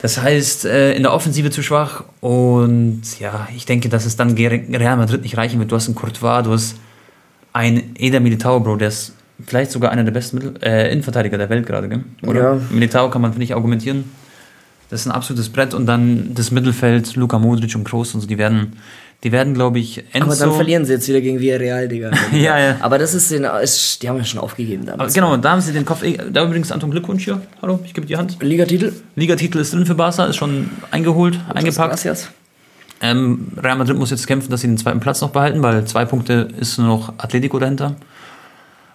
Das 0.02 0.22
heißt, 0.22 0.64
äh, 0.66 0.94
in 0.94 1.04
der 1.04 1.14
Offensive 1.14 1.52
zu 1.52 1.62
schwach 1.62 2.06
und 2.22 3.02
ja, 3.20 3.50
ich 3.54 3.66
denke, 3.66 3.90
dass 3.90 4.06
es 4.06 4.16
dann 4.16 4.32
Real 4.32 4.98
Madrid 4.98 5.24
nicht 5.24 5.36
reichen 5.36 5.60
wird. 5.60 5.72
Du 5.72 5.76
hast 5.76 5.88
einen 5.88 5.96
Courtois, 5.96 6.44
du 6.44 6.54
hast 6.54 6.76
einen 7.54 7.96
Eder 7.98 8.20
Militao, 8.20 8.60
Bro, 8.60 8.78
der 8.78 8.90
ist 8.90 9.14
vielleicht 9.46 9.72
sogar 9.72 9.92
einer 9.92 10.04
der 10.04 10.12
besten 10.12 10.38
Mittel 10.38 10.54
äh, 10.62 10.92
Innenverteidiger 10.92 11.38
der 11.38 11.50
Welt 11.50 11.66
gerade, 11.66 11.90
gell? 11.90 12.04
Oder? 12.26 12.42
Ja. 12.42 12.62
Militao 12.70 13.10
kann 13.10 13.22
man, 13.22 13.32
finde 13.32 13.46
ich, 13.46 13.54
argumentieren. 13.54 14.06
Das 14.90 15.02
ist 15.02 15.08
ein 15.08 15.12
absolutes 15.12 15.50
Brett 15.50 15.74
und 15.74 15.86
dann 15.86 16.32
das 16.34 16.52
Mittelfeld, 16.52 17.16
Luka 17.16 17.38
Modric 17.38 17.76
und 17.76 17.84
Kroos 17.84 18.16
und 18.16 18.22
so, 18.22 18.28
die 18.28 18.40
werden, 18.40 18.74
die 19.24 19.32
werden, 19.32 19.54
glaube 19.54 19.78
ich, 19.78 20.04
Enzo... 20.14 20.32
Aber 20.32 20.36
dann 20.36 20.54
verlieren 20.54 20.84
sie 20.84 20.94
jetzt 20.94 21.08
wieder 21.08 21.22
gegen 21.22 21.40
Villarreal, 21.40 21.88
Digga. 21.88 22.10
Ja, 22.32 22.58
ja. 22.60 22.78
Aber 22.80 22.98
das 22.98 23.14
ist, 23.14 23.30
den, 23.30 23.44
ist 23.44 24.02
die 24.02 24.10
haben 24.10 24.18
ja 24.18 24.24
schon 24.26 24.40
aufgegeben 24.40 24.84
Aber 24.84 24.92
damals. 24.94 25.14
genau, 25.14 25.38
da 25.38 25.52
haben 25.52 25.62
sie 25.62 25.74
den 25.74 25.86
Kopf. 25.86 26.04
Da 26.32 26.44
übrigens 26.44 26.72
Anton 26.72 26.90
Glückwunsch 26.90 27.24
hier. 27.24 27.40
Hallo, 27.62 27.80
ich 27.86 27.94
gebe 27.94 28.08
dir 28.08 28.16
die 28.16 28.18
Hand. 28.18 28.38
Ligatitel? 28.42 28.94
Ligatitel 29.16 29.60
ist 29.60 29.74
drin 29.74 29.86
für 29.86 29.96
Barca, 29.96 30.26
ist 30.26 30.38
schon 30.38 30.72
eingeholt, 30.90 31.40
eingepackt. 31.54 31.92
Gracias. 31.92 32.30
Ähm, 33.02 33.48
Real 33.62 33.78
Madrid 33.78 33.98
muss 33.98 34.10
jetzt 34.12 34.28
kämpfen, 34.28 34.50
dass 34.52 34.62
sie 34.62 34.68
den 34.68 34.78
zweiten 34.78 35.00
Platz 35.00 35.22
noch 35.22 35.30
behalten, 35.30 35.62
weil 35.64 35.86
zwei 35.86 36.06
Punkte 36.06 36.50
ist 36.60 36.78
nur 36.78 36.88
noch 36.88 37.14
Atletico 37.18 37.58
dahinter. 37.60 37.96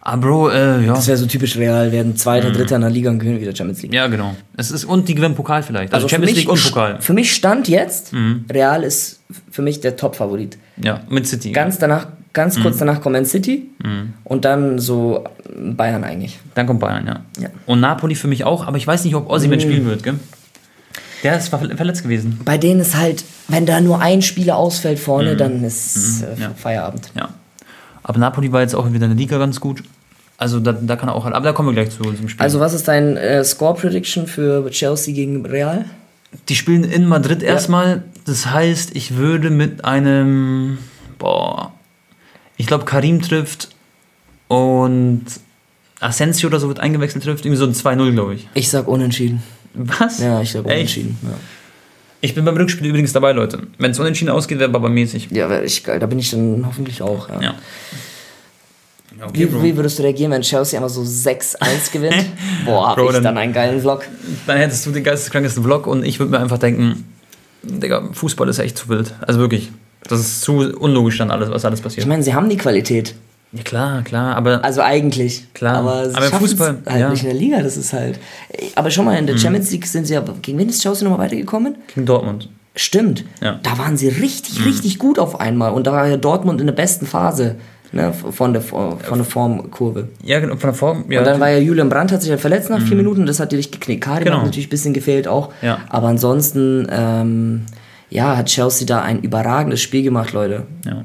Aber 0.07 0.21
Bro, 0.21 0.51
äh, 0.51 0.85
ja. 0.85 0.93
Das 0.95 1.07
wäre 1.07 1.17
so 1.17 1.25
typisch 1.25 1.57
Real, 1.57 1.91
werden 1.91 2.15
Zweiter, 2.15 2.51
Dritter 2.51 2.77
in 2.77 2.83
der 2.83 2.91
Liga 2.91 3.09
und 3.11 3.19
gewinnen 3.21 3.41
wieder 3.41 3.57
Champions 3.57 3.81
League. 3.81 3.95
Ja, 3.95 4.07
genau. 4.07 4.37
Es 4.55 4.71
ist, 4.71 4.85
und 4.85 5.09
die 5.09 5.15
gewinnen 5.15 5.35
Pokal 5.35 5.63
vielleicht. 5.63 5.95
Also, 5.95 6.07
für 6.07 6.11
Champions 6.17 6.33
mich- 6.37 6.45
League 6.45 6.53
und 6.53 6.63
Pokal. 6.63 6.95
Mhm. 6.97 7.01
Für 7.01 7.13
mich 7.15 7.33
stand 7.33 7.69
jetzt, 7.69 8.13
Real 8.53 8.83
ist 8.83 9.21
für 9.51 9.63
mich 9.63 9.81
der 9.81 9.97
Top-Favorit. 9.97 10.59
Ja, 10.77 11.01
mit 11.09 11.27
City. 11.27 11.53
Ganz 11.53 11.79
danach, 11.79 12.09
ganz 12.35 12.59
Mhm. 12.59 12.63
kurz 12.65 12.77
danach 12.77 13.01
kommt 13.01 13.15
Man 13.15 13.25
City 13.25 13.71
und 14.25 14.45
dann 14.45 14.79
so 14.79 15.25
Bayern 15.57 16.05
eigentlich. 16.05 16.39
Dann 16.55 16.67
kommt 16.67 16.81
Bayern, 16.81 17.07
ja. 17.07 17.21
Ja. 17.43 17.49
Und 17.65 17.81
Napoli 17.81 18.15
für 18.15 18.29
mich 18.29 18.45
auch, 18.45 18.67
aber 18.67 18.77
ich 18.77 18.87
weiß 18.87 19.05
nicht, 19.07 19.15
ob 19.15 19.31
Osimhen 19.31 19.59
spielen 19.61 19.87
wird, 19.87 20.03
gell? 20.03 20.17
Der 21.25 21.37
ist 21.39 21.49
ver- 21.49 21.59
verletzt 21.77 22.03
gewesen. 22.05 22.39
Bei 22.45 22.59
denen 22.59 22.81
ist 22.81 22.95
halt, 22.97 23.25
wenn 23.49 23.67
da 23.67 23.81
nur 23.81 24.01
ein 24.01 24.23
Spieler 24.23 24.57
ausfällt 24.57 24.99
vorne, 25.01 25.37
dann 25.37 25.65
ist 25.65 26.23
äh, 26.23 26.27
Mhm. 26.37 26.43
Ja. 26.43 26.51
Feierabend. 26.55 27.11
Ja. 27.17 27.31
Aber 28.03 28.19
Napoli 28.19 28.53
war 28.53 28.61
jetzt 28.61 28.75
auch 28.77 28.87
wieder 28.87 29.07
in 29.07 29.11
der 29.13 29.19
Liga 29.19 29.39
ganz 29.39 29.59
gut. 29.59 29.83
Also 30.37 30.61
da, 30.61 30.73
da 30.73 30.97
kann 30.97 31.09
er 31.09 31.15
auch. 31.15 31.25
Aber 31.27 31.41
da 31.41 31.53
kommen 31.53 31.69
wir 31.71 31.73
gleich 31.83 31.91
zu 31.97 32.03
diesem 32.03 32.29
Spiel. 32.29 32.43
Also 32.43 32.61
was 32.61 32.75
ist 32.75 32.87
dein 32.89 33.17
äh, 33.17 33.43
Score-Prediction 33.43 34.27
für 34.27 34.69
Chelsea 34.71 35.15
gegen 35.15 35.47
Real? 35.47 35.87
Die 36.49 36.57
spielen 36.57 36.85
in 36.85 37.07
Madrid 37.07 37.43
erstmal. 37.43 38.03
Das 38.27 38.47
heißt, 38.51 38.95
ich 38.97 39.17
würde 39.17 39.51
mit 39.51 39.85
einem. 39.85 40.79
Boah. 41.19 41.73
Ich 42.57 42.67
glaube, 42.67 42.85
Karim 42.85 43.23
trifft 43.23 43.69
und 44.49 45.25
Asensio 46.01 46.49
oder 46.49 46.61
so 46.61 46.69
wird 46.69 46.81
eingewechselt 46.81 47.25
trifft. 47.25 47.45
Irgendwie 47.47 47.59
so 47.59 47.65
ein 47.67 47.73
2-0, 47.73 48.13
glaube 48.13 48.35
ich. 48.35 48.49
Ich 48.55 48.69
sag 48.69 48.89
unentschieden. 48.89 49.43
Was? 49.75 50.21
Ja, 50.21 50.41
ich 50.41 50.55
Echt? 50.55 50.65
unentschieden. 50.65 51.19
Ja. 51.23 51.31
Ich 52.21 52.35
bin 52.35 52.45
beim 52.45 52.57
Rückspiel 52.57 52.87
übrigens 52.89 53.13
dabei, 53.13 53.33
Leute. 53.33 53.61
Wenn 53.79 53.91
es 53.91 53.99
unentschieden 53.99 54.31
ausgeht, 54.31 54.59
wäre 54.59 54.73
aber 54.73 54.89
mäßig. 54.89 55.29
Ja, 55.31 55.51
wär 55.51 55.63
ich, 55.63 55.83
da 55.83 56.07
bin 56.07 56.19
ich 56.19 56.31
dann 56.31 56.65
hoffentlich 56.67 57.03
auch. 57.03 57.29
Ja. 57.29 57.41
Ja. 57.43 57.55
Okay. 59.27 59.49
Wie, 59.53 59.63
wie 59.63 59.77
würdest 59.77 59.99
du 59.99 60.03
reagieren, 60.03 60.33
wenn 60.33 60.43
Chelsea 60.43 60.79
einfach 60.79 60.93
so 60.93 61.03
6-1 61.03 61.93
gewinnt? 61.93 62.27
Boah, 62.65 62.89
hab 62.89 62.97
Bro, 62.97 63.07
ich 63.09 63.13
dann- 63.15 63.25
dann 63.25 63.39
einen 63.39 63.53
geilen 63.53 63.81
Vlog. 63.81 64.05
Dann 64.47 64.57
hättest 64.59 64.85
du 64.87 64.91
den 64.91 65.05
geisteskrankesten 65.05 65.63
Vlog 65.63 65.87
und 65.87 66.05
ich 66.05 66.19
würde 66.19 66.33
mir 66.33 66.41
einfach 66.41 66.59
denken, 66.59 67.05
Digga, 67.63 68.09
Fußball 68.13 68.49
ist 68.49 68.59
echt 68.59 68.77
zu 68.77 68.89
wild. 68.89 69.15
Also 69.21 69.39
wirklich. 69.41 69.71
Das 70.09 70.21
ist 70.21 70.43
zu 70.43 70.57
unlogisch 70.79 71.17
dann 71.19 71.31
alles, 71.31 71.51
was 71.51 71.65
alles 71.65 71.81
passiert. 71.81 72.03
Ich 72.05 72.09
meine, 72.09 72.23
sie 72.23 72.35
haben 72.35 72.49
die 72.51 72.57
Qualität. 72.59 73.15
Ja, 73.55 73.63
klar, 73.63 74.03
klar, 74.03 74.37
aber 74.37 74.65
Also 74.65 74.81
eigentlich. 74.83 75.47
Klar. 75.55 75.77
Aber, 75.77 76.11
Aber 76.13 76.27
Fußball, 76.39 76.79
halt 76.87 77.01
ja. 77.01 77.07
Mhm. 77.07 77.13
nicht 77.13 77.23
in 77.23 77.29
der 77.31 77.39
Liga, 77.39 77.63
das 77.63 77.77
ist 77.77 77.93
halt. 77.93 78.19
Aber 78.75 78.91
schon 78.91 79.05
mal 79.05 79.17
in 79.17 79.27
der 79.27 79.39
Champions 79.39 79.71
League 79.71 79.87
sind 79.87 80.07
sie 80.07 80.15
ja. 80.15 80.25
Gegen 80.43 80.59
wen 80.59 80.69
ist 80.69 80.83
Chelsea 80.83 81.09
nochmal 81.09 81.27
weitergekommen? 81.27 81.77
gegen 81.95 82.07
Dortmund. 82.07 82.49
Stimmt. 82.77 83.25
Ja. 83.41 83.53
Mhm. 83.53 83.57
Da 83.63 83.79
waren 83.79 83.97
sie 83.97 84.09
richtig, 84.09 84.65
richtig 84.67 84.99
gut 84.99 85.19
auf 85.21 85.39
einmal. 85.41 85.73
Und 85.73 85.87
da 85.87 85.93
war 85.93 86.09
ja 86.09 86.17
Dortmund 86.17 86.61
in 86.61 86.67
der 86.67 86.75
besten 86.75 87.07
Phase 87.07 87.55
ne, 87.93 88.13
von, 88.13 88.53
der, 88.53 88.63
von 88.63 88.99
der 89.15 89.25
Formkurve. 89.25 90.09
Ja, 90.25 90.41
genau, 90.41 90.55
von 90.57 90.71
der 90.71 90.75
Form. 90.75 91.05
Ja, 91.09 91.21
Und 91.21 91.27
dann 91.27 91.39
war 91.39 91.51
ja 91.51 91.59
Julian 91.59 91.89
Brandt, 91.89 92.11
hat 92.11 92.23
sich 92.23 92.31
ja 92.31 92.37
verletzt 92.37 92.71
nach 92.71 92.81
vier 92.83 92.97
Minuten, 92.97 93.27
das 93.27 93.39
hat 93.39 93.53
die 93.53 93.57
richtig 93.57 93.79
geknickt. 93.81 94.03
Karim 94.03 94.25
Genau. 94.25 94.39
hat 94.39 94.47
natürlich 94.47 94.67
ein 94.67 94.71
bisschen 94.71 94.93
gefehlt 94.95 95.29
auch. 95.29 95.53
Ja. 95.63 95.79
Aber 95.89 96.09
ansonsten, 96.09 96.89
ähm, 96.91 97.67
ja, 98.11 98.37
hat 98.37 98.47
Chelsea 98.47 98.87
da 98.89 99.03
ein 99.03 99.21
überragendes 99.21 99.81
Spiel 99.81 100.03
gemacht, 100.03 100.33
Leute. 100.33 100.65
ja. 100.85 101.05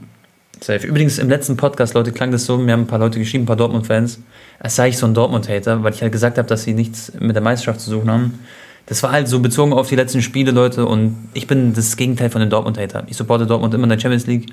Safe. 0.62 0.86
Übrigens, 0.86 1.18
im 1.20 1.30
letzten 1.30 1.56
Podcast, 1.58 1.94
Leute, 1.94 2.12
klang 2.12 2.32
das 2.32 2.46
so, 2.46 2.58
mir 2.58 2.74
haben 2.74 2.82
ein 2.82 2.88
paar 2.88 3.00
Leute 3.00 3.18
geschrieben, 3.20 3.44
ein 3.44 3.48
paar 3.48 3.56
Dortmund-Fans, 3.56 4.20
als 4.60 4.76
sei 4.76 4.90
ich 4.90 4.98
so 4.98 5.06
ein 5.06 5.14
Dortmund-Hater, 5.14 5.84
weil 5.84 5.94
ich 5.94 6.02
halt 6.02 6.12
gesagt 6.12 6.38
habe, 6.38 6.48
dass 6.48 6.64
sie 6.64 6.74
nichts 6.74 7.14
mit 7.20 7.36
der 7.36 7.42
Meisterschaft 7.42 7.80
zu 7.82 7.90
suchen 7.90 8.10
haben. 8.12 8.40
Das 8.88 9.02
war 9.04 9.12
halt 9.12 9.28
so 9.28 9.40
bezogen 9.40 9.72
auf 9.72 9.88
die 9.88 9.96
letzten 9.96 10.22
Spiele, 10.22 10.52
Leute, 10.52 10.86
und 10.86 11.16
ich 11.34 11.48
bin 11.48 11.74
das 11.74 11.96
Gegenteil 11.96 12.30
von 12.30 12.42
den 12.42 12.50
Dortmund-Hater. 12.50 13.04
Ich 13.08 13.16
supporte 13.18 13.46
Dortmund 13.46 13.74
immer 13.74 13.84
in 13.84 13.90
der 13.90 14.00
Champions 14.00 14.28
League 14.28 14.48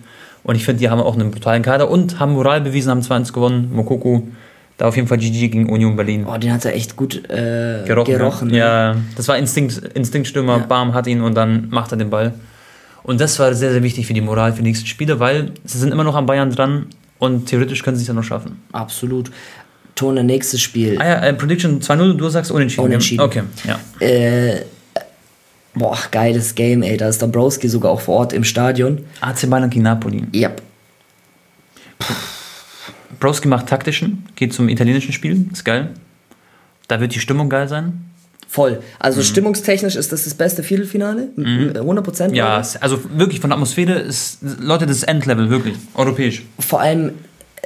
und 0.44 0.54
ich 0.54 0.64
finde, 0.64 0.80
die 0.80 0.90
haben 0.90 1.00
auch 1.00 1.14
einen 1.14 1.30
brutalen 1.30 1.62
Kader 1.62 1.90
und 1.90 2.20
haben 2.20 2.34
Moral 2.34 2.60
bewiesen, 2.60 2.90
haben 2.90 3.00
2-1 3.00 3.32
gewonnen. 3.32 3.70
Mokoko, 3.72 4.28
Da 4.76 4.86
auf 4.86 4.94
jeden 4.96 5.08
Fall 5.08 5.16
GG 5.18 5.48
gegen 5.48 5.68
Union 5.70 5.96
Berlin. 5.96 6.26
Oh, 6.30 6.36
den 6.36 6.52
hat 6.52 6.64
er 6.66 6.74
echt 6.74 6.96
gut 6.96 7.16
äh, 7.30 7.82
gerochen. 7.86 8.12
gerochen. 8.12 8.48
ne? 8.48 8.58
Ja, 8.58 8.96
das 9.16 9.26
war 9.26 9.38
Instinkt, 9.38 9.78
Instinktstürmer, 9.94 10.58
Ja. 10.58 10.66
Bam 10.66 10.92
hat 10.94 11.06
ihn 11.06 11.22
und 11.22 11.34
dann 11.34 11.68
macht 11.70 11.92
er 11.92 11.96
den 11.96 12.10
Ball. 12.10 12.34
Und 13.06 13.20
das 13.20 13.38
war 13.38 13.54
sehr, 13.54 13.70
sehr 13.70 13.84
wichtig 13.84 14.04
für 14.08 14.14
die 14.14 14.20
Moral 14.20 14.52
für 14.52 14.62
die 14.62 14.68
nächsten 14.68 14.86
Spiele, 14.88 15.20
weil 15.20 15.52
sie 15.64 15.78
sind 15.78 15.92
immer 15.92 16.02
noch 16.02 16.16
am 16.16 16.26
Bayern 16.26 16.50
dran 16.50 16.86
und 17.20 17.46
theoretisch 17.46 17.84
können 17.84 17.96
sie 17.96 18.02
es 18.02 18.08
ja 18.08 18.14
noch 18.14 18.24
schaffen. 18.24 18.60
Absolut. 18.72 19.30
Tone, 19.94 20.24
nächstes 20.24 20.60
Spiel. 20.60 21.00
Ah 21.00 21.06
ja, 21.06 21.14
äh, 21.20 21.32
Prediction 21.32 21.80
2-0, 21.80 22.14
du 22.14 22.28
sagst 22.28 22.50
unentschieden. 22.50 22.86
Unentschieden. 22.86 23.22
Okay, 23.22 23.42
ja. 23.64 23.78
Äh, 24.04 24.64
boah, 25.74 25.96
geiles 26.10 26.56
Game, 26.56 26.82
ey. 26.82 26.96
Da 26.96 27.08
ist 27.08 27.22
Dombrowski 27.22 27.68
sogar 27.68 27.92
auch 27.92 28.00
vor 28.00 28.16
Ort 28.16 28.32
im 28.32 28.42
Stadion. 28.42 29.04
AC 29.20 29.46
Mailand 29.46 29.72
gegen 29.72 29.84
Napoli. 29.84 30.24
Yep. 30.34 30.62
Broski 33.20 33.46
macht 33.46 33.68
taktischen, 33.68 34.26
geht 34.34 34.52
zum 34.52 34.68
italienischen 34.68 35.12
Spiel, 35.12 35.46
ist 35.52 35.64
geil. 35.64 35.90
Da 36.88 37.00
wird 37.00 37.14
die 37.14 37.20
Stimmung 37.20 37.48
geil 37.48 37.68
sein. 37.68 38.05
Voll. 38.48 38.80
Also 38.98 39.22
stimmungstechnisch 39.22 39.96
ist 39.96 40.12
das 40.12 40.24
das 40.24 40.34
beste 40.34 40.62
Viertelfinale. 40.62 41.28
M- 41.36 41.72
100 41.76 42.04
Prozent. 42.04 42.30
Mhm. 42.30 42.36
Ja, 42.36 42.60
es- 42.60 42.76
also 42.76 42.98
wirklich 43.16 43.40
von 43.40 43.50
der 43.50 43.56
Atmosphäre 43.56 43.98
ist, 43.98 44.38
Leute, 44.60 44.86
das 44.86 44.98
ist 44.98 45.02
Endlevel, 45.04 45.50
wirklich, 45.50 45.74
europäisch. 45.94 46.42
Vor 46.58 46.80
allem 46.80 47.12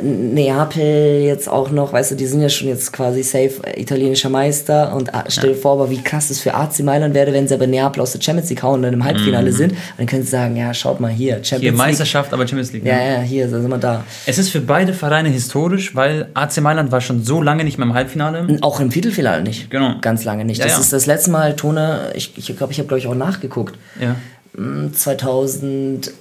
Neapel 0.03 1.21
jetzt 1.23 1.49
auch 1.49 1.71
noch, 1.71 1.93
weißt 1.93 2.13
du, 2.13 2.15
die 2.15 2.27
sind 2.27 2.41
ja 2.43 2.49
schon 2.49 2.69
jetzt 2.69 2.93
quasi 2.93 3.23
safe 3.23 3.61
italienischer 3.77 4.29
Meister 4.29 4.95
und 4.95 5.13
ah, 5.15 5.25
stell 5.29 5.51
dir 5.51 5.57
ja. 5.57 5.63
vor, 5.63 5.73
aber 5.73 5.91
wie 5.91 6.03
krass 6.03 6.31
es 6.31 6.41
für 6.41 6.55
AC 6.55 6.81
Mailand 6.81 7.15
wäre, 7.15 7.33
wenn 7.33 7.49
sie 7.49 7.55
aber 7.55 7.67
Neapel 7.67 8.03
aus 8.03 8.13
der 8.13 8.21
Champions 8.21 8.51
League 8.51 8.63
hauen 8.63 8.77
und 8.77 8.83
dann 8.83 8.95
im 8.95 9.05
Halbfinale 9.05 9.51
mhm. 9.51 9.57
sind, 9.57 9.75
dann 9.97 10.07
können 10.07 10.23
sie 10.23 10.31
sagen, 10.31 10.57
ja, 10.57 10.73
schaut 10.75 11.01
mal 11.01 11.11
hier, 11.11 11.35
Champions 11.35 11.61
hier, 11.61 11.71
League. 11.71 11.79
Meisterschaft, 11.79 12.33
aber 12.33 12.47
Champions 12.47 12.73
League. 12.73 12.85
Ja, 12.85 12.97
ne? 12.97 13.15
ja, 13.15 13.21
hier 13.21 13.49
sind 13.49 13.69
wir 13.69 13.79
da. 13.79 14.05
Es 14.27 14.39
ist 14.39 14.51
für 14.51 14.61
beide 14.61 14.93
Vereine 14.93 15.29
historisch, 15.29 15.95
weil 15.95 16.29
AC 16.35 16.61
Mailand 16.61 16.93
war 16.93 17.01
schon 17.01 17.23
so 17.25 17.43
lange 17.43 17.65
nicht 17.65 17.79
mehr 17.79 17.87
im 17.87 17.95
Halbfinale. 17.95 18.59
Auch 18.61 18.81
im 18.81 18.91
Viertelfinale 18.91 19.43
nicht. 19.43 19.71
Genau. 19.71 19.95
Ganz 20.01 20.25
lange 20.25 20.45
nicht. 20.45 20.59
Ja, 20.59 20.65
das 20.65 20.75
ja. 20.75 20.81
ist 20.81 20.93
das 20.93 21.07
letzte 21.07 21.31
Mal, 21.31 21.57
Tone, 21.57 22.11
ich 22.15 22.35
glaube, 22.35 22.51
ich, 22.51 22.57
glaub, 22.57 22.71
ich 22.71 22.79
habe, 22.79 22.89
glaube 22.89 22.99
ich, 22.99 23.07
auch 23.07 23.15
nachgeguckt. 23.15 23.77
Ja. 24.01 24.17
Mm, 24.61 24.93
2000 24.93 26.13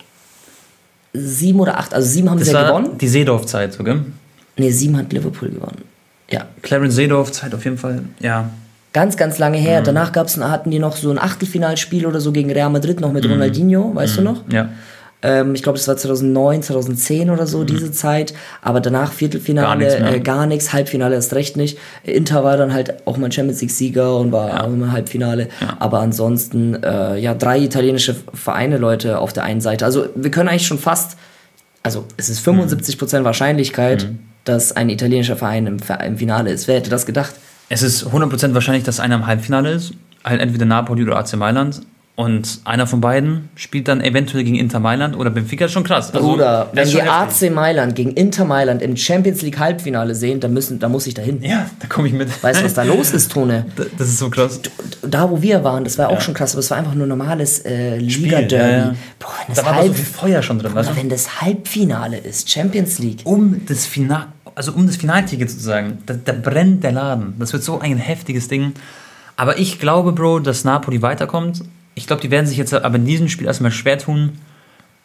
sieben 1.13 1.59
oder 1.59 1.77
acht, 1.77 1.93
also 1.93 2.07
sieben 2.07 2.29
haben 2.29 2.39
das 2.39 2.47
sie 2.47 2.53
ja 2.53 2.67
gewonnen. 2.67 2.97
Die 2.97 3.07
Seedorf-Zeit, 3.07 3.73
sogar. 3.73 3.95
Nee, 3.95 4.65
Ne, 4.65 4.71
sieben 4.71 4.97
hat 4.97 5.11
Liverpool 5.13 5.49
gewonnen. 5.49 5.83
Ja. 6.29 6.45
Clarence 6.61 6.95
Seedorf-Zeit 6.95 7.53
auf 7.55 7.63
jeden 7.63 7.77
Fall, 7.77 8.03
ja. 8.19 8.49
Ganz, 8.91 9.17
ganz 9.17 9.37
lange 9.37 9.57
her. 9.57 9.81
Mhm. 9.81 9.85
Danach 9.85 10.11
gab's, 10.11 10.37
hatten 10.37 10.71
die 10.71 10.79
noch 10.79 10.95
so 10.95 11.11
ein 11.11 11.19
Achtelfinalspiel 11.19 12.05
oder 12.05 12.19
so 12.19 12.31
gegen 12.31 12.51
Real 12.51 12.69
Madrid, 12.69 12.99
noch 12.99 13.11
mit 13.11 13.23
mhm. 13.23 13.31
Ronaldinho, 13.31 13.93
weißt 13.93 14.13
mhm. 14.13 14.17
du 14.17 14.23
noch? 14.23 14.43
Ja. 14.51 14.69
Ähm, 15.21 15.53
ich 15.53 15.63
glaube, 15.63 15.77
das 15.77 15.87
war 15.87 15.97
2009, 15.97 16.63
2010 16.63 17.29
oder 17.29 17.45
so, 17.45 17.63
diese 17.65 17.91
Zeit. 17.91 18.33
Aber 18.61 18.79
danach 18.79 19.11
Viertelfinale, 19.11 20.15
Mhm. 20.17 20.23
Gar 20.23 20.45
nichts 20.45 20.67
äh, 20.67 20.71
Halbfinale 20.71 21.15
erst 21.15 21.33
recht 21.33 21.57
nicht. 21.57 21.77
Inter 22.03 22.43
war 22.43 22.55
dann 22.55 22.73
halt 22.73 23.05
auch 23.05 23.17
mal 23.17 23.31
Champions 23.31 23.59
League-Sieger 23.61 24.15
und 24.17 24.31
war 24.31 24.63
auch 24.63 24.67
im 24.67 24.91
Halbfinale. 24.91 25.49
Aber 25.79 25.99
ansonsten, 25.99 26.81
äh, 26.83 27.17
ja, 27.17 27.33
drei 27.33 27.59
italienische 27.59 28.15
Vereine, 28.33 28.77
Leute, 28.77 29.19
auf 29.19 29.33
der 29.33 29.43
einen 29.43 29.59
Seite. 29.61 29.83
Also 29.85 30.05
wir 30.15 30.31
können 30.31 30.47
eigentlich 30.49 30.67
schon 30.67 30.79
fast, 30.79 31.17
also 31.83 32.05
es 32.17 32.29
ist 32.29 32.39
75% 32.47 33.23
Wahrscheinlichkeit, 33.25 34.03
Mhm. 34.09 34.19
dass 34.45 34.71
ein 34.75 34.89
italienischer 34.89 35.35
Verein 35.35 35.67
im, 35.67 35.77
im 36.05 36.17
Finale 36.17 36.49
ist. 36.51 36.67
Wer 36.69 36.75
hätte 36.77 36.89
das 36.89 37.05
gedacht? 37.05 37.33
Es 37.67 37.83
ist 37.83 38.05
100% 38.05 38.53
wahrscheinlich, 38.53 38.83
dass 38.85 38.99
einer 39.01 39.15
im 39.15 39.27
Halbfinale 39.27 39.71
ist. 39.71 39.91
Halt 40.23 40.41
entweder 40.41 40.65
Napoli 40.65 41.03
oder 41.03 41.17
AC 41.17 41.33
Mailand. 41.35 41.81
Und 42.19 42.59
einer 42.65 42.85
von 42.85 42.99
beiden 42.99 43.47
spielt 43.55 43.87
dann 43.87 44.01
eventuell 44.01 44.43
gegen 44.43 44.57
Inter 44.57 44.81
Mailand 44.81 45.15
oder 45.15 45.29
Benfica. 45.29 45.63
ist 45.67 45.71
schon 45.71 45.85
krass. 45.85 46.13
Also, 46.13 46.27
Bruder, 46.27 46.69
wenn 46.73 46.85
wir. 46.91 47.09
AC 47.09 47.49
Mailand 47.49 47.95
gegen 47.95 48.11
Inter 48.11 48.43
Mailand 48.43 48.81
im 48.81 48.97
Champions 48.97 49.41
League 49.41 49.57
Halbfinale 49.57 50.13
sehen, 50.13 50.41
dann, 50.41 50.51
müssen, 50.53 50.79
dann 50.79 50.91
muss 50.91 51.07
ich 51.07 51.13
da 51.13 51.21
hin. 51.21 51.39
Ja, 51.41 51.69
da 51.79 51.87
komme 51.87 52.09
ich 52.09 52.13
mit. 52.13 52.27
Weißt 52.43 52.59
du, 52.59 52.65
was 52.65 52.73
da 52.73 52.83
los 52.95 53.11
ist, 53.11 53.31
Tone? 53.31 53.67
Da- 53.77 53.85
Das 53.97 54.09
ist 54.09 54.17
so 54.17 54.29
krass. 54.29 54.59
Da, 55.01 55.29
wo 55.31 55.41
wir 55.41 55.63
waren, 55.63 55.85
das 55.85 55.97
war 55.97 56.09
auch 56.09 56.15
Ja. 56.15 56.19
schon 56.19 56.33
krass, 56.33 56.51
aber 56.55 56.59
es 56.59 56.69
war 56.69 56.77
einfach 56.77 56.93
nur 56.93 57.07
normales 57.07 57.59
äh, 57.63 57.95
Liga-Derby. 57.99 58.53
ja, 58.53 58.77
ja. 58.87 58.95
Boah, 59.17 59.29
wenn 59.47 59.55
Da 59.55 59.61
das, 59.61 59.63
war 59.65 59.71
aber 59.71 59.81
so 59.83 59.87
Halb, 59.87 59.95
viel 59.95 60.05
Feuer 60.05 60.41
schon 60.43 60.59
drin. 60.59 60.73
Bruder, 60.73 60.89
du? 60.89 60.95
wenn 60.97 61.07
das 61.07 61.39
Halbfinale 61.39 62.17
ist, 62.17 62.49
Champions 62.51 62.99
League. 62.99 63.21
Um 63.23 63.61
das 63.65 63.85
Final, 63.85 64.25
also 64.55 64.73
um 64.73 64.85
das 64.87 64.97
Finalticket 64.97 65.49
sozusagen, 65.49 65.99
da, 66.05 66.15
da 66.15 66.33
brennt 66.33 66.83
der 66.83 66.91
Laden. 66.91 67.35
Das 67.39 67.53
wird 67.53 67.63
so 67.63 67.79
ein 67.79 67.95
heftiges 67.97 68.49
Ding. 68.49 68.73
Aber 69.37 69.57
ich 69.57 69.79
glaube, 69.79 70.11
Bro, 70.11 70.39
dass 70.39 70.65
Napoli 70.65 71.01
weiterkommt. 71.01 71.61
Ich 71.99 72.07
glaube, 72.07 72.21
die 72.21 72.31
werden 72.31 72.45
sich 72.47 72.57
jetzt 72.57 72.73
aber 72.73 72.95
in 72.95 73.05
diesem 73.05 73.27
Spiel 73.29 73.47
erstmal 73.47 73.71
schwer 73.71 73.97
tun. 73.97 74.31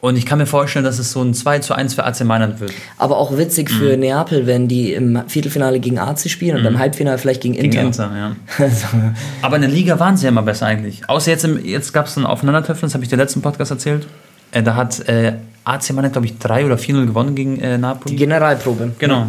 Und 0.00 0.16
ich 0.18 0.26
kann 0.26 0.36
mir 0.38 0.44
vorstellen, 0.46 0.84
dass 0.84 0.98
es 0.98 1.12
so 1.12 1.22
ein 1.22 1.32
2 1.32 1.60
zu 1.60 1.74
1 1.74 1.94
für 1.94 2.04
AC 2.04 2.24
Mailand 2.24 2.60
wird. 2.60 2.72
Aber 2.98 3.16
auch 3.16 3.38
witzig 3.38 3.70
Mhm. 3.70 3.74
für 3.74 3.96
Neapel, 3.96 4.46
wenn 4.46 4.68
die 4.68 4.92
im 4.92 5.22
Viertelfinale 5.28 5.80
gegen 5.80 5.98
AC 5.98 6.28
spielen 6.28 6.58
und 6.58 6.66
im 6.66 6.78
Halbfinale 6.78 7.16
vielleicht 7.16 7.40
gegen 7.40 7.54
Inter. 7.54 7.68
Gegen 7.70 7.86
Inter, 7.86 8.10
ja. 8.14 8.36
Also, 8.64 8.86
Aber 9.40 9.56
in 9.56 9.62
der 9.62 9.70
Liga 9.70 9.98
waren 9.98 10.16
sie 10.18 10.24
ja 10.24 10.28
immer 10.28 10.42
besser 10.42 10.66
eigentlich. 10.66 11.08
Außer 11.08 11.30
jetzt, 11.30 11.44
im, 11.44 11.64
jetzt 11.64 11.92
gab 11.94 12.06
es 12.06 12.16
ein 12.18 12.26
Aufeinandertreffen, 12.26 12.82
das 12.82 12.92
habe 12.94 13.02
ich 13.02 13.08
dir 13.08 13.16
letzten 13.16 13.40
Podcast 13.40 13.70
erzählt. 13.70 14.06
Äh, 14.52 14.62
da 14.62 14.74
hat 14.76 15.08
äh, 15.08 15.32
AC 15.64 15.90
Mailand, 15.94 16.12
glaube 16.12 16.26
ich, 16.26 16.38
3 16.38 16.66
oder 16.66 16.76
4-0 16.76 17.06
gewonnen 17.06 17.34
gegen 17.34 17.58
äh, 17.60 17.78
Napoli. 17.78 18.10
die 18.14 18.16
Generalprobe. 18.18 18.92
genau. 18.98 19.28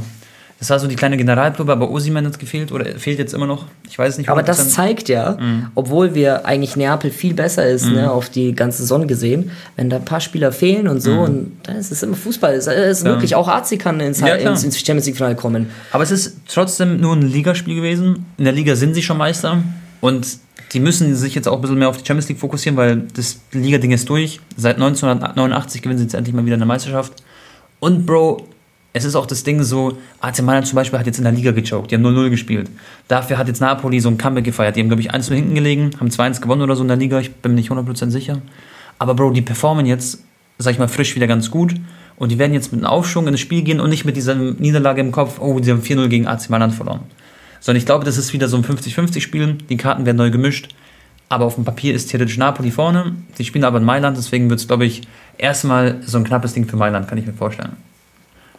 Das 0.58 0.70
war 0.70 0.80
so 0.80 0.88
die 0.88 0.96
kleine 0.96 1.18
Generalprobe, 1.18 1.72
aber 1.74 1.92
Osimhen 1.92 2.26
hat 2.26 2.40
gefehlt 2.40 2.72
oder 2.72 2.86
fehlt 2.98 3.20
jetzt 3.20 3.34
immer 3.34 3.46
noch. 3.46 3.66
Ich 3.90 4.00
weiß 4.00 4.14
es 4.14 4.18
nicht. 4.18 4.30
Aber 4.30 4.42
das 4.42 4.60
100%. 4.60 4.70
zeigt 4.74 5.10
ja, 5.10 5.38
Mhm. 5.40 5.68
obwohl 5.76 6.16
wir 6.16 6.46
eigentlich 6.46 6.78
Neapel 6.78 7.12
viel 7.12 7.34
besser 7.34 7.68
ist, 7.68 7.86
ne, 7.88 8.10
auf 8.10 8.30
die 8.30 8.54
ganze 8.56 8.80
Saison 8.84 9.06
gesehen, 9.06 9.52
wenn 9.76 9.90
da 9.90 9.98
ein 9.98 10.06
paar 10.06 10.22
Spieler 10.22 10.54
fehlen 10.54 10.88
und 10.88 11.02
so, 11.02 11.12
und 11.12 11.52
dann 11.64 11.76
ist 11.76 11.92
es 11.92 12.02
immer 12.04 12.16
Fußball. 12.16 12.54
Es 12.54 12.68
ist 12.68 13.04
wirklich 13.04 13.36
auch 13.36 13.50
AC 13.50 13.78
kann 13.78 14.00
ins, 14.00 14.22
Mhm. 14.22 14.28
Ja, 14.28 14.36
ins, 14.36 14.64
ins 14.64 14.78
Champions 14.80 15.08
League 15.08 15.18
Finale 15.18 15.36
kommen. 15.36 15.70
Aber 15.92 16.04
es 16.04 16.12
ist 16.12 16.38
trotzdem 16.48 17.02
nur 17.02 17.14
ein 17.16 17.22
Ligaspiel 17.22 17.76
gewesen. 17.76 18.26
In 18.38 18.46
der 18.46 18.54
Liga 18.54 18.76
sind 18.78 18.94
sie 18.94 19.04
schon 19.04 19.18
Meister. 19.18 19.62
Und 20.00 20.26
die 20.72 20.80
müssen 20.80 21.14
sich 21.16 21.36
jetzt 21.36 21.48
auch 21.50 21.56
ein 21.56 21.62
bisschen 21.62 21.78
mehr 21.78 21.90
auf 21.90 21.98
die 21.98 22.06
Champions 22.06 22.30
League 22.30 22.40
fokussieren, 22.40 22.78
weil 22.78 23.04
das 23.14 23.40
Liga-Ding 23.52 23.92
ist 23.92 24.08
durch. 24.10 24.40
Seit 24.56 24.76
1989 24.78 25.82
gewinnen 25.82 25.98
sie 26.00 26.06
jetzt 26.06 26.14
endlich 26.16 26.34
mal 26.34 26.46
wieder 26.46 26.56
eine 26.56 26.66
Meisterschaft. 26.66 27.14
Und 27.80 28.06
Bro, 28.06 28.48
es 28.96 29.04
ist 29.04 29.18
auch 29.18 29.26
das 29.26 29.44
Ding 29.44 29.62
so, 29.62 29.98
AC 30.22 30.42
Mailand 30.42 30.68
zum 30.68 30.78
Beispiel 30.78 30.98
hat 30.98 31.06
jetzt 31.06 31.18
in 31.18 31.26
der 31.26 31.34
Liga 31.34 31.52
gechoked. 31.52 31.92
Die 31.92 31.96
haben 31.96 32.06
0-0 32.06 32.30
gespielt. 32.30 32.70
Dafür 33.10 33.38
hat 33.38 33.50
jetzt 33.50 33.60
Napoli 33.60 34.00
so 34.00 34.08
ein 34.08 34.18
Comeback 34.18 34.46
gefeiert. 34.46 34.78
Die 34.78 34.80
haben, 34.80 34.88
glaube 34.88 35.02
ich, 35.02 35.12
1 35.12 35.28
hinten 35.28 35.54
gelegen, 35.54 35.92
haben 36.00 36.08
2-1 36.08 36.40
gewonnen 36.40 36.62
oder 36.62 36.78
so 36.78 36.82
in 36.82 36.88
der 36.88 36.96
Liga. 36.96 37.20
Ich 37.20 37.34
bin 37.36 37.52
mir 37.52 37.58
nicht 37.58 37.70
100% 37.70 38.10
sicher. 38.10 38.42
Aber 38.98 39.14
Bro, 39.14 39.32
die 39.32 39.42
performen 39.42 39.86
jetzt, 39.86 40.24
sag 40.60 40.72
ich 40.72 40.80
mal, 40.80 40.88
frisch 40.88 41.14
wieder 41.14 41.28
ganz 41.28 41.52
gut. 41.52 41.76
Und 42.16 42.32
die 42.32 42.40
werden 42.40 42.54
jetzt 42.54 42.72
mit 42.72 42.86
einem 42.86 42.90
Aufschwung 42.90 43.28
in 43.28 43.34
das 43.34 43.42
Spiel 43.42 43.64
gehen 43.64 43.82
und 43.82 43.90
nicht 43.90 44.06
mit 44.06 44.16
dieser 44.16 44.34
Niederlage 44.34 45.02
im 45.02 45.12
Kopf, 45.12 45.42
oh, 45.42 45.62
sie 45.62 45.72
haben 45.72 45.82
4-0 45.82 46.08
gegen 46.08 46.26
AC 46.26 46.50
Mailand 46.50 46.74
verloren. 46.74 47.02
Sondern 47.60 47.80
ich 47.80 47.86
glaube, 47.86 48.06
das 48.06 48.18
ist 48.18 48.32
wieder 48.32 48.48
so 48.48 48.56
ein 48.56 48.64
50-50-Spiel. 48.64 49.58
Die 49.70 49.76
Karten 49.76 50.06
werden 50.06 50.16
neu 50.16 50.32
gemischt. 50.32 50.74
Aber 51.28 51.44
auf 51.44 51.56
dem 51.56 51.66
Papier 51.66 51.94
ist 51.94 52.12
theoretisch 52.12 52.38
Napoli 52.38 52.72
vorne. 52.72 53.12
Die 53.38 53.44
spielen 53.44 53.66
aber 53.66 53.80
in 53.80 53.84
Mailand, 53.84 54.16
deswegen 54.16 54.50
wird 54.50 54.62
es, 54.62 54.68
glaube 54.68 54.86
ich, 54.86 55.02
erstmal 55.38 55.98
so 56.06 56.18
ein 56.18 56.24
knappes 56.24 56.54
Ding 56.54 56.66
für 56.66 56.78
Mailand, 56.78 57.10
kann 57.10 57.18
ich 57.18 57.26
mir 57.26 57.34
vorstellen. 57.34 57.74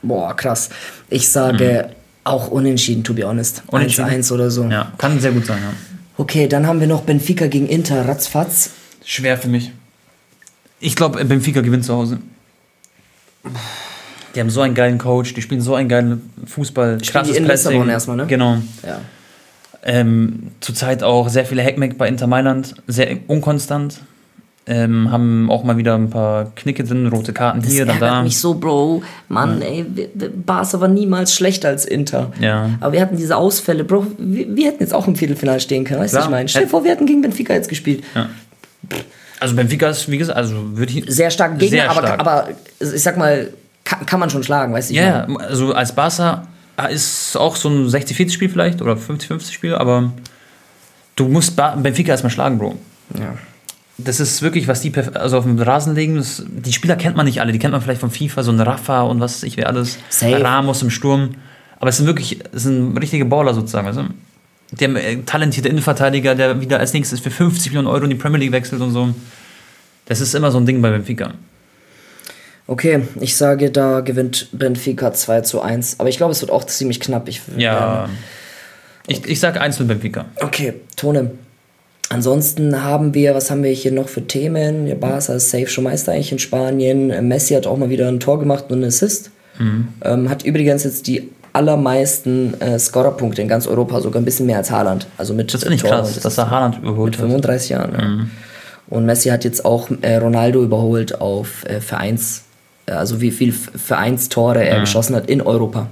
Boah, 0.06 0.34
krass. 0.34 0.70
Ich 1.10 1.28
sage 1.28 1.90
auch 2.24 2.48
unentschieden, 2.48 3.04
to 3.04 3.14
be 3.14 3.26
honest. 3.26 3.62
Mhm. 3.64 3.70
Unentschieden? 3.70 4.08
1-1 4.10 4.32
oder 4.32 4.50
so. 4.50 4.64
Ja, 4.64 4.92
kann 4.98 5.20
sehr 5.20 5.32
gut 5.32 5.46
sein, 5.46 5.58
ja. 5.62 5.72
Okay, 6.18 6.48
dann 6.48 6.66
haben 6.66 6.80
wir 6.80 6.86
noch 6.86 7.02
Benfica 7.02 7.46
gegen 7.46 7.66
Inter, 7.66 8.08
ratzfatz. 8.08 8.70
Schwer 9.04 9.38
für 9.38 9.48
mich. 9.48 9.70
Ich 10.80 10.96
glaube, 10.96 11.24
Benfica 11.24 11.60
gewinnt 11.60 11.84
zu 11.84 11.94
Hause. 11.94 12.18
Die 14.34 14.40
haben 14.40 14.50
so 14.50 14.60
einen 14.60 14.74
geilen 14.74 14.98
Coach, 14.98 15.34
die 15.34 15.42
spielen 15.42 15.60
so 15.60 15.74
einen 15.74 15.88
geilen 15.88 16.30
Fußball, 16.46 16.98
krasses 16.98 17.32
die 17.32 17.38
in 17.38 17.44
Pressing. 17.46 17.72
Lissabon 17.72 17.88
erstmal, 17.88 18.16
ne? 18.16 18.26
Genau. 18.26 18.58
Ja. 18.84 19.00
Ähm, 19.84 20.50
zurzeit 20.60 21.02
auch 21.02 21.28
sehr 21.28 21.46
viele 21.46 21.62
Hackmack 21.62 21.96
bei 21.96 22.08
Inter 22.08 22.26
Mailand, 22.26 22.74
sehr 22.86 23.18
unkonstant. 23.28 24.00
Ähm, 24.68 25.12
haben 25.12 25.48
auch 25.48 25.62
mal 25.62 25.76
wieder 25.76 25.94
ein 25.94 26.10
paar 26.10 26.50
Knicke 26.56 26.82
drin, 26.82 27.06
rote 27.06 27.32
Karten 27.32 27.62
Das 27.62 27.70
hier, 27.70 27.86
dann 27.86 28.00
da. 28.00 28.22
mich 28.24 28.40
so, 28.40 28.54
Bro. 28.54 29.02
Mann, 29.28 29.62
ey, 29.62 29.86
wir- 29.94 30.08
wir- 30.12 30.28
Barca 30.30 30.80
war 30.80 30.88
niemals 30.88 31.36
schlechter 31.36 31.68
als 31.68 31.84
Inter. 31.84 32.32
Ja. 32.40 32.70
Aber 32.80 32.92
wir 32.92 33.00
hatten 33.00 33.16
diese 33.16 33.36
Ausfälle, 33.36 33.84
Bro. 33.84 34.08
Wir, 34.18 34.56
wir 34.56 34.66
hätten 34.66 34.82
jetzt 34.82 34.92
auch 34.92 35.06
im 35.06 35.14
Viertelfinale 35.14 35.60
stehen 35.60 35.84
können, 35.84 36.00
weißt 36.00 36.14
du, 36.14 36.18
was 36.18 36.24
ich 36.24 36.30
meine? 36.32 36.48
Stell 36.48 36.64
dir 36.64 36.68
vor, 36.68 36.82
wir 36.82 36.90
hätten 36.90 37.06
gegen 37.06 37.22
Benfica 37.22 37.52
jetzt 37.54 37.68
gespielt. 37.68 38.02
Also 39.38 39.54
Benfica 39.54 39.88
ist, 39.88 40.10
wie 40.10 40.18
gesagt, 40.18 40.36
also 40.36 40.56
würde 40.76 40.92
ich. 40.98 41.04
Sehr 41.14 41.30
stark 41.30 41.58
Gegner, 41.60 41.82
Sehr 41.82 41.90
aber, 41.90 42.00
stark. 42.00 42.20
aber 42.20 42.48
ich 42.80 43.02
sag 43.02 43.16
mal, 43.18 43.50
kann, 43.84 44.04
kann 44.04 44.18
man 44.18 44.30
schon 44.30 44.42
schlagen, 44.42 44.72
weißt 44.72 44.90
du? 44.90 44.94
Ja, 44.94 45.26
ja, 45.28 45.36
also 45.46 45.74
als 45.74 45.94
Barca 45.94 46.46
ist 46.90 47.36
auch 47.36 47.54
so 47.54 47.68
ein 47.68 47.86
60-40-Spiel 47.88 48.48
vielleicht 48.48 48.82
oder 48.82 48.94
50-50-Spiel, 48.94 49.76
aber 49.76 50.12
du 51.14 51.28
musst 51.28 51.54
Benfica 51.56 52.10
erstmal 52.10 52.32
schlagen, 52.32 52.58
Bro. 52.58 52.74
ja. 53.16 53.34
Das 53.98 54.20
ist 54.20 54.42
wirklich, 54.42 54.68
was 54.68 54.82
die 54.82 54.92
also 55.14 55.38
auf 55.38 55.44
dem 55.44 55.58
Rasen 55.58 55.94
legen. 55.94 56.16
Das, 56.16 56.44
die 56.46 56.72
Spieler 56.72 56.96
kennt 56.96 57.16
man 57.16 57.24
nicht 57.24 57.40
alle. 57.40 57.52
Die 57.52 57.58
kennt 57.58 57.72
man 57.72 57.80
vielleicht 57.80 58.00
von 58.00 58.10
FIFA, 58.10 58.42
so 58.42 58.52
ein 58.52 58.60
Rafa 58.60 59.02
und 59.02 59.20
was 59.20 59.42
ich, 59.42 59.56
wer 59.56 59.68
alles. 59.68 59.98
Safe. 60.10 60.42
Ramos 60.42 60.82
im 60.82 60.90
Sturm. 60.90 61.30
Aber 61.78 61.88
es 61.88 61.96
sind 61.96 62.06
wirklich, 62.06 62.40
es 62.52 62.64
sind 62.64 62.96
richtige 62.98 63.24
Baller 63.24 63.54
sozusagen. 63.54 63.86
Weißt 63.86 63.98
du? 63.98 64.04
Die 64.72 64.84
haben 64.84 64.96
äh, 64.96 65.16
talentierte 65.24 65.68
Innenverteidiger, 65.68 66.34
der 66.34 66.60
wieder 66.60 66.78
als 66.78 66.92
nächstes 66.92 67.20
für 67.20 67.30
50 67.30 67.72
Millionen 67.72 67.88
Euro 67.88 68.04
in 68.04 68.10
die 68.10 68.16
Premier 68.16 68.38
League 68.38 68.52
wechselt 68.52 68.82
und 68.82 68.90
so. 68.90 69.14
Das 70.06 70.20
ist 70.20 70.34
immer 70.34 70.50
so 70.50 70.58
ein 70.58 70.66
Ding 70.66 70.82
bei 70.82 70.90
Benfica. 70.90 71.32
Okay, 72.68 73.02
ich 73.20 73.36
sage, 73.36 73.70
da 73.70 74.00
gewinnt 74.00 74.48
Benfica 74.52 75.12
2 75.12 75.42
zu 75.42 75.62
1. 75.62 76.00
Aber 76.00 76.08
ich 76.08 76.16
glaube, 76.16 76.32
es 76.32 76.40
wird 76.40 76.50
auch 76.50 76.64
ziemlich 76.64 77.00
knapp. 77.00 77.28
Ich, 77.28 77.40
Ja. 77.56 78.08
Ich, 79.06 79.24
ich 79.24 79.38
sag 79.38 79.60
1 79.60 79.76
für 79.76 79.84
Benfica. 79.84 80.24
Okay, 80.40 80.74
Tone. 80.96 81.30
Ansonsten 82.08 82.82
haben 82.84 83.14
wir, 83.14 83.34
was 83.34 83.50
haben 83.50 83.62
wir 83.64 83.72
hier 83.72 83.90
noch 83.92 84.08
für 84.08 84.26
Themen? 84.26 84.86
Ja, 84.86 84.94
Barca 84.94 85.34
ist 85.34 85.50
safe 85.50 85.66
schon 85.66 85.84
Meister 85.84 86.12
eigentlich 86.12 86.32
in 86.32 86.38
Spanien. 86.38 87.28
Messi 87.28 87.54
hat 87.54 87.66
auch 87.66 87.76
mal 87.76 87.90
wieder 87.90 88.06
ein 88.08 88.20
Tor 88.20 88.38
gemacht 88.38 88.66
und 88.68 88.74
einen 88.76 88.84
Assist. 88.84 89.30
Mhm. 89.58 89.88
Ähm, 90.04 90.30
hat 90.30 90.44
übrigens 90.44 90.84
jetzt 90.84 91.06
die 91.08 91.30
allermeisten 91.52 92.54
äh, 92.60 92.78
Scorerpunkte 92.78 93.42
in 93.42 93.48
ganz 93.48 93.66
Europa, 93.66 94.00
sogar 94.00 94.20
ein 94.20 94.24
bisschen 94.24 94.46
mehr 94.46 94.58
als 94.58 94.70
Haaland. 94.70 95.06
Also 95.16 95.34
mit 95.34 95.52
Das 95.52 95.62
finde 95.62 95.76
ich 95.76 95.80
Tor 95.82 95.90
krass, 95.90 96.16
und 96.16 96.24
dass 96.24 96.38
er 96.38 96.50
Haaland 96.50 96.78
überholt 96.78 97.12
mit 97.12 97.18
hat. 97.18 97.26
35 97.26 97.68
Jahren. 97.70 97.92
Ja. 97.92 98.04
Mhm. 98.04 98.30
Und 98.88 99.04
Messi 99.06 99.30
hat 99.30 99.42
jetzt 99.44 99.64
auch 99.64 99.88
äh, 100.02 100.16
Ronaldo 100.16 100.62
überholt 100.62 101.20
auf 101.20 101.64
äh, 101.64 101.80
Vereins, 101.80 102.42
äh, 102.86 102.92
also 102.92 103.20
wie 103.20 103.32
viel 103.32 103.52
Vereinstore 103.52 104.60
Mhm. 104.60 104.64
er 104.66 104.80
geschossen 104.80 105.16
hat 105.16 105.28
in 105.28 105.40
Europa. 105.40 105.88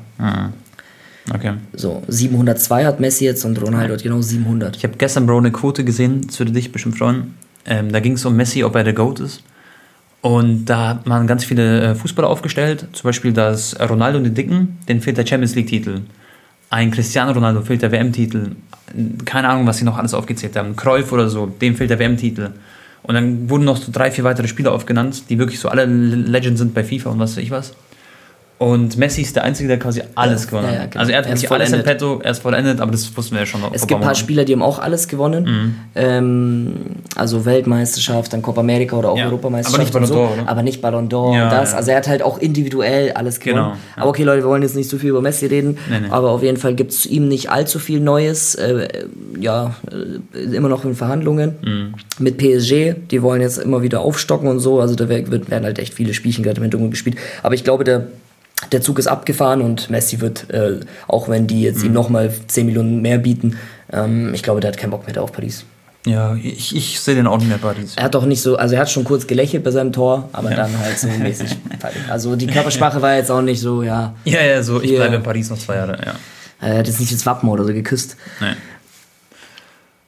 Okay. 1.33 1.55
So 1.73 2.03
702 2.09 2.85
hat 2.85 3.01
Messi 3.01 3.25
jetzt 3.25 3.45
und 3.45 3.61
Ronaldo 3.61 3.95
hat 3.95 4.03
genau 4.03 4.21
700. 4.21 4.77
Ich 4.77 4.85
habe 4.85 4.95
gestern, 4.99 5.27
Bro, 5.27 5.39
eine 5.39 5.53
Quote 5.53 5.85
gesehen, 5.85 6.23
das 6.27 6.39
würde 6.39 6.53
dich 6.53 6.71
bestimmt 6.71 6.99
freuen. 6.99 7.35
Ähm, 7.67 7.93
da 7.93 8.01
ging 8.01 8.13
es 8.13 8.25
um 8.25 8.37
Messi, 8.37 8.63
ob 8.63 8.75
er 8.75 8.85
der 8.85 8.93
GOAT 8.93 9.21
ist. 9.21 9.43
Und 10.21 10.67
da 10.67 10.89
hat 10.89 11.07
man 11.07 11.27
ganz 11.27 11.45
viele 11.45 11.81
äh, 11.83 11.95
Fußballer 11.95 12.29
aufgestellt. 12.29 12.87
Zum 12.93 13.09
Beispiel, 13.09 13.33
dass 13.33 13.79
Ronaldo 13.81 14.19
und 14.19 14.25
den 14.25 14.35
Dicken, 14.35 14.79
den 14.89 15.01
fehlt 15.01 15.17
der 15.17 15.27
Champions 15.27 15.55
League-Titel. 15.55 16.01
Ein 16.71 16.91
Cristiano 16.91 17.33
Ronaldo 17.33 17.63
fehlt 17.63 17.83
der 17.83 17.93
WM-Titel. 17.93 18.53
Keine 19.25 19.49
Ahnung, 19.49 19.67
was 19.67 19.79
sie 19.79 19.85
noch 19.85 19.97
alles 19.97 20.15
aufgezählt 20.15 20.57
haben. 20.57 20.77
Cruyff 20.77 21.13
oder 21.13 21.29
so, 21.29 21.47
dem 21.47 21.77
fehlt 21.77 21.91
der 21.91 21.99
WM-Titel. 21.99 22.51
Und 23.03 23.15
dann 23.15 23.51
wurden 23.51 23.65
noch 23.65 23.77
so 23.77 23.93
drei, 23.93 24.11
vier 24.11 24.25
weitere 24.25 24.49
Spieler 24.49 24.73
aufgenannt, 24.73 25.29
die 25.29 25.39
wirklich 25.39 25.61
so 25.61 25.69
alle 25.69 25.85
Legends 25.85 26.59
sind 26.59 26.73
bei 26.73 26.83
FIFA 26.83 27.11
und 27.11 27.19
was 27.19 27.37
weiß 27.37 27.43
ich 27.43 27.51
was. 27.51 27.75
Und 28.65 28.97
Messi 28.97 29.21
ist 29.23 29.37
der 29.37 29.45
Einzige, 29.45 29.69
der 29.69 29.79
quasi 29.79 30.03
alles 30.15 30.47
gewonnen 30.47 30.69
hat. 30.69 30.75
ja, 30.75 30.87
genau. 30.87 31.01
Also 31.01 31.13
er 31.13 31.19
hat 31.19 31.25
Er 31.27 31.31
alles 31.33 31.43
in 31.43 31.49
vollendet. 31.49 31.85
petto, 31.85 32.21
er 32.23 32.31
ist 32.31 32.39
vollendet, 32.43 32.81
aber 32.81 32.93
das 32.93 33.15
wussten 33.17 33.35
wir 33.35 33.41
ja 33.41 33.47
schon. 33.47 33.61
Es 33.73 33.87
gibt 33.87 34.01
ein 34.01 34.05
paar. 34.07 34.15
Spieler, 34.15 34.45
die 34.45 34.53
haben 34.55 34.63
auch 34.63 34.79
alles 34.79 35.09
gewonnen. 35.09 35.45
Mhm. 35.45 35.75
Ähm, 35.95 36.73
also 37.17 37.45
Weltmeisterschaft, 37.45 38.33
dann 38.33 38.43
Copa 38.43 38.61
America 38.61 38.97
oder 38.97 39.11
auch 39.11 39.19
Ja, 39.19 39.27
Europameisterschaft. 39.27 39.75
aber 39.75 39.83
nicht 39.85 39.93
Ballon 39.93 40.09
so. 40.09 40.15
d'Or, 40.15 40.33
oder? 40.43 40.49
Aber 40.49 40.63
nicht 40.63 40.81
Ballon 40.83 41.09
d'Or 41.09 41.45
und 41.45 41.51
das. 41.51 41.75
Also 41.75 41.91
er 41.91 41.97
hat 41.99 42.09
halt 42.09 42.23
auch 42.23 42.39
individuell 42.39 43.13
alles 43.13 43.41
gewonnen. 43.41 43.65
Genau. 43.65 43.77
Aber 43.97 44.09
okay, 44.11 44.23
Leute, 44.23 44.43
wir 44.43 44.49
wollen 44.49 44.63
jetzt 44.63 44.77
nicht 44.77 44.89
so 44.89 44.99
viel 44.99 45.11
über 45.11 45.21
Messi 45.21 45.47
reden. 45.47 45.77
Nee, 45.91 46.01
nee. 46.01 46.07
Aber 46.11 46.31
auf 46.31 46.43
jeden 46.43 46.57
Fall 46.57 46.75
gibt 46.75 46.93
es 46.93 47.03
zu 47.03 47.09
ihm 47.09 47.29
nicht 47.29 47.51
allzu 47.51 47.79
viel 47.79 48.01
Neues. 48.01 48.55
Äh, 48.55 48.89
ja, 49.41 49.75
äh, 49.91 50.55
immer 50.55 50.69
noch 50.69 50.85
in 50.85 50.95
Verhandlungen. 50.95 51.55
Mhm. 51.63 51.95
Mit 52.19 52.39
PSG, 52.39 52.95
die 53.11 53.23
wollen 53.23 53.41
jetzt 53.43 53.59
immer 53.59 53.83
wieder 53.83 54.01
aufstocken 54.01 54.49
und 54.49 54.61
so. 54.61 54.81
Also 54.81 54.95
da 54.95 55.09
werden 55.09 55.65
halt 55.65 55.79
echt 55.79 55.95
viele 55.95 56.15
Spielchen 56.15 56.45
gerade 56.45 56.59
im 56.59 56.63
Hintergrund 56.63 56.91
gespielt. 56.93 57.17
Aber 57.43 57.55
ich 57.55 57.65
glaube, 57.65 57.85
der 57.85 58.07
der 58.73 58.81
Zug 58.81 58.99
ist 58.99 59.07
abgefahren 59.07 59.61
und 59.61 59.91
Messi 59.91 60.21
wird, 60.21 60.51
äh, 60.51 60.81
auch 61.09 61.29
wenn 61.29 61.47
die 61.47 61.63
jetzt 61.63 61.83
ihm 61.83 61.89
Mhm. 61.89 61.95
nochmal 61.95 62.33
10 62.49 62.67
Millionen 62.67 63.03
mehr 63.03 63.19
bieten, 63.19 63.57
ähm, 63.93 64.33
ich 64.35 64.43
glaube, 64.43 64.61
der 64.61 64.69
hat 64.73 64.79
keinen 64.79 64.91
Bock 64.91 65.07
mehr 65.07 65.23
auf 65.23 65.33
Paris. 65.33 65.65
Ja, 66.07 66.35
ich, 66.35 66.77
ich 66.77 67.01
sehe 67.01 67.15
den 67.15 67.27
auch 67.27 67.39
nicht 67.39 67.49
mehr 67.49 67.57
bei 67.59 67.73
Paris. 67.73 67.95
Er 67.97 68.05
hat 68.05 68.15
doch 68.15 68.27
nicht 68.27 68.43
so, 68.43 68.57
also 68.57 68.75
er 68.75 68.83
hat 68.83 68.91
schon 68.91 69.05
kurz 69.05 69.27
gelächelt 69.27 69.65
bei 69.65 69.71
seinem 69.71 69.91
Tor, 69.93 70.29
aber 70.33 70.51
Ja. 70.51 70.57
dann 70.57 70.79
halt 70.79 70.99
so 70.99 71.09
mäßig. 71.09 71.57
Also 72.11 72.35
die 72.37 72.47
Körpersprache 72.47 73.01
war 73.03 73.15
jetzt 73.17 73.31
auch 73.31 73.43
nicht 73.43 73.61
so, 73.61 73.83
ja, 73.83 74.15
Ja, 74.25 74.43
ja, 74.43 74.63
so, 74.63 74.81
ich 74.83 74.95
bleibe 74.95 75.17
in 75.17 75.23
Paris 75.23 75.49
noch 75.51 75.59
zwei 75.59 75.77
Jahre, 75.77 75.99
ja. 76.05 76.15
er 76.61 76.79
hat 76.79 76.87
jetzt 76.87 77.01
nicht 77.01 77.13
das 77.13 77.25
Wappen 77.27 77.49
oder 77.49 77.65
so 77.65 77.73
geküsst. 77.73 78.17
Nee. 78.41 78.53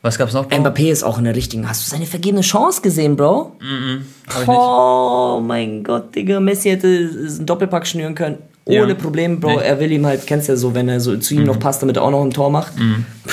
Was 0.06 0.18
gab's 0.18 0.32
noch? 0.34 0.46
Bro? 0.46 0.56
Mbappé 0.58 0.90
ist 0.92 1.02
auch 1.02 1.18
in 1.18 1.24
der 1.24 1.34
richtigen. 1.34 1.68
Hast 1.68 1.84
du 1.86 1.90
seine 1.90 2.06
vergebene 2.06 2.42
Chance 2.42 2.80
gesehen, 2.80 3.16
Bro? 3.16 3.52
Ich 3.60 4.36
nicht. 4.38 4.48
Oh 4.48 5.40
mein 5.44 5.82
Gott, 5.82 6.14
Digga. 6.14 6.38
Messi 6.38 6.68
hätte 6.70 6.86
einen 6.86 7.44
Doppelpack 7.44 7.86
schnüren 7.86 8.14
können. 8.14 8.38
Ohne 8.66 8.88
Ja. 8.88 8.94
Probleme, 8.94 9.36
Bro. 9.36 9.50
Nee. 9.50 9.56
Mhm. 9.56 9.62
Er 9.62 9.80
will 9.80 9.92
ihm 9.92 10.06
halt, 10.06 10.26
kennst 10.26 10.48
ja 10.48 10.54
so, 10.56 10.74
wenn 10.74 10.88
er 10.88 11.00
so 11.00 11.16
zu 11.16 11.34
ihm 11.34 11.44
noch 11.44 11.58
passt, 11.58 11.82
damit 11.82 11.96
er 11.96 12.02
auch 12.04 12.10
noch 12.12 12.22
ein 12.24 12.30
Tor 12.30 12.50
macht. 12.50 12.72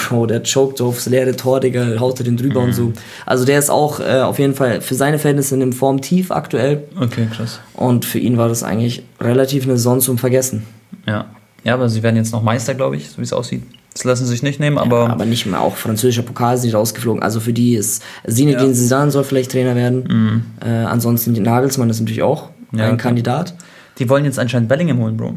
Bro, 0.10 0.26
der 0.28 0.42
choked 0.44 0.82
aufs 0.82 1.06
leere 1.08 1.36
Tor, 1.36 1.60
Digga, 1.60 2.00
haut 2.00 2.20
er 2.20 2.24
den 2.26 2.38
drüber 2.38 2.62
Mhm. 2.62 2.66
und 2.68 2.74
so. 2.74 2.94
Also 3.28 3.46
der 3.46 3.60
ist 3.60 3.70
auch 3.70 4.00
äh, 4.00 4.22
auf 4.22 4.40
jeden 4.40 4.56
Fall 4.56 4.82
für 4.82 4.96
seine 4.96 5.20
Verhältnisse 5.20 5.54
in 5.54 5.60
dem 5.60 5.74
Form 5.74 6.02
tief 6.02 6.32
aktuell. 6.32 6.84
Okay, 7.00 7.28
krass. 7.36 7.60
Und 7.76 8.06
für 8.06 8.20
ihn 8.20 8.38
war 8.38 8.50
das 8.50 8.64
eigentlich 8.64 9.04
relativ 9.22 9.64
eine 9.66 9.78
Sonne 9.78 10.02
zum 10.02 10.18
Vergessen. 10.18 10.64
Ja. 11.08 11.26
Ja, 11.64 11.76
aber 11.76 11.88
sie 11.88 12.02
werden 12.04 12.16
jetzt 12.18 12.32
noch 12.34 12.42
Meister, 12.44 12.74
glaube 12.74 12.96
ich, 12.98 13.10
so 13.10 13.20
wie 13.20 13.24
es 13.24 13.32
aussieht. 13.34 13.62
Das 13.94 14.04
lassen 14.06 14.26
sie 14.26 14.32
sich 14.32 14.42
nicht 14.44 14.60
nehmen, 14.60 14.78
aber, 14.80 15.10
Aber 15.12 15.26
nicht 15.26 15.46
mehr, 15.46 15.62
auch 15.62 15.76
französischer 15.76 16.24
Pokal 16.24 16.58
sind 16.58 16.72
die 16.72 16.76
rausgeflogen. 16.76 17.22
Also 17.22 17.40
für 17.40 17.54
die 17.54 17.76
ist 17.76 18.02
Zinedine 18.28 18.64
Ja. 18.64 18.68
Mhm. 18.70 18.74
Zidane 18.74 19.12
soll 19.12 19.24
vielleicht 19.24 19.52
Trainer 19.52 19.76
werden. 19.76 20.46
Äh, 20.66 20.70
ansonsten 20.70 21.34
Nagelsmann 21.34 21.90
ist 21.90 22.00
natürlich 22.00 22.24
auch 22.24 22.50
Ja, 22.72 22.86
ein 22.86 22.94
okay. 22.94 23.04
Kandidat. 23.04 23.54
die 24.00 24.10
wollen 24.10 24.26
jetzt 24.26 24.40
anscheinend 24.40 24.68
Bellingham 24.70 24.98
holen, 25.00 25.16
Bro. 25.18 25.36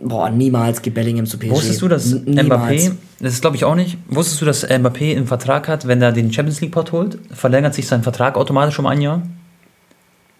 Boah, 0.00 0.30
niemals 0.30 0.80
geht 0.80 0.94
Bellingham 0.94 1.26
zu 1.26 1.38
PSG. 1.38 1.50
Wusstest 1.50 1.82
du, 1.82 1.88
dass 1.88 2.12
N- 2.12 2.22
niemals. 2.26 2.84
Mbappé, 2.84 2.92
das 3.18 3.32
ist 3.32 3.40
glaube 3.40 3.56
ich 3.56 3.64
auch 3.64 3.74
nicht, 3.74 3.98
wusstest 4.08 4.40
du, 4.40 4.44
dass 4.44 4.64
Mbappé 4.64 5.16
einen 5.16 5.26
Vertrag 5.26 5.66
hat, 5.66 5.88
wenn 5.88 6.00
er 6.00 6.12
den 6.12 6.32
Champions 6.32 6.60
League 6.60 6.70
Pot 6.70 6.92
holt, 6.92 7.18
verlängert 7.32 7.74
sich 7.74 7.88
sein 7.88 8.04
Vertrag 8.04 8.36
automatisch 8.36 8.78
um 8.78 8.86
ein 8.86 9.00
Jahr? 9.00 9.22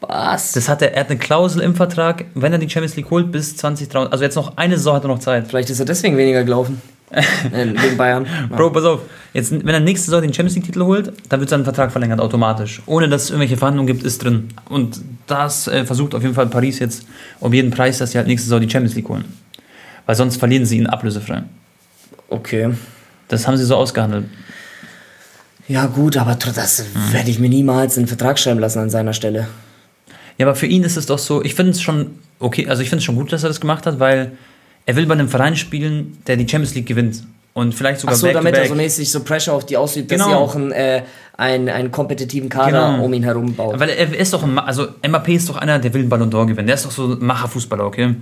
Was? 0.01 0.53
Das 0.53 0.69
hat 0.69 0.81
er, 0.81 0.95
er 0.95 1.01
hat 1.01 1.11
eine 1.11 1.19
Klausel 1.19 1.61
im 1.61 1.75
Vertrag, 1.75 2.27
wenn 2.37 2.53
er 2.53 2.59
die 2.61 2.71
Champions 2.71 2.95
League 2.95 3.11
holt, 3.11 3.33
bis 3.33 3.57
2023, 3.57 4.13
also 4.13 4.23
jetzt 4.25 4.37
noch 4.37 4.57
eine 4.57 4.77
Saison 4.77 4.95
hat 4.95 5.05
er 5.05 5.09
noch 5.09 5.19
Zeit. 5.19 5.49
Vielleicht 5.49 5.71
ist 5.71 5.81
er 5.81 5.87
deswegen 5.87 6.17
weniger 6.17 6.45
gelaufen. 6.45 6.81
Äh, 7.11 7.67
gegen 7.73 7.97
Bayern. 7.97 8.27
Ja. 8.27 8.47
Bro, 8.57 8.71
pass 8.71 8.85
auf. 8.85 9.01
Jetzt, 9.33 9.53
wenn 9.53 9.69
er 9.69 9.81
nächste 9.81 10.07
Saison 10.07 10.23
den 10.23 10.33
Champions 10.33 10.55
League-Titel 10.57 10.83
holt, 10.83 11.13
dann 11.29 11.41
wird 11.41 11.51
sein 11.51 11.65
Vertrag 11.65 11.91
verlängert 11.93 12.21
automatisch. 12.21 12.83
Ohne 12.87 13.09
dass 13.09 13.25
es 13.25 13.31
irgendwelche 13.31 13.57
Verhandlungen 13.57 13.87
gibt, 13.87 14.03
ist 14.05 14.23
drin. 14.25 14.49
Und 14.69 15.01
das 15.27 15.69
äh, 15.69 15.85
versucht 15.85 16.15
auf 16.15 16.23
jeden 16.23 16.35
Fall 16.35 16.47
Paris 16.49 16.79
jetzt 16.79 17.05
um 17.41 17.53
jeden 17.53 17.71
Preis, 17.71 17.99
dass 17.99 18.13
sie 18.13 18.19
halt 18.19 18.27
nächste 18.27 18.49
Saison 18.49 18.61
die 18.61 18.71
Champions 18.71 18.95
League 18.95 19.09
holen. 19.09 19.25
Weil 20.07 20.17
sonst 20.17 20.37
verlieren 20.39 20.65
sie 20.67 20.79
ihn 20.79 20.87
ablösefrei. 20.87 21.43
Okay. 22.29 22.71
Das 23.29 23.47
haben 23.47 23.57
sie 23.57 23.65
so 23.65 23.77
ausgehandelt. 23.77 24.25
Ja, 25.67 25.87
gut, 25.87 26.17
aber 26.17 26.35
das 26.35 26.85
Mhm. 26.95 27.13
werde 27.13 27.31
ich 27.31 27.39
mir 27.39 27.49
niemals 27.51 27.97
in 27.97 28.05
den 28.05 28.09
Vertrag 28.09 28.39
schreiben 28.39 28.59
lassen 28.61 28.79
an 28.79 28.91
seiner 28.91 29.13
Stelle. 29.13 29.49
Ja, 30.39 30.47
aber 30.47 30.55
für 30.55 30.67
ihn 30.67 30.83
ist 30.83 30.97
es 30.97 31.07
doch 31.07 31.19
so, 31.19 31.43
ich 31.45 31.55
finde 31.55 31.73
es 31.73 31.83
schon 31.83 32.13
okay, 32.39 32.69
also 32.69 32.83
ich 32.83 32.89
finde 32.89 33.01
es 33.01 33.05
schon 33.05 33.17
gut, 33.17 33.33
dass 33.33 33.43
er 33.43 33.49
das 33.49 33.61
gemacht 33.61 33.85
hat, 33.87 33.99
weil 34.01 34.33
er 34.89 34.97
will 34.97 35.05
bei 35.05 35.13
einem 35.13 35.29
Verein 35.29 35.55
spielen, 35.55 36.17
der 36.27 36.37
die 36.39 36.49
Champions 36.49 36.75
League 36.75 36.87
gewinnt. 36.87 37.23
Und 37.53 37.75
vielleicht 37.75 38.01
sogar 38.01 38.15
Ach 38.15 38.19
so, 38.19 38.27
back 38.27 38.35
damit 38.35 38.55
to 38.55 38.57
er 38.61 38.63
back. 38.63 38.69
so 38.71 38.75
mäßig 38.75 39.11
so 39.11 39.21
Pressure 39.23 39.53
auf 39.53 39.67
die 39.67 39.77
ausübt, 39.77 40.11
dass 40.11 40.17
Genau. 40.19 40.29
sie 40.31 40.35
auch 40.37 40.55
einen, 40.57 40.73
äh, 40.73 41.03
einen, 41.37 41.69
einen 41.69 41.91
kompetitiven 41.91 42.49
Kader 42.49 42.93
Genau. 42.93 43.05
um 43.05 43.13
ihn 43.13 43.23
herum 43.23 43.53
baut. 43.55 43.79
Weil 43.79 43.91
er 43.91 44.15
ist 44.17 44.33
doch, 44.33 44.43
ein, 44.45 44.59
also 44.59 44.87
Mbappé 45.03 45.35
ist 45.35 45.49
doch 45.51 45.57
einer, 45.57 45.79
der 45.79 45.93
will 45.93 46.01
einen 46.01 46.09
Ballon 46.09 46.31
d'Or 46.31 46.47
gewinnen. 46.47 46.67
Der 46.69 46.77
ist 46.77 46.87
doch 46.87 46.91
so 46.91 47.13
ein 47.13 47.19
Macherfußballer, 47.25 47.85
okay? 47.85 48.15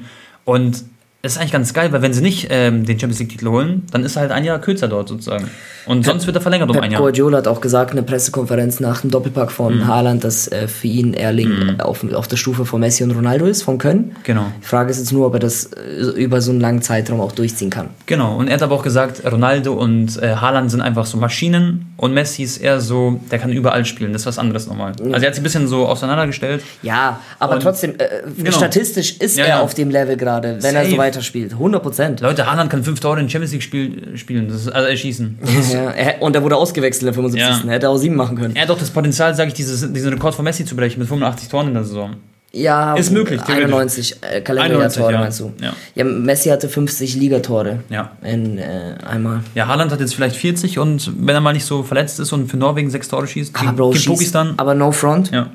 Und 0.44 0.83
das 1.22 1.33
ist 1.33 1.38
eigentlich 1.38 1.52
ganz 1.52 1.74
geil, 1.74 1.90
weil 1.92 2.02
wenn 2.02 2.12
sie 2.12 2.20
nicht 2.22 2.46
ähm, 2.50 2.85
den 2.87 2.98
Champions 3.00 3.18
League-Titel 3.18 3.48
holen, 3.48 3.83
dann 3.90 4.05
ist 4.05 4.14
er 4.16 4.22
halt 4.22 4.31
ein 4.33 4.44
Jahr 4.44 4.61
kürzer 4.61 4.87
dort 4.87 5.09
sozusagen. 5.09 5.50
Und 5.87 6.05
sonst 6.05 6.26
wird 6.26 6.37
er 6.37 6.42
verlängert 6.42 6.68
um 6.70 6.76
ein 6.76 6.83
Pep 6.83 6.92
Jahr. 6.92 7.00
Guardiola 7.00 7.38
hat 7.38 7.48
auch 7.48 7.61
gesagt 7.61 7.90
in 7.90 7.96
der 7.96 8.02
Pressekonferenz 8.05 8.81
nach 8.81 9.00
dem 9.00 9.11
Doppelpack 9.11 9.50
von 9.52 9.76
Mhm. 9.79 9.87
Haaland, 9.87 10.22
dass 10.24 10.46
äh, 10.48 10.68
für 10.68 10.87
ihn 10.88 11.14
Erling 11.14 11.81
auf, 11.81 12.05
auf 12.12 12.29
der 12.29 12.37
Stufe 12.37 12.64
von 12.64 12.81
Messi 12.81 13.02
und 13.05 13.11
Ronaldo 13.12 13.46
ist, 13.46 13.62
von 13.62 13.79
Können. 13.79 14.14
Genau. 14.24 14.46
Die 14.62 14.66
Frage 14.66 14.90
ist 14.90 14.98
jetzt 14.98 15.12
nur, 15.12 15.26
ob 15.26 15.35
er 15.35 15.40
das 15.40 15.64
äh, 15.72 16.00
über 16.22 16.40
so 16.40 16.50
einen 16.52 16.61
langen 16.61 16.83
Zeitraum 16.83 17.20
auch 17.20 17.33
durchziehen 17.33 17.70
kann. 17.70 17.88
Genau. 18.07 18.37
Und 18.37 18.48
er 18.48 18.55
hat 18.55 18.62
aber 18.62 18.74
auch 18.76 18.83
gesagt, 18.85 19.22
Ronaldo 19.31 19.72
und 19.74 20.20
äh, 20.22 20.37
Haaland 20.37 20.70
sind 20.70 20.81
einfach 20.81 21.07
so 21.07 21.18
Maschinen 21.18 21.92
und 21.96 22.14
Messi 22.14 22.42
ist 22.42 22.59
eher 22.59 22.81
so, 22.81 23.20
der 23.31 23.38
kann 23.40 23.52
überall 23.52 23.85
spielen. 23.85 24.12
Das 24.12 24.22
ist 24.22 24.26
was 24.26 24.38
anderes 24.38 24.66
nochmal. 24.66 24.92
Also 24.92 25.11
er 25.12 25.26
hat 25.26 25.35
sich 25.35 25.40
ein 25.40 25.44
bisschen 25.44 25.66
so 25.68 25.87
auseinandergestellt. 25.87 26.62
Ja, 26.83 27.20
aber 27.38 27.55
Und- 27.55 27.62
trotzdem, 27.62 27.94
äh, 27.98 28.07
Genau. 28.37 28.50
statistisch 28.52 29.16
ist 29.18 29.37
Ja, 29.38 29.44
er 29.44 29.48
ja. 29.50 29.61
auf 29.61 29.74
dem 29.74 29.90
Level 29.90 30.16
gerade, 30.16 30.59
wenn 30.62 30.74
er 30.74 30.85
so 30.85 30.90
Safe. 30.90 30.96
Weiterspielt. 31.06 31.52
100 31.52 31.82
Prozent. 31.82 32.20
Leute, 32.20 32.50
Haaland 32.50 32.70
kann 32.70 32.82
fünf 32.84 33.00
Tore 33.00 33.20
in 33.20 33.28
Champions 33.28 33.52
League 33.52 33.62
spiel, 33.62 34.16
spielen, 34.16 34.48
das 34.48 34.62
ist, 34.62 34.68
also 34.68 34.88
erschießen. 34.88 35.38
Ja, 35.72 35.90
er, 35.90 36.22
und 36.22 36.34
er 36.36 36.42
wurde 36.42 36.56
ausgewechselt 36.56 37.02
in 37.02 37.06
der 37.06 37.14
75. 37.14 37.64
Ja. 37.64 37.68
Er 37.68 37.74
hätte 37.74 37.88
auch 37.88 37.96
sieben 37.96 38.14
machen 38.16 38.36
können. 38.36 38.54
er 38.54 38.62
hat 38.62 38.68
doch 38.70 38.78
das 38.78 38.90
Potenzial, 38.90 39.34
sage 39.34 39.48
ich, 39.48 39.54
dieses, 39.54 39.92
diesen 39.92 40.12
Rekord 40.12 40.34
von 40.34 40.44
Messi 40.44 40.64
zu 40.64 40.76
brechen 40.76 40.98
mit 40.98 41.08
85 41.08 41.48
Toren 41.48 41.68
in 41.68 41.74
der 41.74 41.84
Saison. 41.84 42.16
Ja, 42.52 42.94
Ist 42.94 43.10
möglich, 43.12 43.40
theoretisch. 43.42 43.64
91 43.66 44.16
äh, 44.22 44.40
Kalenderjahr 44.40 44.84
91, 44.84 45.00
Tore 45.02 45.12
ja. 45.12 45.18
meinst 45.20 45.40
du? 45.40 45.52
Ja. 45.60 45.72
ja, 45.94 46.04
Messi 46.04 46.48
hatte 46.48 46.68
50 46.68 47.16
Ligatore 47.16 47.80
Ja. 47.90 48.12
in 48.22 48.58
äh, 48.58 48.94
einmal. 49.06 49.40
Ja, 49.54 49.66
Haaland 49.66 49.92
hat 49.92 50.00
jetzt 50.00 50.14
vielleicht 50.14 50.36
40 50.36 50.78
und 50.78 51.12
wenn 51.18 51.34
er 51.34 51.40
mal 51.40 51.52
nicht 51.52 51.66
so 51.66 51.82
verletzt 51.82 52.18
ist 52.18 52.32
und 52.32 52.48
für 52.48 52.56
Norwegen 52.56 52.88
sechs 52.88 53.08
Tore 53.08 53.26
schießt, 53.26 53.54
Aber 53.54 53.64
gegen, 53.64 53.76
Bro, 53.76 53.94
schießt, 53.94 54.36
aber 54.36 54.74
no 54.74 54.90
front. 54.92 55.32
Ja. 55.32 55.50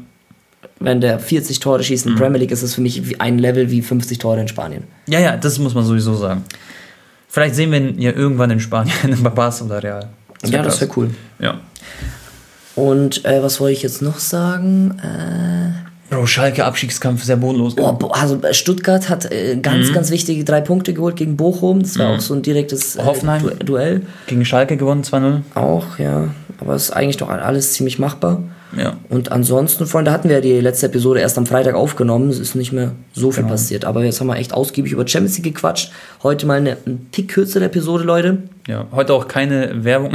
Wenn 0.81 0.99
der 1.01 1.19
40 1.19 1.59
Tore 1.59 1.83
schießt 1.83 2.05
in 2.07 2.15
der 2.15 2.23
Premier 2.23 2.39
League, 2.39 2.51
ist 2.51 2.63
das 2.63 2.73
für 2.75 2.81
mich 2.81 3.19
ein 3.21 3.37
Level 3.39 3.69
wie 3.71 3.81
50 3.81 4.17
Tore 4.17 4.41
in 4.41 4.47
Spanien. 4.47 4.83
ja, 5.07 5.19
ja, 5.19 5.37
das 5.37 5.59
muss 5.59 5.73
man 5.73 5.85
sowieso 5.85 6.15
sagen. 6.15 6.43
Vielleicht 7.27 7.55
sehen 7.55 7.71
wir 7.71 7.79
ihn 7.79 8.01
ja 8.01 8.11
irgendwann 8.11 8.51
in 8.51 8.59
Spanien, 8.59 8.93
bei 9.23 9.29
Barca 9.29 9.63
oder 9.63 9.81
Real. 9.81 10.09
wär 10.41 10.49
ja, 10.49 10.63
das 10.63 10.81
wäre 10.81 10.91
cool. 10.97 11.11
Ja. 11.39 11.59
Und 12.75 13.25
äh, 13.25 13.41
was 13.43 13.59
wollte 13.59 13.73
ich 13.73 13.83
jetzt 13.83 14.01
noch 14.01 14.19
sagen? 14.19 14.97
Äh, 15.01 16.13
Bro, 16.13 16.25
Schalke 16.25 16.65
Abstiegskampf 16.65 17.23
sehr 17.23 17.37
bodenlos. 17.37 17.75
oh, 17.77 18.07
also 18.11 18.41
äh, 18.41 18.53
Stuttgart 18.53 19.07
hat 19.09 19.31
äh, 19.31 19.57
ganz, 19.61 19.89
Mhm. 19.89 19.93
ganz 19.93 20.09
wichtige 20.11 20.43
drei 20.43 20.59
Punkte 20.61 20.93
geholt 20.93 21.15
gegen 21.15 21.37
Bochum. 21.37 21.81
Das 21.81 21.97
war 21.97 22.15
auch 22.15 22.19
so 22.19 22.33
ein 22.33 22.41
direktes 22.41 22.95
äh, 22.97 23.03
Hoffenheim. 23.03 23.43
Du 23.59 23.65
Duell. 23.65 24.01
Gegen 24.27 24.43
Schalke 24.43 24.75
gewonnen 24.77 25.03
2-0. 25.03 25.41
Auch, 25.55 25.99
ja. 25.99 26.29
Aber 26.59 26.75
es 26.75 26.83
ist 26.85 26.91
eigentlich 26.91 27.17
doch 27.17 27.29
alles 27.29 27.73
ziemlich 27.73 27.97
machbar. 27.97 28.43
Ja. 28.77 28.97
Und 29.09 29.31
ansonsten, 29.31 29.85
Freunde, 29.85 30.11
hatten 30.11 30.29
wir 30.29 30.39
die 30.41 30.59
letzte 30.61 30.85
Episode 30.85 31.19
erst 31.19 31.37
am 31.37 31.45
Freitag 31.45 31.75
aufgenommen. 31.75 32.29
Es 32.29 32.39
ist 32.39 32.55
nicht 32.55 32.71
mehr 32.71 32.93
so 33.13 33.29
Genau. 33.29 33.31
viel 33.31 33.43
passiert. 33.45 33.85
Aber 33.85 34.03
jetzt 34.03 34.19
haben 34.19 34.27
wir 34.27 34.37
echt 34.37 34.53
ausgiebig 34.53 34.91
über 34.93 35.05
Champions 35.07 35.37
League 35.37 35.55
gequatscht. 35.55 35.91
Heute 36.23 36.45
mal 36.45 36.57
eine 36.57 36.77
ein 36.85 37.07
Tick 37.11 37.29
kürzere 37.29 37.65
Episode, 37.65 38.03
Leute. 38.03 38.37
Ja, 38.67 38.85
heute 38.91 39.13
auch 39.13 39.27
keine 39.27 39.83
Werbung. 39.83 40.11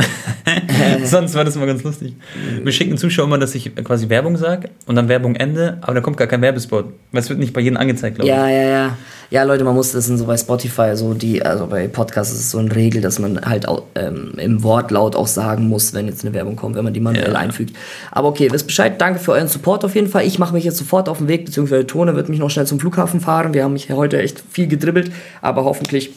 Sonst 1.04 1.34
war 1.34 1.44
das 1.44 1.56
mal 1.56 1.66
ganz 1.66 1.82
lustig. 1.82 2.14
Wir 2.62 2.72
schicken 2.72 2.96
Zuschauer 2.96 3.26
immer, 3.26 3.38
dass 3.38 3.54
ich 3.54 3.74
quasi 3.82 4.08
Werbung 4.08 4.36
sage 4.36 4.70
und 4.86 4.94
dann 4.94 5.08
Werbung 5.08 5.34
Ende, 5.34 5.78
aber 5.80 5.94
da 5.94 6.00
kommt 6.00 6.16
gar 6.16 6.28
kein 6.28 6.42
Werbespot. 6.42 6.86
Weil 7.12 7.20
es 7.20 7.28
wird 7.28 7.38
nicht 7.40 7.52
bei 7.52 7.60
jedem 7.60 7.76
angezeigt, 7.76 8.16
glaube 8.16 8.30
ich. 8.30 8.36
Ja, 8.36 8.48
ja, 8.48 8.62
ja. 8.68 8.96
Ja, 9.28 9.42
Leute, 9.42 9.64
man 9.64 9.74
muss 9.74 9.90
das 9.90 10.06
sind 10.06 10.18
so 10.18 10.24
bei 10.26 10.36
Spotify, 10.36 10.92
so 10.94 11.12
die, 11.12 11.44
also 11.44 11.66
bei 11.66 11.88
Podcasts 11.88 12.32
ist 12.32 12.38
es 12.40 12.50
so 12.52 12.58
eine 12.58 12.72
Regel, 12.76 13.00
dass 13.02 13.18
man 13.18 13.40
halt 13.44 13.66
auch, 13.66 13.82
ähm, 13.96 14.34
im 14.36 14.62
Wortlaut 14.62 15.16
auch 15.16 15.26
sagen 15.26 15.66
muss, 15.68 15.92
wenn 15.94 16.06
jetzt 16.06 16.24
eine 16.24 16.32
Werbung 16.32 16.54
kommt, 16.54 16.76
wenn 16.76 16.84
man 16.84 16.94
die 16.94 17.00
manuell 17.00 17.32
Ja. 17.32 17.38
einfügt. 17.38 17.74
Aber 18.12 18.28
okay, 18.28 18.48
wisst 18.52 18.68
Bescheid, 18.68 19.00
danke 19.00 19.18
für 19.18 19.32
euren 19.32 19.48
Support 19.48 19.84
auf 19.84 19.96
jeden 19.96 20.06
Fall. 20.06 20.24
Ich 20.24 20.38
mache 20.38 20.54
mich 20.54 20.62
jetzt 20.62 20.76
sofort 20.76 21.08
auf 21.08 21.18
den 21.18 21.26
Weg, 21.26 21.44
beziehungsweise 21.46 21.84
Tone 21.88 22.14
wird 22.14 22.28
mich 22.28 22.38
noch 22.38 22.50
schnell 22.50 22.66
zum 22.68 22.78
Flughafen 22.78 23.20
fahren. 23.20 23.52
Wir 23.52 23.64
haben 23.64 23.72
mich 23.72 23.90
heute 23.90 24.22
echt 24.22 24.40
viel 24.48 24.68
gedribbelt, 24.68 25.10
aber 25.42 25.64
hoffentlich 25.64 26.12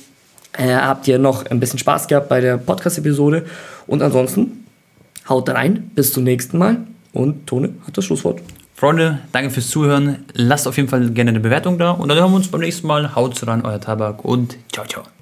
äh, 0.60 0.76
habt 0.76 1.08
ihr 1.08 1.18
noch 1.18 1.46
ein 1.46 1.60
bisschen 1.60 1.80
Spaß 1.80 2.08
gehabt 2.08 2.30
bei 2.30 2.42
der 2.42 2.58
Podcast-Episode. 2.58 3.46
Und 3.88 4.02
ansonsten, 4.02 4.66
haut 5.28 5.50
rein, 5.50 5.90
bis 5.96 6.14
zum 6.14 6.24
nächsten 6.24 6.58
Mal. 6.58 6.78
Und 7.14 7.48
Tone 7.48 7.70
hat 7.88 7.98
das 7.98 8.06
Schlusswort. 8.06 8.42
Freunde, 8.76 9.20
danke 9.32 9.50
fürs 9.50 9.70
Zuhören. 9.70 10.26
Lasst 10.34 10.68
auf 10.68 10.78
jeden 10.78 10.90
Fall 10.90 11.10
gerne 11.10 11.32
eine 11.32 11.40
Bewertung 11.40 11.78
da 11.78 11.92
und 11.92 12.08
dann 12.08 12.18
hören 12.18 12.32
wir 12.32 12.38
uns 12.38 12.48
beim 12.48 12.62
nächsten 12.62 12.88
Mal. 12.88 13.16
Haut 13.16 13.46
rein, 13.46 13.66
euer 13.66 13.82
Tabak 13.82 14.24
und 14.24 14.58
ciao, 14.72 14.86
ciao. 14.86 15.19